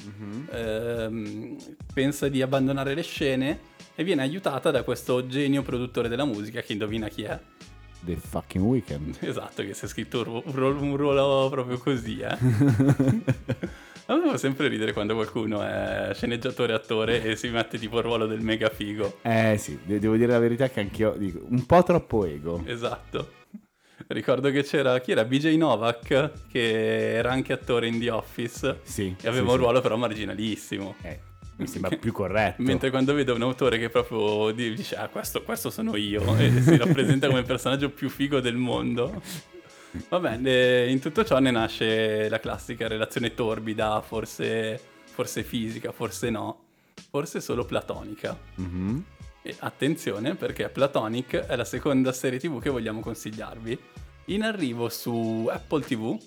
ehm, 0.51 1.57
pensa 1.93 2.27
di 2.27 2.41
abbandonare 2.41 2.93
le 2.93 3.01
scene 3.03 3.59
e 3.95 4.03
viene 4.03 4.21
aiutata 4.21 4.71
da 4.71 4.83
questo 4.83 5.25
genio 5.27 5.61
produttore 5.61 6.07
della 6.07 6.25
musica 6.25 6.61
che 6.61 6.73
indovina 6.73 7.07
chi 7.07 7.23
è. 7.23 7.39
The 8.01 8.15
fucking 8.15 8.63
weekend. 8.63 9.17
Esatto, 9.21 9.63
che 9.63 9.73
si 9.73 9.85
è 9.85 9.87
scritto 9.87 10.19
un, 10.19 10.23
ru- 10.23 10.43
un 10.45 10.53
ruolo, 10.53 10.81
un 10.81 10.95
ruolo 10.97 11.49
proprio 11.49 11.77
così, 11.77 12.19
eh. 12.19 12.37
A 14.07 14.15
me 14.15 14.29
fa 14.29 14.37
sempre 14.37 14.67
ridere 14.67 14.93
quando 14.93 15.15
qualcuno 15.15 15.63
è 15.63 16.11
sceneggiatore 16.13 16.73
attore 16.73 17.23
e 17.23 17.35
si 17.35 17.47
mette 17.49 17.79
tipo 17.79 17.97
il 17.97 18.03
ruolo 18.03 18.27
del 18.27 18.41
mega 18.41 18.69
figo. 18.69 19.17
Eh 19.23 19.57
sì, 19.57 19.79
de- 19.83 19.97
devo 19.97 20.15
dire 20.15 20.31
la 20.31 20.37
verità 20.37 20.69
che 20.69 20.79
anch'io 20.81 21.15
dico 21.17 21.39
un 21.49 21.65
po' 21.65 21.81
troppo 21.81 22.23
ego. 22.25 22.61
Esatto. 22.67 23.31
Ricordo 24.07 24.51
che 24.51 24.63
c'era 24.63 24.99
chi 24.99 25.11
era 25.11 25.23
BJ 25.25 25.55
Novak 25.55 26.31
che 26.51 27.13
era 27.15 27.31
anche 27.31 27.53
attore 27.53 27.87
in 27.87 27.99
The 27.99 28.11
Office 28.11 28.79
Sì. 28.83 29.15
e 29.19 29.27
aveva 29.27 29.43
sì, 29.45 29.49
un 29.49 29.49
sì. 29.51 29.57
ruolo 29.57 29.81
però 29.81 29.95
marginalissimo. 29.97 30.95
Eh, 31.01 31.19
mi 31.57 31.67
sembra 31.67 31.95
più 31.95 32.11
corretto. 32.11 32.61
Mentre 32.63 32.91
quando 32.91 33.13
vedo 33.15 33.33
un 33.33 33.41
autore 33.41 33.79
che 33.79 33.89
proprio 33.89 34.51
di- 34.51 34.75
dice 34.75 34.95
ah 34.95 35.07
questo, 35.07 35.41
questo 35.41 35.69
sono 35.71 35.95
io 35.95 36.21
e 36.37 36.61
si 36.61 36.77
rappresenta 36.77 37.27
come 37.27 37.39
il 37.39 37.45
personaggio 37.45 37.89
più 37.89 38.09
figo 38.09 38.39
del 38.39 38.55
mondo. 38.57 39.21
Va 40.09 40.19
bene, 40.19 40.87
in 40.89 40.99
tutto 40.99 41.23
ciò 41.23 41.39
ne 41.39 41.51
nasce 41.51 42.27
la 42.29 42.39
classica 42.39 42.87
relazione 42.87 43.33
torbida, 43.33 44.01
forse, 44.01 44.77
forse 45.05 45.41
fisica, 45.43 45.91
forse 45.93 46.29
no, 46.29 46.65
forse 47.09 47.39
solo 47.39 47.63
platonica. 47.65 48.37
Mhm. 48.55 49.03
E 49.47 49.55
attenzione 49.59 50.33
perché 50.33 50.69
Platonic 50.69 51.35
è 51.35 51.55
la 51.55 51.65
seconda 51.65 52.11
serie 52.11 52.39
tv 52.39 52.59
che 52.59 52.71
vogliamo 52.71 52.99
consigliarvi. 52.99 53.77
In 54.29 54.41
arrivo 54.41 54.89
su 54.89 55.47
Apple 55.47 55.83
TV, 55.83 56.17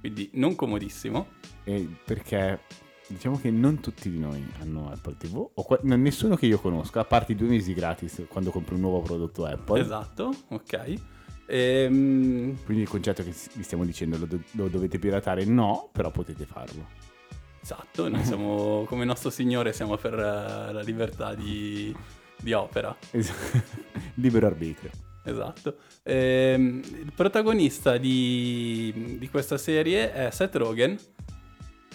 quindi 0.00 0.30
non 0.32 0.54
comodissimo. 0.54 1.26
E 1.64 1.86
perché 2.02 2.60
diciamo 3.06 3.38
che 3.38 3.50
non 3.50 3.80
tutti 3.80 4.10
di 4.10 4.18
noi 4.18 4.42
hanno 4.60 4.90
Apple 4.90 5.16
TV, 5.18 5.46
o 5.52 5.78
no, 5.82 5.96
nessuno 5.96 6.36
che 6.36 6.46
io 6.46 6.58
conosca, 6.58 7.00
a 7.00 7.04
parte 7.04 7.32
i 7.32 7.34
due 7.34 7.48
mesi 7.48 7.74
gratis 7.74 8.24
quando 8.28 8.50
compri 8.50 8.76
un 8.76 8.80
nuovo 8.80 9.02
prodotto 9.02 9.44
Apple. 9.44 9.82
Esatto, 9.82 10.32
ok. 10.48 10.94
Ehm, 11.48 12.64
Quindi 12.64 12.82
il 12.84 12.88
concetto 12.88 13.22
che 13.22 13.34
vi 13.52 13.62
stiamo 13.62 13.84
dicendo 13.84 14.16
lo, 14.16 14.24
do- 14.24 14.42
lo 14.52 14.68
dovete 14.68 14.98
piratare, 14.98 15.44
no, 15.44 15.90
però 15.92 16.10
potete 16.10 16.46
farlo. 16.46 16.86
esatto, 17.60 18.08
noi 18.08 18.24
siamo 18.24 18.84
come 18.86 19.04
nostro 19.04 19.28
signore, 19.28 19.74
siamo 19.74 19.98
per 19.98 20.14
eh, 20.14 20.72
la 20.72 20.80
libertà 20.80 21.34
di, 21.34 21.94
di 22.40 22.52
opera. 22.52 22.96
Libero 24.14 24.46
arbitrio. 24.46 24.90
Esatto. 25.24 25.76
Ehm, 26.04 26.80
il 26.84 27.12
protagonista 27.14 27.96
di, 27.98 29.16
di 29.18 29.28
questa 29.28 29.58
serie 29.58 30.12
è 30.12 30.30
Seth 30.30 30.56
Rogen, 30.56 30.96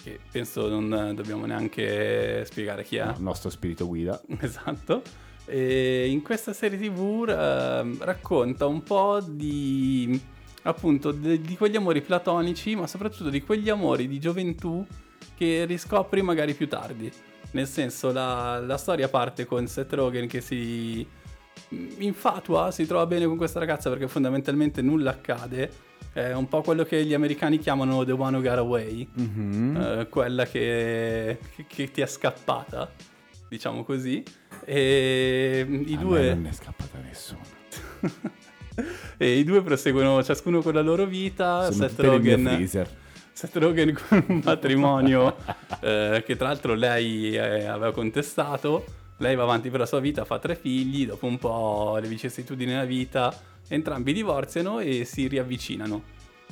che 0.02 0.20
penso 0.30 0.68
non 0.68 1.12
dobbiamo 1.14 1.46
neanche 1.46 2.44
spiegare 2.44 2.84
chi 2.84 2.96
è. 2.96 3.06
Il 3.06 3.22
nostro 3.22 3.50
spirito 3.50 3.86
guida. 3.86 4.20
Esatto. 4.40 5.02
E 5.46 6.08
in 6.08 6.22
questa 6.22 6.54
serie 6.54 6.78
tv 6.78 7.26
ehm, 7.28 8.02
racconta 8.02 8.66
un 8.66 8.82
po' 8.82 9.20
di 9.20 10.18
appunto 10.62 11.12
de- 11.12 11.40
di 11.40 11.56
quegli 11.56 11.76
amori 11.76 12.00
platonici, 12.00 12.74
ma 12.74 12.86
soprattutto 12.86 13.28
di 13.28 13.42
quegli 13.42 13.68
amori 13.68 14.08
di 14.08 14.18
gioventù 14.18 14.86
che 15.36 15.64
riscopri 15.66 16.22
magari 16.22 16.54
più 16.54 16.68
tardi. 16.68 17.12
Nel 17.54 17.66
senso, 17.68 18.12
la, 18.12 18.58
la 18.58 18.76
storia 18.76 19.08
parte 19.08 19.44
con 19.44 19.66
Seth 19.68 19.92
Rogen 19.92 20.26
che 20.26 20.40
si 20.40 21.06
infatua, 21.98 22.70
si 22.72 22.84
trova 22.86 23.06
bene 23.06 23.26
con 23.26 23.36
questa 23.36 23.58
ragazza 23.60 23.88
perché 23.90 24.08
fondamentalmente 24.08 24.82
nulla 24.82 25.10
accade. 25.10 25.70
È 26.12 26.32
un 26.32 26.48
po' 26.48 26.62
quello 26.62 26.84
che 26.84 27.04
gli 27.04 27.14
americani 27.14 27.58
chiamano 27.58 28.04
The 28.04 28.12
One 28.12 28.36
Who 28.36 28.42
Got 28.42 28.58
Away, 28.58 29.08
Mhm. 29.14 29.76
eh, 29.76 30.08
quella 30.08 30.44
che, 30.46 31.38
che- 31.54 31.64
che 31.66 31.90
ti 31.90 32.00
è 32.00 32.06
scappata, 32.06 32.90
diciamo 33.48 33.84
così. 33.84 34.22
E 34.64 35.64
i 35.86 35.94
A 35.94 35.98
due, 35.98 36.34
non 36.34 36.46
è 36.46 36.52
scappata 36.52 36.98
nessuno. 37.04 37.40
e 39.16 39.38
i 39.38 39.44
due 39.44 39.62
proseguono 39.62 40.22
ciascuno 40.22 40.60
con 40.60 40.74
la 40.74 40.82
loro 40.82 41.04
vita. 41.06 41.70
Sono 41.70 41.88
Seth 41.88 42.00
Rogen, 42.00 42.44
freezer. 42.44 42.88
Seth 43.34 43.56
Rogen 43.56 43.92
con 43.92 44.24
un 44.28 44.40
matrimonio 44.46 45.36
eh, 45.80 46.22
che 46.24 46.36
tra 46.36 46.46
l'altro 46.46 46.74
lei 46.74 47.34
eh, 47.34 47.64
aveva 47.64 47.92
contestato. 47.92 48.84
Lei 49.18 49.34
va 49.34 49.42
avanti 49.42 49.70
per 49.70 49.80
la 49.80 49.86
sua 49.86 49.98
vita, 49.98 50.24
fa 50.24 50.38
tre 50.38 50.54
figli, 50.54 51.04
dopo 51.04 51.26
un 51.26 51.38
po' 51.38 51.98
le 52.00 52.06
vicissitudini 52.06 52.70
della 52.70 52.84
vita, 52.84 53.36
entrambi 53.68 54.12
divorziano 54.12 54.78
e 54.78 55.04
si 55.04 55.26
riavvicinano. 55.26 56.02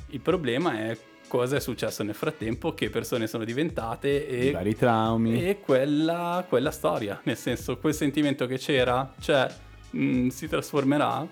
Il 0.08 0.20
problema 0.20 0.76
è 0.76 0.98
cosa 1.28 1.56
è 1.56 1.60
successo 1.60 2.02
nel 2.02 2.14
frattempo, 2.14 2.74
che 2.74 2.90
persone 2.90 3.28
sono 3.28 3.44
diventate 3.44 4.08
I 4.08 4.48
e, 4.48 4.50
vari 4.50 4.76
traumi. 4.76 5.44
e 5.44 5.60
quella, 5.60 6.44
quella 6.48 6.72
storia. 6.72 7.20
Nel 7.22 7.36
senso, 7.36 7.78
quel 7.78 7.94
sentimento 7.94 8.46
che 8.46 8.58
c'era, 8.58 9.12
cioè, 9.20 9.48
mh, 9.90 10.28
si 10.28 10.48
trasformerà. 10.48 11.26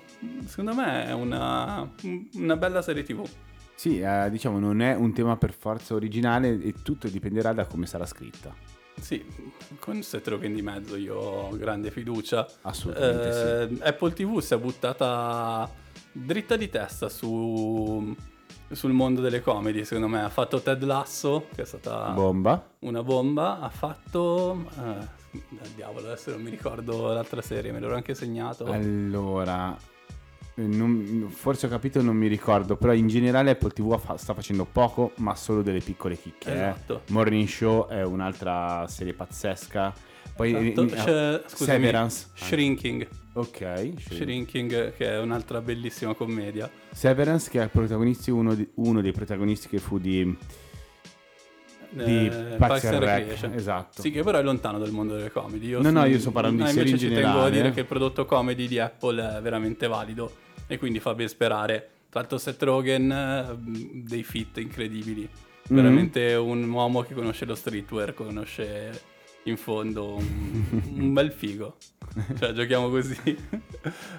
Secondo 0.47 0.75
me 0.75 1.07
è 1.07 1.13
una, 1.13 1.89
una 2.35 2.57
bella 2.57 2.83
serie 2.83 3.03
tv. 3.03 3.29
Sì, 3.81 3.99
eh, 3.99 4.29
diciamo, 4.29 4.59
non 4.59 4.83
è 4.83 4.95
un 4.95 5.15
tema 5.15 5.39
per 5.39 5.55
forza 5.55 5.95
originale 5.95 6.61
e 6.63 6.75
tutto 6.83 7.09
dipenderà 7.09 7.55
da 7.55 7.65
come 7.65 7.87
sarà 7.87 8.05
scritta. 8.05 8.55
Sì, 9.01 9.25
con 9.79 10.03
Seth 10.03 10.29
Rogen 10.29 10.53
di 10.53 10.61
mezzo 10.61 10.97
io 10.97 11.17
ho 11.17 11.57
grande 11.57 11.91
fiducia. 11.91 12.47
Assolutamente 12.61 13.79
Eh, 13.81 13.89
Apple 13.89 14.13
TV 14.13 14.39
si 14.41 14.53
è 14.53 14.59
buttata 14.59 15.67
dritta 16.13 16.57
di 16.57 16.69
testa 16.69 17.09
su, 17.09 18.15
sul 18.71 18.93
mondo 18.93 19.23
delle 19.23 19.41
comedy, 19.41 19.83
secondo 19.87 20.09
me. 20.09 20.25
Ha 20.25 20.29
fatto 20.29 20.61
Ted 20.61 20.83
Lasso, 20.83 21.47
che 21.55 21.63
è 21.63 21.65
stata 21.65 22.11
Bomba. 22.11 22.63
una 22.81 23.03
bomba. 23.03 23.61
Ha 23.61 23.71
fatto... 23.71 24.63
Eh, 24.77 25.19
diavolo, 25.75 26.09
adesso 26.09 26.33
non 26.33 26.43
mi 26.43 26.51
ricordo 26.51 27.15
l'altra 27.15 27.41
serie, 27.41 27.73
me 27.73 27.81
l'ero 27.81 27.95
anche 27.95 28.15
segnato. 28.15 28.67
Allora, 28.67 29.75
non- 30.55 31.29
forse 31.31 31.67
ho 31.67 31.69
capito, 31.69 32.03
non 32.03 32.17
mi 32.17 32.27
ricordo, 32.27 32.77
però 32.77 32.93
in 32.93 33.09
generale 33.09 33.51
Apple 33.51 33.71
TV 33.71 33.99
fa- 33.99 34.17
sta 34.17 34.35
facendo 34.35 34.65
poco, 34.71 35.13
ma 35.17 35.35
solo 35.35 35.63
delle 35.63 35.81
piccole 35.81 36.17
chicche. 36.19 36.49
eh. 36.51 36.53
Esatto. 36.55 37.03
Morning 37.09 37.47
Show 37.49 37.87
è 37.89 38.03
un'altra 38.05 38.87
serie 38.89 39.13
pazzesca. 39.15 39.93
Poi 40.37 40.55
Esatto, 40.73 40.83
eh, 41.11 41.43
scusami, 41.47 41.71
Severance. 41.81 42.27
Shrinking. 42.35 43.09
Ok, 43.35 43.93
Shrinking, 43.99 44.95
che 44.95 45.07
è 45.07 45.19
un'altra 45.21 45.61
bellissima 45.61 46.15
commedia. 46.15 46.69
Severance 46.93 47.49
che 47.51 47.61
è 47.61 47.65
il 47.65 47.71
protagonista, 47.71 48.33
uno, 48.33 48.55
di- 48.55 48.69
uno 48.77 49.01
dei 49.01 49.13
protagonisti 49.13 49.69
che 49.69 49.79
fu 49.79 49.99
di, 49.99 50.37
di 51.91 52.27
Eh, 52.27 52.57
Parks 52.59 52.85
and 52.85 53.03
Rec. 53.03 53.51
Esatto. 53.55 54.01
Sì, 54.03 54.11
che 54.11 54.23
però 54.23 54.39
è 54.39 54.43
lontano 54.43 54.79
dal 54.79 54.91
mondo 54.91 55.17
delle 55.17 55.31
comedy. 55.31 55.69
Io 55.69 55.83
No, 55.83 55.91
no, 55.91 56.03
su- 56.03 56.09
io 56.09 56.19
sto 56.19 56.31
parlando 56.31 56.63
di 56.63 56.69
Ah, 56.69 56.73
serie 56.73 56.85
invece 56.91 57.07
in 57.07 57.11
ci 57.11 57.15
tengo 57.17 57.29
a 57.29 57.33
generale. 57.33 57.57
dire 57.57 57.73
che 57.73 57.81
il 57.81 57.87
prodotto 57.87 58.25
comedy 58.25 58.67
di 58.67 58.79
Apple 58.79 59.39
è 59.39 59.41
veramente 59.43 59.87
valido 59.87 60.33
e 60.67 60.79
quindi 60.79 61.01
fa 61.01 61.15
ben 61.15 61.29
sperare. 61.29 61.89
Tra 62.11 62.21
l'altro 62.21 62.39
Seth 62.39 62.63
Rogen, 62.63 63.11
eh, 63.13 63.57
dei 64.05 64.23
fit 64.25 64.57
incredibili. 64.59 65.29
Mhm. 65.69 65.77
Veramente 65.77 66.35
un 66.35 66.69
uomo 66.69 67.03
che 67.03 67.15
conosce 67.15 67.45
lo 67.45 67.55
streetwear, 67.55 68.15
conosce 68.15 69.09
in 69.45 69.57
fondo 69.57 70.17
un, 70.17 70.83
un 70.97 71.13
bel 71.13 71.31
figo. 71.33 71.77
Cioè, 72.39 72.53
giochiamo 72.53 72.89
così. 72.91 73.17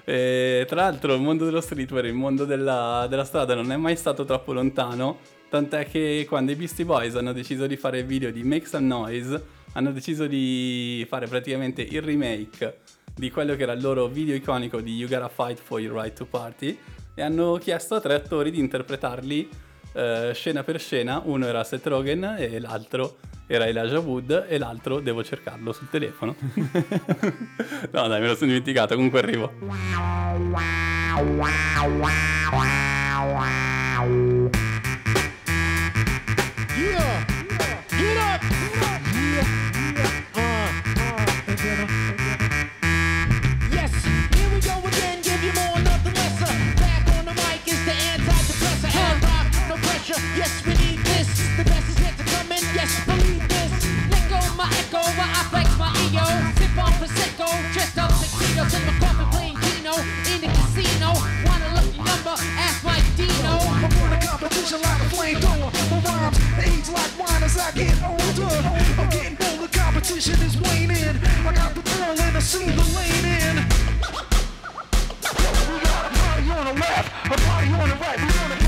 E, 0.04 0.64
tra 0.66 0.76
l'altro, 0.82 1.14
il 1.14 1.20
mondo 1.20 1.44
dello 1.44 1.60
streetwear, 1.60 2.06
il 2.06 2.14
mondo 2.14 2.44
della, 2.44 3.06
della 3.08 3.24
strada 3.24 3.54
non 3.54 3.70
è 3.70 3.76
mai 3.76 3.96
stato 3.96 4.24
troppo 4.24 4.52
lontano. 4.52 5.18
Tant'è 5.52 5.86
che 5.86 6.24
quando 6.26 6.50
i 6.50 6.54
Beastie 6.54 6.86
Boys 6.86 7.14
hanno 7.14 7.34
deciso 7.34 7.66
di 7.66 7.76
fare 7.76 7.98
il 7.98 8.06
video 8.06 8.30
di 8.30 8.42
Make 8.42 8.64
Some 8.64 8.86
Noise, 8.86 9.44
hanno 9.74 9.92
deciso 9.92 10.26
di 10.26 11.04
fare 11.06 11.26
praticamente 11.26 11.82
il 11.82 12.00
remake 12.00 12.78
di 13.14 13.30
quello 13.30 13.54
che 13.54 13.64
era 13.64 13.72
il 13.72 13.82
loro 13.82 14.06
video 14.06 14.34
iconico 14.34 14.80
di 14.80 14.96
You 14.96 15.10
Gotta 15.10 15.28
Fight 15.28 15.60
for 15.60 15.78
Your 15.78 16.00
Right 16.00 16.16
to 16.16 16.24
Party 16.24 16.78
e 17.14 17.20
hanno 17.20 17.58
chiesto 17.60 17.96
a 17.96 18.00
tre 18.00 18.14
attori 18.14 18.50
di 18.50 18.60
interpretarli 18.60 19.46
eh, 19.92 20.30
scena 20.32 20.62
per 20.62 20.80
scena. 20.80 21.20
Uno 21.22 21.44
era 21.44 21.62
Seth 21.64 21.86
Rogen 21.86 22.34
e 22.38 22.58
l'altro 22.58 23.18
era 23.46 23.66
Elijah 23.66 24.00
Wood 24.00 24.46
e 24.48 24.56
l'altro 24.56 25.00
devo 25.00 25.22
cercarlo 25.22 25.74
sul 25.74 25.90
telefono. 25.90 26.34
no 27.92 28.08
dai, 28.08 28.22
me 28.22 28.26
lo 28.26 28.34
sono 28.36 28.46
dimenticato, 28.46 28.94
comunque 28.94 29.18
arrivo. 29.18 29.52
While 55.22 55.38
I 55.38 55.42
flex 55.50 55.68
my 55.78 55.90
ego. 56.02 56.26
Sip 56.58 56.74
on 56.82 56.92
prosecco, 56.98 57.48
dressed 57.72 57.98
up 57.98 58.10
tuxedos 58.10 58.74
in 58.74 58.82
my 58.86 58.94
coffin 58.98 59.28
playing 59.30 59.58
Keno 59.62 59.94
in 60.30 60.38
the 60.42 60.50
casino. 60.50 61.14
Want 61.46 61.62
a 61.62 61.70
lucky 61.78 61.98
number? 62.02 62.34
Ask 62.58 62.82
Mike 62.84 63.06
Dino. 63.16 63.54
I'm 63.62 63.94
on 64.02 64.12
a 64.12 64.18
competition 64.18 64.80
like 64.82 65.00
a 65.00 65.08
flamethrower. 65.14 65.70
My 65.90 65.98
rhymes 66.02 66.38
age 66.66 66.88
like 66.90 67.12
wine 67.18 67.42
as 67.42 67.56
I 67.58 67.70
get 67.72 67.94
older. 68.02 68.50
I'm 68.98 69.08
getting 69.10 69.36
bolder, 69.38 69.70
competition 69.70 70.38
is 70.42 70.56
waning. 70.58 71.16
I 71.46 71.52
got 71.54 71.74
the 71.74 71.82
ball 71.82 72.18
and 72.18 72.36
I 72.36 72.40
see 72.40 72.66
the 72.66 72.86
lane 72.96 73.26
in. 73.38 73.56
We 75.22 75.78
got 75.80 76.04
a 76.04 76.18
party 76.18 76.50
on 76.50 76.64
the 76.66 76.80
left, 76.80 77.08
a 77.26 77.36
party 77.46 77.68
on 77.72 77.88
the 77.88 77.94
right. 77.96 78.18
We 78.18 78.38
on 78.42 78.50
the 78.50 78.61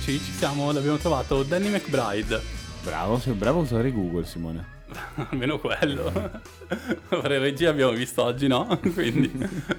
Eccoci, 0.00 0.18
ci 0.18 0.32
siamo, 0.32 0.72
l'abbiamo 0.72 0.96
trovato 0.96 1.42
Danny 1.42 1.68
McBride. 1.68 2.40
Bravo, 2.82 3.18
sei 3.18 3.34
bravo 3.34 3.58
a 3.58 3.62
usare 3.64 3.92
Google, 3.92 4.24
Simone. 4.24 4.64
Almeno 5.28 5.58
quello. 5.58 6.10
Fare 7.06 7.38
regia 7.38 7.68
abbiamo 7.68 7.92
visto 7.92 8.24
oggi, 8.24 8.46
no? 8.46 8.66
Quindi 8.94 9.30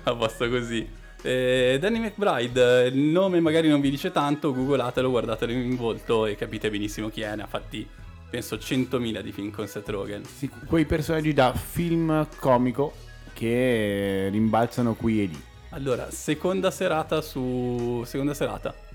a 0.03 0.15
posto 0.15 0.47
così. 0.47 0.87
Eh, 1.23 1.79
Danny 1.81 1.97
McBride, 1.97 2.91
il 2.93 2.99
nome 2.99 3.39
magari 3.39 3.67
non 3.67 3.81
vi 3.81 3.89
dice 3.89 4.11
tanto, 4.11 4.53
googlatelo, 4.53 5.09
guardatelo 5.09 5.51
in 5.53 5.75
volto 5.75 6.27
e 6.27 6.35
capite 6.35 6.69
benissimo 6.69 7.09
chi 7.09 7.21
è. 7.21 7.35
Ne 7.35 7.41
ha 7.41 7.47
fatti, 7.47 7.87
penso, 8.29 8.57
100.000 8.57 9.21
di 9.21 9.31
film 9.31 9.49
con 9.49 9.65
Seth 9.65 9.89
Rogen. 9.89 10.23
Sì, 10.23 10.47
quei 10.67 10.85
personaggi 10.85 11.33
da 11.33 11.51
film 11.51 12.27
comico 12.37 12.93
che 13.33 14.29
rimbalzano 14.29 14.93
qui 14.93 15.23
e 15.23 15.25
lì. 15.25 15.43
Allora, 15.69 16.11
seconda 16.11 16.69
serata 16.69 17.21
su... 17.21 18.03
seconda 18.05 18.35
serata. 18.35 18.89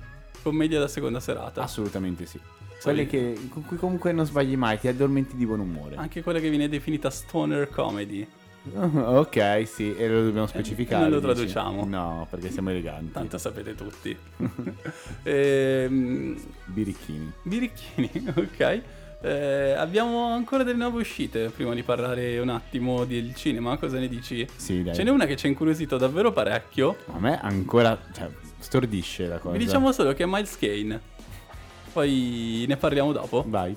Commedia 0.46 0.78
da 0.78 0.86
seconda 0.86 1.18
serata. 1.18 1.60
Assolutamente 1.60 2.24
sì. 2.24 2.38
Quelle 2.80 3.08
che, 3.08 3.36
con 3.48 3.64
cui 3.64 3.76
comunque 3.76 4.12
non 4.12 4.24
sbagli 4.24 4.56
mai, 4.56 4.78
ti 4.78 4.86
addormenti 4.86 5.34
di 5.34 5.44
buon 5.44 5.58
umore. 5.58 5.96
Anche 5.96 6.22
quella 6.22 6.38
che 6.38 6.48
viene 6.50 6.68
definita 6.68 7.10
stoner 7.10 7.68
comedy. 7.68 8.24
ok, 8.72 9.66
sì, 9.66 9.96
e 9.96 10.06
lo 10.08 10.22
dobbiamo 10.22 10.46
specificare. 10.46 11.08
non 11.08 11.10
lo 11.10 11.18
dici? 11.18 11.34
traduciamo. 11.34 11.84
No, 11.84 12.28
perché 12.30 12.52
siamo 12.52 12.70
eleganti. 12.70 13.10
Tanto 13.10 13.38
sapete 13.38 13.74
tutti. 13.74 14.16
Ehm, 15.24 16.40
Birichini. 16.66 17.32
Birichini, 17.42 18.10
ok. 18.36 18.82
Eh, 19.22 19.72
abbiamo 19.72 20.28
ancora 20.32 20.62
delle 20.62 20.78
nuove 20.78 21.00
uscite 21.00 21.48
prima 21.48 21.74
di 21.74 21.82
parlare 21.82 22.38
un 22.38 22.50
attimo 22.50 23.04
del 23.04 23.34
cinema. 23.34 23.76
Cosa 23.78 23.98
ne 23.98 24.06
dici? 24.06 24.46
Sì, 24.54 24.84
dai. 24.84 24.94
Ce 24.94 25.02
n'è 25.02 25.10
una 25.10 25.26
che 25.26 25.34
ci 25.34 25.46
ha 25.46 25.48
incuriosito 25.48 25.96
davvero 25.96 26.30
parecchio. 26.30 26.98
A 27.12 27.18
me 27.18 27.40
ancora, 27.40 27.98
cioè, 28.12 28.30
stordisce 28.76 29.26
la 29.26 29.38
cosa. 29.38 29.56
Vi 29.56 29.64
diciamo 29.64 29.92
solo 29.92 30.12
che 30.12 30.24
è 30.24 30.26
Miles 30.26 30.56
Kane. 30.58 31.00
Poi 31.92 32.64
ne 32.68 32.76
parliamo 32.76 33.12
dopo. 33.12 33.44
Vai. 33.46 33.74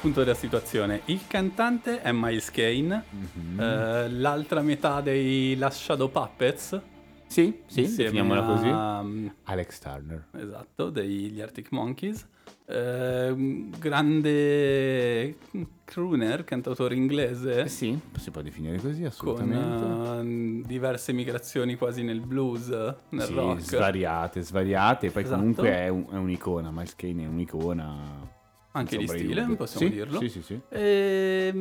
Punto 0.00 0.20
della 0.20 0.34
situazione. 0.34 1.02
Il 1.06 1.20
cantante 1.26 2.00
è 2.02 2.10
Miles 2.12 2.50
Kane, 2.50 3.04
Mhm. 3.10 3.60
eh, 3.60 4.10
l'altra 4.10 4.62
metà 4.62 5.00
dei 5.00 5.56
Last 5.56 5.80
Shadow 5.82 6.10
Puppets. 6.10 6.80
Sì, 7.26 7.60
sì, 7.66 7.82
definiamola 7.82 8.42
così. 8.42 8.66
mm, 8.68 9.26
Alex 9.44 9.78
Turner. 9.78 10.26
Esatto, 10.36 10.90
degli 10.90 11.40
Arctic 11.40 11.70
Monkeys. 11.70 12.26
Eh, 12.66 13.68
grande 13.78 15.36
crooner, 15.84 16.42
cantautore 16.44 16.94
inglese. 16.96 17.62
Eh 17.62 17.68
sì, 17.68 17.96
si 18.18 18.30
può 18.32 18.42
definire 18.42 18.78
così, 18.80 19.00
Con 19.16 19.42
assolutamente. 19.42 20.60
eh, 20.62 20.66
diverse 20.66 21.12
migrazioni 21.12 21.76
quasi 21.76 22.02
nel 22.02 22.20
blues, 22.20 22.68
nel 23.10 23.26
Sì, 23.26 23.34
rock. 23.34 23.60
svariate, 23.60 24.40
svariate. 24.42 25.10
Poi 25.10 25.22
Esatto. 25.22 25.38
comunque 25.38 25.70
è, 25.70 25.88
un- 25.88 26.06
è 26.10 26.16
un'icona. 26.16 26.70
Miles 26.72 26.96
Kane 26.96 27.24
è 27.24 27.26
un'icona. 27.28 28.29
Anche 28.72 28.96
di 28.96 29.06
stile, 29.08 29.46
possiamo 29.56 29.88
Sì, 29.88 29.92
dirlo. 29.92 30.18
Sì, 30.20 30.28
sì, 30.28 30.42
sì. 30.42 30.60
E 30.68 31.52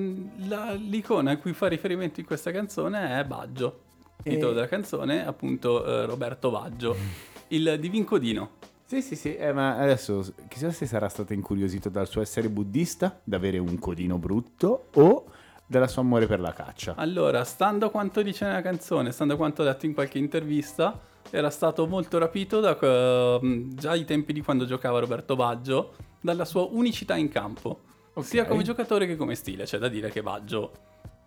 la- 0.48 0.74
l'icona 0.74 1.32
a 1.32 1.38
cui 1.38 1.54
fa 1.54 1.68
riferimento 1.68 2.20
in 2.20 2.26
questa 2.26 2.52
canzone 2.52 3.20
è 3.20 3.24
Baggio. 3.26 3.80
Il 4.24 4.34
titolo 4.34 4.52
E- 4.52 4.56
della 4.56 4.68
canzone 4.68 5.24
è 5.24 5.26
appunto 5.26 5.84
eh, 5.86 6.06
Roberto 6.06 6.52
Baggio, 6.52 6.96
il 7.50 7.78
divin 7.80 8.04
codino. 8.04 8.58
Sì, 8.86 9.02
sì, 9.02 9.16
sì, 9.16 9.36
eh, 9.36 9.54
ma 9.54 9.78
adesso 9.78 10.24
chissà 10.48 10.72
se 10.72 10.86
sarà 10.86 11.10
stato 11.10 11.34
incuriosito 11.34 11.90
dal 11.90 12.08
suo 12.08 12.22
essere 12.22 12.50
buddista, 12.50 13.20
da 13.24 13.38
avere 13.38 13.58
un 13.60 13.78
codino 13.80 14.18
brutto 14.18 14.88
o 14.96 15.26
dalla 15.66 15.88
sua 15.88 16.02
amore 16.02 16.26
per 16.26 16.40
la 16.40 16.54
caccia. 16.54 16.96
Allora, 16.96 17.44
stando 17.44 17.86
a 17.88 17.90
quanto 17.92 18.22
dice 18.24 18.46
nella 18.46 18.62
canzone, 18.64 19.12
stando 19.12 19.36
a 19.36 19.38
quanto 19.38 19.62
ha 19.62 19.66
detto 19.66 19.86
in 19.86 19.94
qualche 19.94 20.18
intervista, 20.18 21.00
era 21.30 21.52
stato 21.52 21.86
molto 21.86 22.18
rapito 22.18 22.60
da 22.60 22.78
eh, 22.80 23.66
già 23.76 23.92
ai 23.92 24.06
tempi 24.06 24.34
di 24.34 24.42
quando 24.42 24.66
giocava 24.66 24.98
Roberto 25.00 25.36
Baggio, 25.36 25.94
dalla 26.22 26.46
sua 26.46 26.64
unicità 26.64 27.16
in 27.16 27.30
campo, 27.30 27.82
sia 28.22 28.46
come 28.46 28.64
giocatore 28.64 29.06
che 29.08 29.16
come 29.16 29.36
stile. 29.36 29.64
C'è 29.66 29.78
da 29.78 29.88
dire 29.88 30.10
che 30.10 30.22
Baggio, 30.22 30.72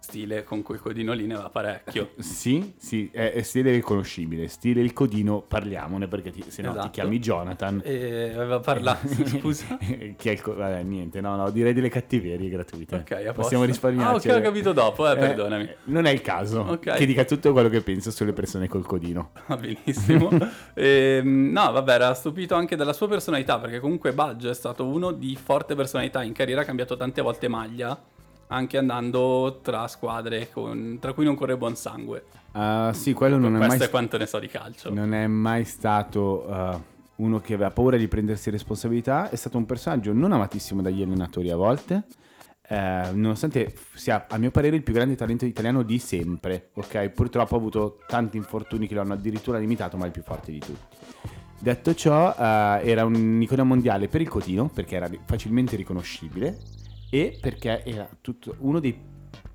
stile 0.03 0.43
con 0.43 0.63
quel 0.63 0.81
codino 0.81 1.13
lì, 1.13 1.27
ne 1.27 1.35
va 1.37 1.49
parecchio. 1.49 2.11
Sì, 2.43 2.75
sì, 2.77 3.09
è, 3.13 3.33
è 3.33 3.43
stile 3.43 3.71
riconoscibile. 3.71 4.49
Stile 4.49 4.81
il 4.81 4.93
codino, 4.93 5.41
parliamone 5.43 6.09
perché 6.09 6.33
ti- 6.33 6.45
se 6.49 6.61
no 6.63 6.71
Esatto. 6.71 6.87
ti 6.87 6.91
chiami 6.93 7.19
Jonathan. 7.21 7.81
E 7.85 8.33
aveva 8.35 8.59
parlato, 8.59 9.07
scusa. 9.27 9.79
Chi 10.17 10.29
è 10.29 10.33
il 10.33 10.41
co- 10.41 10.55
vabbè, 10.55 10.83
niente, 10.83 11.21
no, 11.21 11.37
no, 11.37 11.51
direi 11.51 11.73
delle 11.73 11.89
cattiverie 11.89 12.49
gratuite. 12.49 12.97
Ok, 12.97 13.11
a 13.13 13.17
posto. 13.17 13.33
Possiamo 13.43 13.65
risparmiarci. 13.65 14.29
Ah, 14.29 14.33
ok, 14.35 14.39
ho 14.39 14.43
capito 14.43 14.73
dopo, 14.73 15.09
eh, 15.11 15.17
perdonami. 15.17 15.69
non 15.85 16.05
è 16.07 16.11
il 16.11 16.21
caso 16.21 16.61
Ok. 16.63 16.95
che 16.97 17.07
dica 17.07 17.25
tutto 17.25 17.53
quello 17.53 17.69
che 17.69 17.81
penso 17.81 18.11
sulle 18.11 18.33
persone 18.33 18.67
col 18.69 18.85
codino. 18.85 19.31
Va 19.47 19.57
benissimo. 19.57 20.31
Ehm, 20.75 21.51
no, 21.53 21.71
vabbè, 21.73 21.93
era 21.93 22.15
stupito 22.15 22.55
anche 22.57 22.75
dalla 22.77 22.93
sua 22.93 23.07
personalità, 23.09 23.59
perché 23.59 23.79
comunque 23.79 24.13
Baggio 24.13 24.51
è 24.51 24.55
stato 24.55 24.85
uno 24.87 25.13
di 25.13 25.37
forte 25.41 25.75
personalità. 25.77 26.23
In 26.25 26.33
carriera 26.33 26.63
ha 26.63 26.65
cambiato 26.65 26.97
tante 26.97 27.21
volte 27.23 27.47
maglia, 27.49 28.01
anche 28.53 28.77
andando 28.77 29.61
tra 29.63 29.89
squadre 29.89 30.51
con- 30.51 30.99
tra 31.01 31.13
cui 31.13 31.25
non 31.25 31.35
corre 31.35 31.57
buon 31.57 31.75
sangue. 31.75 32.25
Ah, 32.53 32.93
sì, 32.93 33.15
quello 33.15 33.39
non 33.39 33.55
è 33.55 33.59
Questo 33.59 33.77
mai 33.79 33.87
è 33.87 33.91
quanto 33.91 34.19
ne 34.19 34.27
so 34.27 34.39
di 34.39 34.49
calcio. 34.49 34.93
Non 34.93 35.15
è 35.15 35.27
mai 35.27 35.65
stato 35.65 36.47
uh, 36.47 37.25
uno 37.25 37.41
che 37.41 37.55
aveva 37.55 37.71
paura 37.71 37.97
di 37.97 38.09
prendersi 38.09 38.51
responsabilità, 38.51 39.31
è 39.31 39.37
stato 39.37 39.57
un 39.57 39.65
personaggio 39.65 40.13
non 40.13 40.33
amatissimo 40.33 40.83
dagli 40.83 41.03
allenatori 41.03 41.51
a 41.51 41.57
volte, 41.57 42.05
eh, 42.69 43.11
nonostante 43.13 43.75
sia 43.95 44.27
a 44.29 44.37
mio 44.39 44.51
parere 44.51 44.77
il 44.77 44.83
più 44.83 44.93
grande 44.93 45.15
talento 45.15 45.47
italiano 45.47 45.83
di 45.83 45.99
sempre, 45.99 46.71
ok? 46.75 47.09
Purtroppo 47.09 47.55
ha 47.55 47.59
avuto 47.59 47.99
tanti 48.07 48.37
infortuni 48.37 48.87
che 48.87 48.95
lo 48.95 49.01
hanno 49.01 49.15
addirittura 49.15 49.59
limitato, 49.59 49.97
ma 49.97 50.05
è 50.05 50.07
il 50.07 50.13
più 50.13 50.23
forte 50.23 50.53
di 50.53 50.59
tutti. 50.59 50.97
Detto 51.59 51.95
ciò, 51.95 52.35
eh, 52.37 52.81
era 52.85 53.05
un'icona 53.05 53.63
mondiale 53.63 54.09
per 54.09 54.21
il 54.21 54.29
cotino, 54.29 54.69
perché 54.69 54.97
era 54.97 55.09
facilmente 55.25 55.77
riconoscibile, 55.77 56.59
e 57.15 57.37
perché 57.39 57.85
era 57.85 58.09
tutto- 58.23 58.55
uno 58.61 58.81
dei 58.81 58.99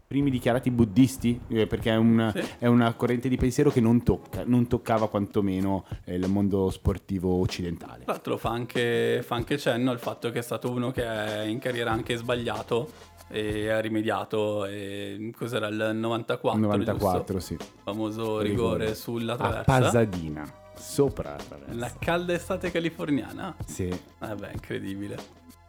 primi 0.05 0.29
dichiarati 0.29 0.69
buddisti, 0.69 1.41
eh, 1.47 1.65
perché 1.65 1.89
è, 1.91 1.95
un- 1.95 2.31
Sì. 2.33 2.41
è 2.59 2.67
una 2.67 2.93
corrente 2.93 3.27
di 3.27 3.35
pensiero 3.35 3.71
che 3.71 3.81
non 3.81 4.03
tocca, 4.03 4.43
non 4.45 4.67
toccava 4.67 5.09
quantomeno 5.09 5.85
eh, 6.05 6.13
il 6.15 6.29
mondo 6.29 6.69
sportivo 6.69 7.39
occidentale. 7.41 8.03
Tra 8.03 8.13
l'altro 8.13 8.37
fa 8.37 8.51
anche, 8.51 9.21
fa 9.23 9.35
anche 9.35 9.57
cenno 9.57 9.89
al 9.91 9.99
fatto 9.99 10.29
che 10.29 10.39
è 10.39 10.41
stato 10.43 10.69
uno 10.71 10.91
che 10.91 11.03
è 11.03 11.41
in 11.45 11.57
carriera 11.59 11.91
anche 11.91 12.15
sbagliato 12.15 12.89
e 13.29 13.69
ha 13.69 13.79
rimediato. 13.81 14.63
E 14.65 15.31
cos'era 15.35 15.67
il 15.67 15.91
94? 15.95 16.57
94, 16.61 17.33
giusto? 17.39 17.39
sì. 17.39 17.57
Famoso 17.83 18.39
rigore, 18.39 18.93
sulla 18.95 19.33
A 19.33 19.35
traversa. 19.37 19.63
Pasadena, 19.63 20.49
sopra 20.75 21.31
la 21.31 21.43
traversa. 21.43 21.73
La 21.75 21.91
calda 21.99 22.33
estate 22.33 22.71
californiana. 22.71 23.53
Sì. 23.65 23.89
Vabbè, 24.19 24.51
incredibile. 24.53 25.17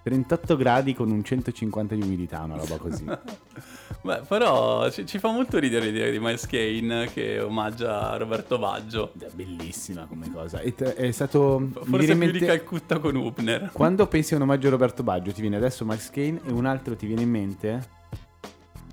38 0.02 0.56
gradi 0.56 0.94
con 0.94 1.10
un 1.10 1.22
150 1.22 1.94
di 1.94 2.02
umidità, 2.02 2.40
una 2.42 2.56
roba 2.56 2.76
così. 2.78 3.04
Beh, 4.00 4.22
però 4.28 4.88
ci, 4.90 5.04
ci 5.06 5.18
fa 5.18 5.30
molto 5.30 5.58
ridere 5.58 5.86
l'idea 5.86 6.10
di 6.10 6.18
Miles 6.18 6.46
Kane 6.46 7.06
che 7.12 7.40
omaggia 7.40 8.16
Roberto 8.16 8.58
Baggio. 8.58 9.12
È 9.18 9.26
bellissima 9.34 10.06
come 10.06 10.30
cosa. 10.32 10.58
T- 10.58 10.82
è 10.82 11.10
stato... 11.10 11.68
Forse 11.72 11.84
più 11.90 11.98
in 11.98 12.06
di 12.06 12.14
mente- 12.14 12.46
Calcutta 12.46 12.98
con 13.00 13.16
Hubner. 13.16 13.70
Quando 13.72 14.06
pensi 14.06 14.32
a 14.34 14.36
un 14.36 14.42
omaggio 14.44 14.68
a 14.68 14.70
Roberto 14.70 15.02
Baggio 15.02 15.32
ti 15.32 15.40
viene 15.40 15.56
adesso 15.56 15.84
Miles 15.84 16.10
Kane 16.10 16.40
e 16.46 16.52
un 16.52 16.64
altro 16.64 16.94
ti 16.96 17.06
viene 17.06 17.22
in 17.22 17.30
mente? 17.30 17.88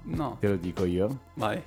No, 0.03 0.37
Te 0.39 0.47
lo 0.49 0.55
dico 0.55 0.85
io. 0.85 1.19
vai. 1.35 1.61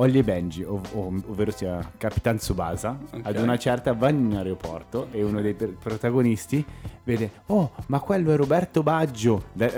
Ollie 0.00 0.22
Benji, 0.22 0.62
ov- 0.62 0.88
ov- 0.94 1.24
ovvero 1.28 1.50
sia 1.50 1.90
Capitan 1.98 2.36
Tsubasa, 2.38 2.96
Ok. 3.12 3.20
ad 3.22 3.36
una 3.36 3.58
certa 3.58 3.92
va 3.92 4.08
in 4.08 4.24
un 4.30 4.36
aeroporto 4.36 5.08
e 5.10 5.22
uno 5.22 5.42
dei 5.42 5.52
per- 5.52 5.74
protagonisti 5.74 6.64
vede, 7.04 7.30
oh, 7.46 7.70
ma 7.88 8.00
quello 8.00 8.32
è 8.32 8.36
Roberto 8.36 8.82
Baggio, 8.82 9.44
Da- 9.52 9.70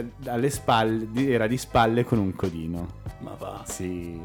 spalle, 0.48 1.10
di- 1.10 1.32
era 1.32 1.48
di 1.48 1.58
spalle 1.58 2.04
con 2.04 2.18
un 2.18 2.34
codino. 2.36 2.86
Ma 3.18 3.34
va. 3.36 3.62
Sì. 3.64 4.20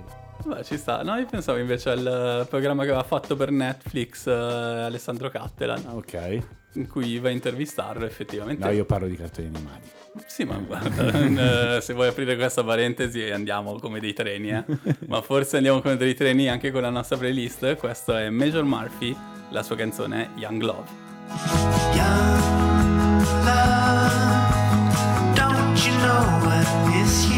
Beh, 0.46 0.64
ci 0.64 0.78
sta. 0.78 1.02
No, 1.04 1.16
io 1.18 1.26
pensavo 1.26 1.58
invece 1.58 1.90
al 1.90 2.46
programma 2.50 2.84
che 2.84 2.90
aveva 2.90 3.04
fatto 3.04 3.36
per 3.36 3.52
Netflix 3.52 4.28
eh, 4.28 4.32
Alessandro 4.32 5.30
Cattelan, 5.30 5.84
Ah, 5.88 5.96
Ok. 5.96 6.40
in 6.74 6.88
cui 6.88 7.20
va 7.20 7.30
a 7.30 7.32
intervistarlo 7.32 8.06
effettivamente. 8.06 8.64
No, 8.64 8.72
io 8.72 8.86
parlo 8.86 9.08
di 9.08 9.16
cartoni 9.16 9.48
animati. 9.48 9.90
Sì, 10.26 10.46
ma 10.46 10.56
guarda, 10.56 11.76
eh, 11.78 11.82
se 11.82 11.94
vuoi 11.94 12.08
aprire 12.08 12.36
questa 12.36 12.64
parentesi 12.64 13.22
andiamo 13.30 13.78
come 13.80 14.00
dei 14.00 14.14
treni, 14.14 14.50
eh. 14.52 14.64
Ma 15.08 15.22
forse 15.22 15.58
andiamo 15.58 15.82
come 15.82 15.98
dei 15.98 16.14
treni 16.16 16.50
anche 16.50 16.72
con 16.72 16.82
la 16.82 16.90
nostra 16.90 17.18
playlist. 17.18 17.76
Questo 17.76 18.16
è 18.16 18.30
Major 18.30 18.64
Murphy, 18.64 19.16
la 19.50 19.62
sua 19.64 19.76
canzone 19.76 20.24
è 20.24 20.30
Young 20.40 20.62
Love. 20.62 20.90
Young 21.94 23.22
love, 23.44 25.36
don't 25.36 25.86
you 25.86 25.94
know 26.00 26.50
I 26.50 26.64
miss 26.90 27.28
you? 27.30 27.37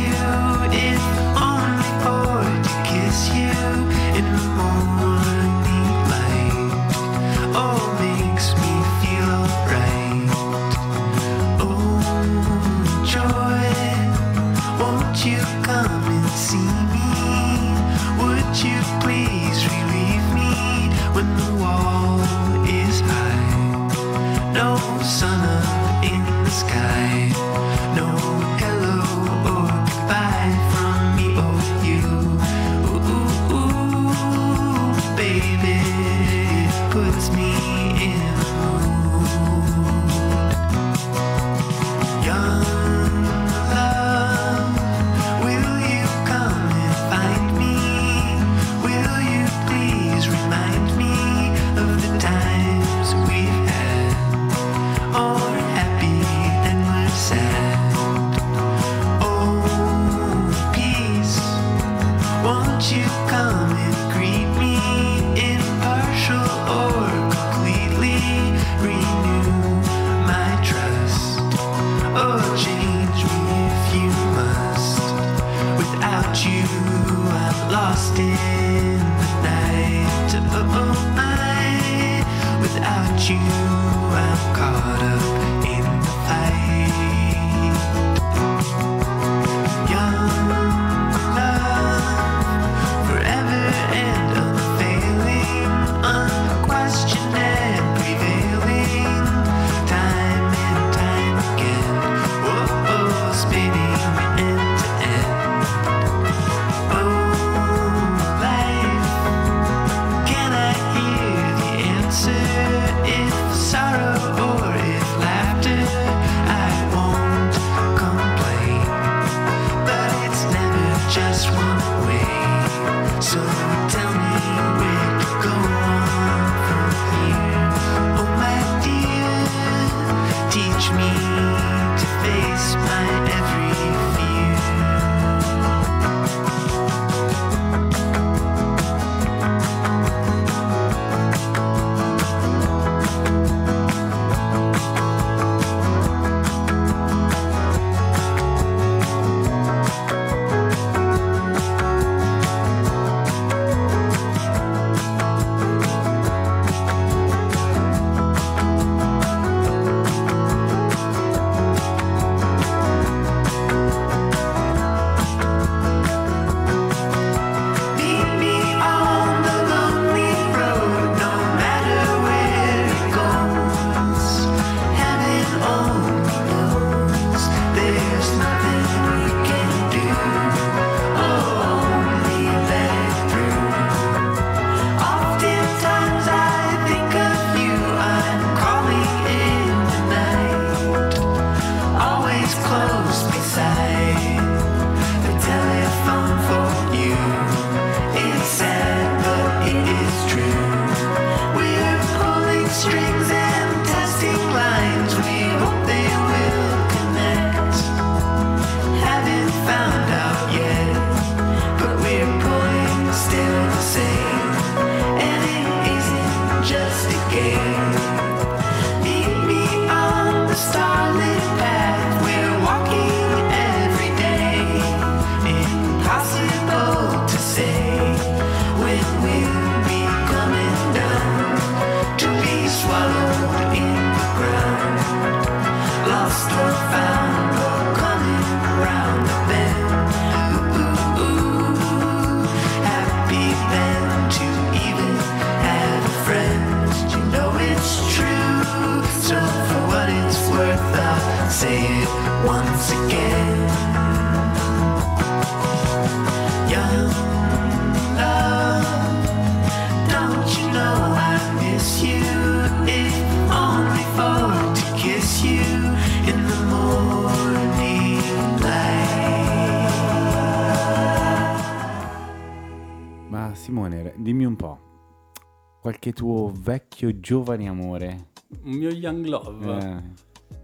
Giovane 277.19 277.67
amore. 277.67 278.27
Un 278.63 278.71
mio 278.71 278.89
Young 278.89 279.25
Love. 279.25 279.77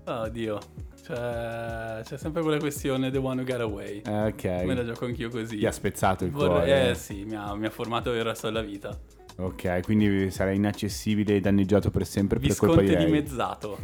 Eh, 0.06 0.12
Oddio. 0.12 0.60
C'è, 1.06 2.02
c'è 2.04 2.18
sempre 2.18 2.42
quella 2.42 2.58
questione 2.58 3.12
The 3.12 3.18
One 3.20 3.42
Who 3.42 3.48
Got 3.48 3.60
Away. 3.62 4.02
eh, 4.06 4.26
ok. 4.28 4.44
Me 4.66 4.74
la 4.76 4.84
gioco 4.86 5.06
anch'io 5.06 5.30
così. 5.30 5.58
Ti 5.58 5.66
ha 5.66 5.72
spezzato 5.72 6.26
il 6.26 6.32
Vorrei- 6.32 6.50
cuore. 6.50 6.90
Eh 6.92 6.96
sì, 6.96 7.24
mi 7.26 7.36
ha, 7.36 7.54
mi 7.54 7.66
ha 7.68 7.70
formato 7.70 8.12
il 8.12 8.24
resto 8.24 8.48
della 8.48 8.62
vita. 8.62 8.98
Ok, 9.38 9.82
quindi 9.84 10.32
sarai 10.32 10.56
inaccessibile 10.56 11.36
e 11.36 11.40
danneggiato 11.42 11.92
per 11.92 12.06
sempre 12.08 12.40
per 12.40 12.56
colpa 12.56 12.82
di 12.82 12.88
Visconte 12.88 13.04
lei. 13.04 13.06
dimezzato. 13.12 13.78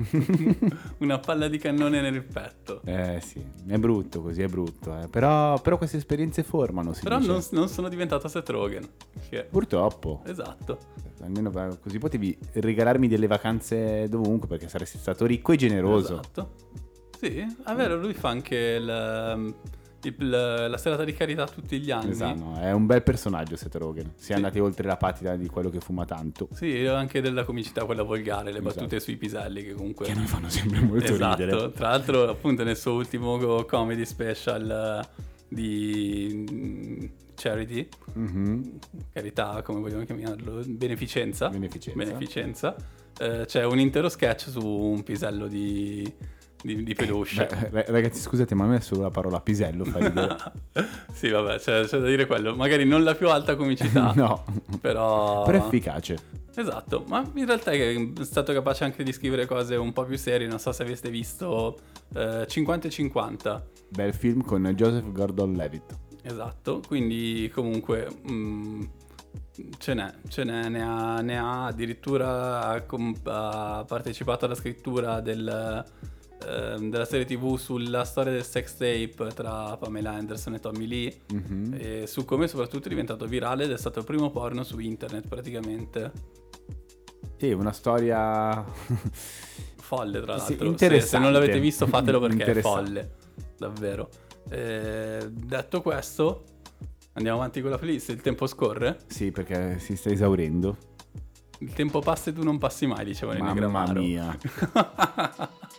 Una 0.99 1.19
palla 1.19 1.47
di 1.49 1.57
cannone 1.57 1.99
nel 2.01 2.23
petto. 2.23 2.81
Eh 2.85 3.19
sì, 3.21 3.43
è 3.67 3.77
brutto 3.77 4.21
così, 4.21 4.41
è 4.41 4.47
brutto. 4.47 4.97
eh. 4.97 5.07
Però, 5.09 5.59
però 5.59 5.77
queste 5.77 5.97
esperienze 5.97 6.43
formano, 6.43 6.93
si 6.93 7.03
Però 7.03 7.19
non, 7.19 7.41
non 7.51 7.67
sono 7.67 7.89
diventato 7.89 8.29
Seth 8.29 8.49
Rogen. 8.49 8.87
Che- 9.29 9.43
Purtroppo. 9.43 10.21
Esatto. 10.25 10.77
Almeno 11.21 11.51
eh, 11.51 11.79
così 11.79 11.97
potevi 11.97 12.37
regalarmi 12.53 13.07
delle 13.07 13.27
vacanze 13.27 14.07
dovunque 14.09 14.47
perché 14.47 14.67
saresti 14.67 14.97
stato 14.97 15.25
ricco 15.25 15.51
e 15.51 15.55
generoso. 15.57 16.13
Esatto. 16.19 16.51
Sì, 17.19 17.37
è 17.37 17.73
vero, 17.75 17.97
lui 17.97 18.13
fa 18.15 18.29
anche 18.29 18.55
il, 18.55 19.53
il- 20.01 20.29
la 20.29 20.77
serata 20.77 21.03
di 21.03 21.13
carità 21.13 21.45
tutti 21.45 21.79
gli 21.79 21.91
anni. 21.91 22.09
Esatto, 22.09 22.55
è 22.59 22.71
un 22.71 22.87
bel 22.87 23.03
personaggio 23.03 23.55
Seth 23.55 23.75
Rogen. 23.75 24.13
Si 24.15 24.23
è 24.23 24.25
Sì. 24.25 24.33
andati 24.33 24.59
oltre 24.59 24.87
la 24.87 24.97
patina 24.97 25.35
di 25.35 25.47
quello 25.47 25.69
che 25.69 25.79
fuma 25.79 26.05
tanto. 26.05 26.47
Sì, 26.53 26.83
anche 26.87 27.21
della 27.21 27.43
comicità 27.43 27.85
quella 27.85 28.01
volgare, 28.01 28.51
le 28.51 28.57
Esatto. 28.57 28.73
battute 28.73 28.99
sui 28.99 29.17
piselli 29.17 29.63
che 29.63 29.73
comunque... 29.73 30.05
Che 30.07 30.13
a 30.13 30.15
noi 30.15 30.25
fanno 30.25 30.49
sempre 30.49 30.79
molto 30.79 31.13
esatto. 31.13 31.43
ridere. 31.43 31.71
Tra 31.73 31.89
l'altro, 31.89 32.27
appunto, 32.27 32.63
nel 32.63 32.75
suo 32.77 32.93
ultimo 32.93 33.63
comedy 33.65 34.05
special 34.05 35.03
eh, 35.05 35.29
di 35.47 37.11
Charity, 37.41 37.87
Mhm. 38.13 38.77
carità, 39.11 39.63
come 39.63 39.79
vogliamo 39.79 40.03
chiamarlo, 40.05 40.61
beneficenza. 40.67 41.49
Beneficenza. 41.49 41.97
Beneficenza. 41.97 42.75
Eh, 43.19 43.45
c'è 43.47 43.65
un 43.65 43.79
intero 43.79 44.09
sketch 44.09 44.49
su 44.49 44.63
un 44.63 45.01
pisello 45.01 45.47
di, 45.47 46.07
di, 46.61 46.83
di 46.83 46.93
peluche. 46.93 47.47
Beh, 47.47 47.69
ra- 47.71 47.85
ragazzi, 47.87 48.19
scusate, 48.21 48.53
ma 48.53 48.65
a 48.65 48.67
me 48.67 48.81
solo 48.81 49.01
la 49.01 49.09
parola 49.09 49.39
pisello 49.41 49.85
fa 49.85 49.97
ridere. 49.99 50.37
sì, 51.13 51.29
vabbè, 51.29 51.57
c'è, 51.57 51.85
c'è 51.85 51.99
da 51.99 52.05
dire 52.07 52.27
quello. 52.27 52.55
Magari 52.55 52.85
non 52.85 53.03
la 53.03 53.15
più 53.15 53.27
alta 53.29 53.55
comicità, 53.55 54.13
no, 54.15 54.45
però... 54.79 55.41
però 55.43 55.63
è 55.63 55.65
efficace. 55.65 56.39
Esatto, 56.53 57.05
ma 57.07 57.27
in 57.35 57.45
realtà 57.45 57.71
è 57.71 57.95
stato 58.21 58.53
capace 58.53 58.83
anche 58.83 59.03
di 59.03 59.11
scrivere 59.13 59.47
cose 59.47 59.75
un 59.77 59.93
po' 59.93 60.03
più 60.03 60.17
serie. 60.17 60.45
Non 60.47 60.59
so 60.59 60.71
se 60.71 60.83
aveste 60.83 61.09
visto 61.09 61.79
eh, 62.13 62.45
50 62.47 62.87
e 62.87 62.91
50. 62.91 63.67
Bel 63.89 64.13
film 64.13 64.43
con 64.43 64.63
Joseph 64.75 65.11
Gordon-Levitt. 65.11 65.97
Esatto, 66.23 66.81
quindi 66.87 67.49
comunque 67.53 68.07
mm, 68.29 68.83
ce 69.77 69.93
n'è, 69.93 70.13
ce 70.27 70.43
n'è, 70.43 70.69
ne 70.69 70.81
ha, 70.83 71.21
ne 71.21 71.37
ha 71.37 71.65
addirittura 71.65 72.67
ha, 72.67 72.83
ha 73.23 73.83
partecipato 73.85 74.45
alla 74.45 74.53
scrittura 74.55 75.19
del, 75.19 75.83
ehm, 76.47 76.89
della 76.89 77.05
serie 77.05 77.25
tv 77.25 77.57
sulla 77.57 78.03
storia 78.05 78.31
del 78.31 78.43
sex 78.45 78.73
tape 78.77 79.33
tra 79.33 79.75
Pamela 79.77 80.11
Anderson 80.11 80.53
e 80.55 80.59
Tommy 80.59 80.85
Lee 80.87 81.17
Mhm. 81.33 81.75
e 81.79 82.07
su 82.07 82.23
come 82.23 82.47
soprattutto 82.47 82.85
è 82.85 82.89
diventato 82.89 83.25
virale 83.25 83.63
ed 83.63 83.71
è 83.71 83.77
stato 83.77 83.99
il 83.99 84.05
primo 84.05 84.29
porno 84.29 84.63
su 84.63 84.77
internet 84.79 85.27
praticamente. 85.27 86.11
Sì, 87.37 87.51
una 87.53 87.71
storia... 87.71 88.63
Folle, 89.77 90.21
tra 90.21 90.35
l'altro. 90.35 90.77
Se- 90.77 91.01
Se, 91.01 91.17
non 91.17 91.31
l'avete 91.33 91.59
visto, 91.59 91.87
fatelo 91.87 92.19
perché 92.19 92.45
è 92.45 92.61
folle. 92.61 93.11
Davvero. 93.57 94.09
Eh, 94.51 95.29
detto 95.31 95.81
questo, 95.81 96.43
andiamo 97.13 97.37
avanti 97.37 97.61
con 97.61 97.69
la 97.69 97.77
playlist. 97.77 98.09
Il 98.09 98.21
tempo 98.21 98.47
scorre. 98.47 98.97
sì, 99.07 99.31
perché 99.31 99.79
si 99.79 99.95
sta 99.95 100.09
esaurendo. 100.09 100.77
Il 101.59 101.73
tempo 101.73 101.99
passa 101.99 102.31
e 102.31 102.33
tu 102.33 102.43
non 102.43 102.57
passi 102.57 102.85
mai, 102.87 103.05
dicevano 103.05 103.37
i 103.37 103.41
Mamma 103.41 103.53
Negramaro. 103.53 104.01
mia. 104.01 104.37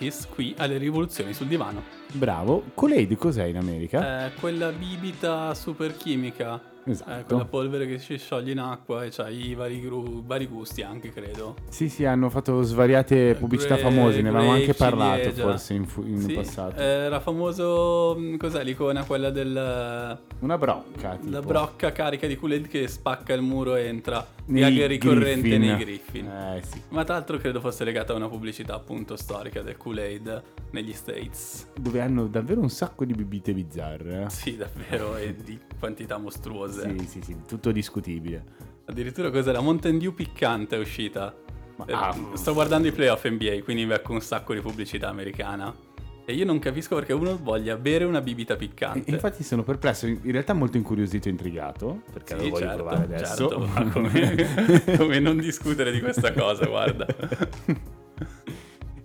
Otis 0.00 0.26
qui 0.28 0.54
alle 0.56 0.78
rivoluzioni 0.78 1.34
sul 1.34 1.46
divano. 1.46 1.82
Bravo. 2.12 2.64
Kool-Aid 2.72 3.16
cos'è 3.16 3.44
in 3.44 3.58
America? 3.58 4.24
Eh, 4.24 4.34
quella 4.40 4.70
bibita 4.70 5.54
super 5.54 5.94
chimica. 5.94 6.58
Esatto. 6.90 7.10
Eh, 7.20 7.24
quella 7.24 7.44
polvere 7.44 7.86
che 7.86 7.98
si 7.98 8.16
scioglie 8.18 8.52
in 8.52 8.58
acqua 8.58 9.04
e 9.04 9.10
c'ha 9.10 9.28
i 9.28 9.54
vari, 9.54 9.80
gru- 9.80 10.24
vari 10.24 10.46
gusti 10.46 10.82
anche, 10.82 11.10
credo. 11.10 11.56
Sì, 11.68 11.88
sì, 11.88 12.04
hanno 12.04 12.28
fatto 12.30 12.62
svariate 12.62 13.34
pubblicità 13.38 13.76
Gra- 13.76 13.84
famose, 13.88 14.20
ne 14.22 14.28
avevamo 14.28 14.52
anche 14.52 14.74
parlato 14.74 15.18
ciliegia. 15.20 15.42
forse 15.42 15.74
in, 15.74 15.86
fu- 15.86 16.04
in 16.06 16.20
Sì, 16.20 16.32
passato. 16.34 16.80
Era 16.80 17.20
famoso. 17.20 18.16
mh, 18.18 18.36
Cos'è 18.36 18.62
l'icona? 18.64 19.04
Quella 19.04 19.30
del. 19.30 20.18
Una 20.40 20.58
brocca, 20.58 21.16
tipo. 21.16 21.30
La 21.30 21.40
brocca 21.42 21.92
carica 21.92 22.26
di 22.26 22.36
Kool-Aid 22.36 22.68
che 22.68 22.88
spacca 22.88 23.32
il 23.34 23.42
muro 23.42 23.76
e 23.76 23.84
entra. 23.86 24.26
Gag 24.50 24.86
ricorrente 24.86 25.42
Griffin. 25.48 25.60
nei 25.60 25.76
Griffin. 25.76 26.26
Eh 26.26 26.62
sì. 26.64 26.80
Ma 26.88 27.04
tra 27.04 27.14
l'altro 27.14 27.38
credo 27.38 27.60
fosse 27.60 27.84
legata 27.84 28.12
a 28.12 28.16
una 28.16 28.28
pubblicità 28.28 28.74
appunto 28.74 29.14
storica 29.16 29.62
del 29.62 29.76
Kool-Aid 29.76 30.42
negli 30.72 30.92
States. 30.92 31.68
Dove 31.78 32.00
hanno 32.00 32.26
davvero 32.26 32.60
un 32.60 32.70
sacco 32.70 33.04
di 33.04 33.12
bibite 33.12 33.52
bizzarre. 33.52 34.24
eh. 34.24 34.30
Sì, 34.30 34.56
davvero, 34.56 35.16
e 35.16 35.36
di 35.36 35.58
quantità 35.80 36.16
mostruose. 36.18 36.94
Sì, 36.98 37.06
sì, 37.08 37.20
sì, 37.22 37.36
tutto 37.48 37.72
discutibile. 37.72 38.44
Addirittura 38.84 39.30
cos'è? 39.30 39.50
La 39.50 39.60
Mountain 39.60 39.98
Dew 39.98 40.14
piccante 40.14 40.76
è 40.76 40.78
uscita. 40.78 41.34
Ma- 41.76 41.84
Eh, 41.86 41.92
ah. 41.92 42.14
Sto 42.34 42.52
guardando 42.52 42.86
i 42.86 42.92
playoff 42.92 43.26
NBA, 43.26 43.62
quindi 43.64 43.82
mi 43.82 43.88
becco 43.88 44.12
un 44.12 44.20
sacco 44.20 44.54
di 44.54 44.60
pubblicità 44.60 45.08
americana. 45.08 45.74
E 46.26 46.34
io 46.34 46.44
non 46.44 46.58
capisco 46.60 46.94
perché 46.94 47.12
uno 47.12 47.36
voglia 47.42 47.74
bere 47.76 48.04
una 48.04 48.20
bibita 48.20 48.54
piccante. 48.54 49.10
e 49.10 49.12
infatti 49.14 49.42
sono 49.42 49.64
perplesso, 49.64 50.06
in 50.06 50.20
realtà 50.30 50.52
molto 50.52 50.76
incuriosito 50.76 51.26
e 51.26 51.30
intrigato, 51.32 52.02
perché 52.12 52.34
lo 52.36 52.42
Sì, 52.42 52.50
voglio 52.50 52.66
certo, 52.66 52.82
provare 52.84 53.04
adesso. 53.04 53.48
certo, 53.48 53.58
ma 53.66 53.84
come, 53.90 54.36
come 54.96 55.18
non 55.18 55.38
discutere 55.38 55.90
di 55.90 55.98
questa 56.00 56.32
cosa, 56.32 56.66
guarda. 56.66 57.06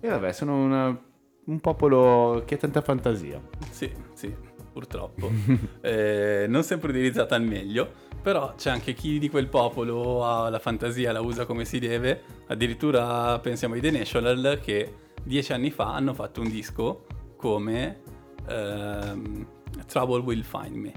e 0.00 0.08
vabbè, 0.08 0.32
sono 0.32 0.56
una- 0.62 1.00
un 1.46 1.60
popolo 1.60 2.42
che 2.44 2.54
ha 2.54 2.58
tanta 2.58 2.80
fantasia. 2.80 3.40
Sì, 3.70 3.90
sì, 4.14 4.32
purtroppo. 4.76 5.30
Eh, 5.80 6.46
non 6.48 6.64
sempre 6.64 6.90
utilizzata 6.90 7.36
al 7.36 7.42
meglio, 7.42 7.88
però 8.20 8.54
c'è 8.56 8.70
anche 8.70 8.92
chi 8.92 9.20
di 9.20 9.30
quel 9.30 9.46
popolo 9.46 10.24
ha 10.24 10.48
la 10.48 10.58
fantasia, 10.58 11.12
la 11.12 11.20
usa 11.20 11.46
come 11.46 11.64
si 11.64 11.78
deve. 11.78 12.22
Addirittura 12.48 13.38
pensiamo 13.38 13.74
ai 13.74 13.80
The 13.80 13.92
National 13.92 14.58
che 14.60 14.92
dieci 15.22 15.52
anni 15.52 15.70
fa 15.70 15.94
hanno 15.94 16.12
fatto 16.12 16.40
un 16.40 16.50
disco 16.50 17.06
come 17.36 18.00
ehm, 18.48 19.46
Trouble 19.86 20.22
Will 20.22 20.42
Find 20.42 20.74
Me. 20.74 20.92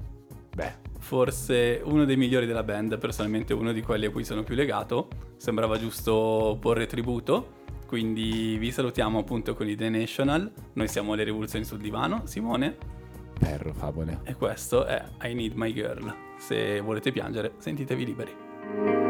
Beh, 0.55 0.87
Forse 0.99 1.81
uno 1.83 2.03
dei 2.05 2.17
migliori 2.17 2.45
della 2.45 2.63
band, 2.63 2.97
personalmente 2.97 3.53
uno 3.53 3.71
di 3.71 3.81
quelli 3.81 4.05
a 4.05 4.11
cui 4.11 4.23
sono 4.23 4.43
più 4.43 4.55
legato. 4.55 5.07
Sembrava 5.37 5.77
giusto 5.77 6.57
porre 6.59 6.87
tributo. 6.87 7.57
Quindi 7.87 8.57
vi 8.57 8.71
salutiamo 8.71 9.19
appunto 9.19 9.55
con 9.55 9.67
i 9.67 9.75
The 9.75 9.89
National. 9.89 10.51
Noi 10.73 10.87
siamo 10.87 11.15
le 11.15 11.23
rivoluzioni 11.23 11.63
sul 11.63 11.79
divano. 11.79 12.23
Simone, 12.25 12.77
perro, 13.39 13.73
favole. 13.73 14.19
e 14.23 14.35
questo 14.35 14.85
è 14.85 15.03
I 15.23 15.33
Need 15.33 15.53
My 15.55 15.73
Girl. 15.73 16.13
Se 16.37 16.79
volete 16.81 17.11
piangere, 17.11 17.53
sentitevi 17.57 18.05
liberi. 18.05 19.08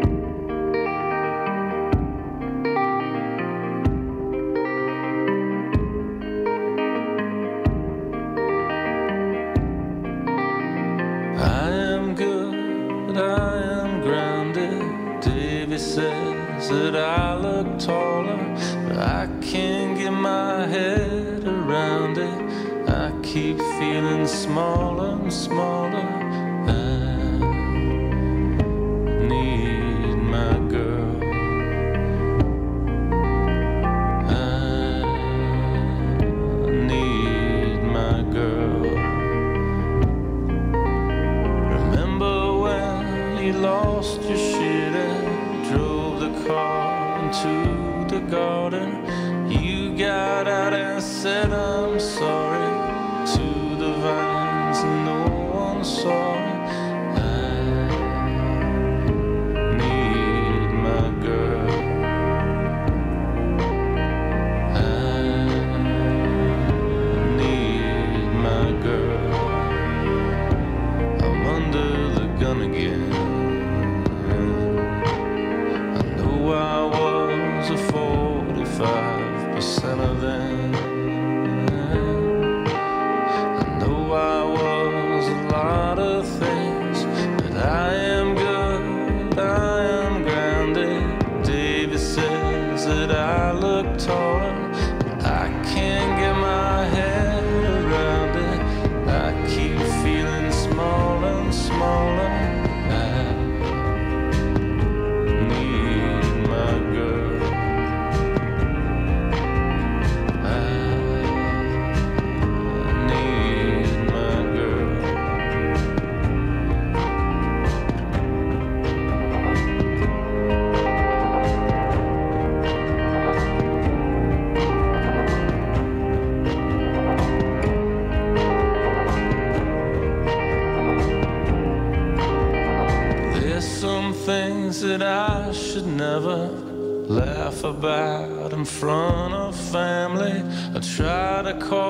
Call 141.59 141.88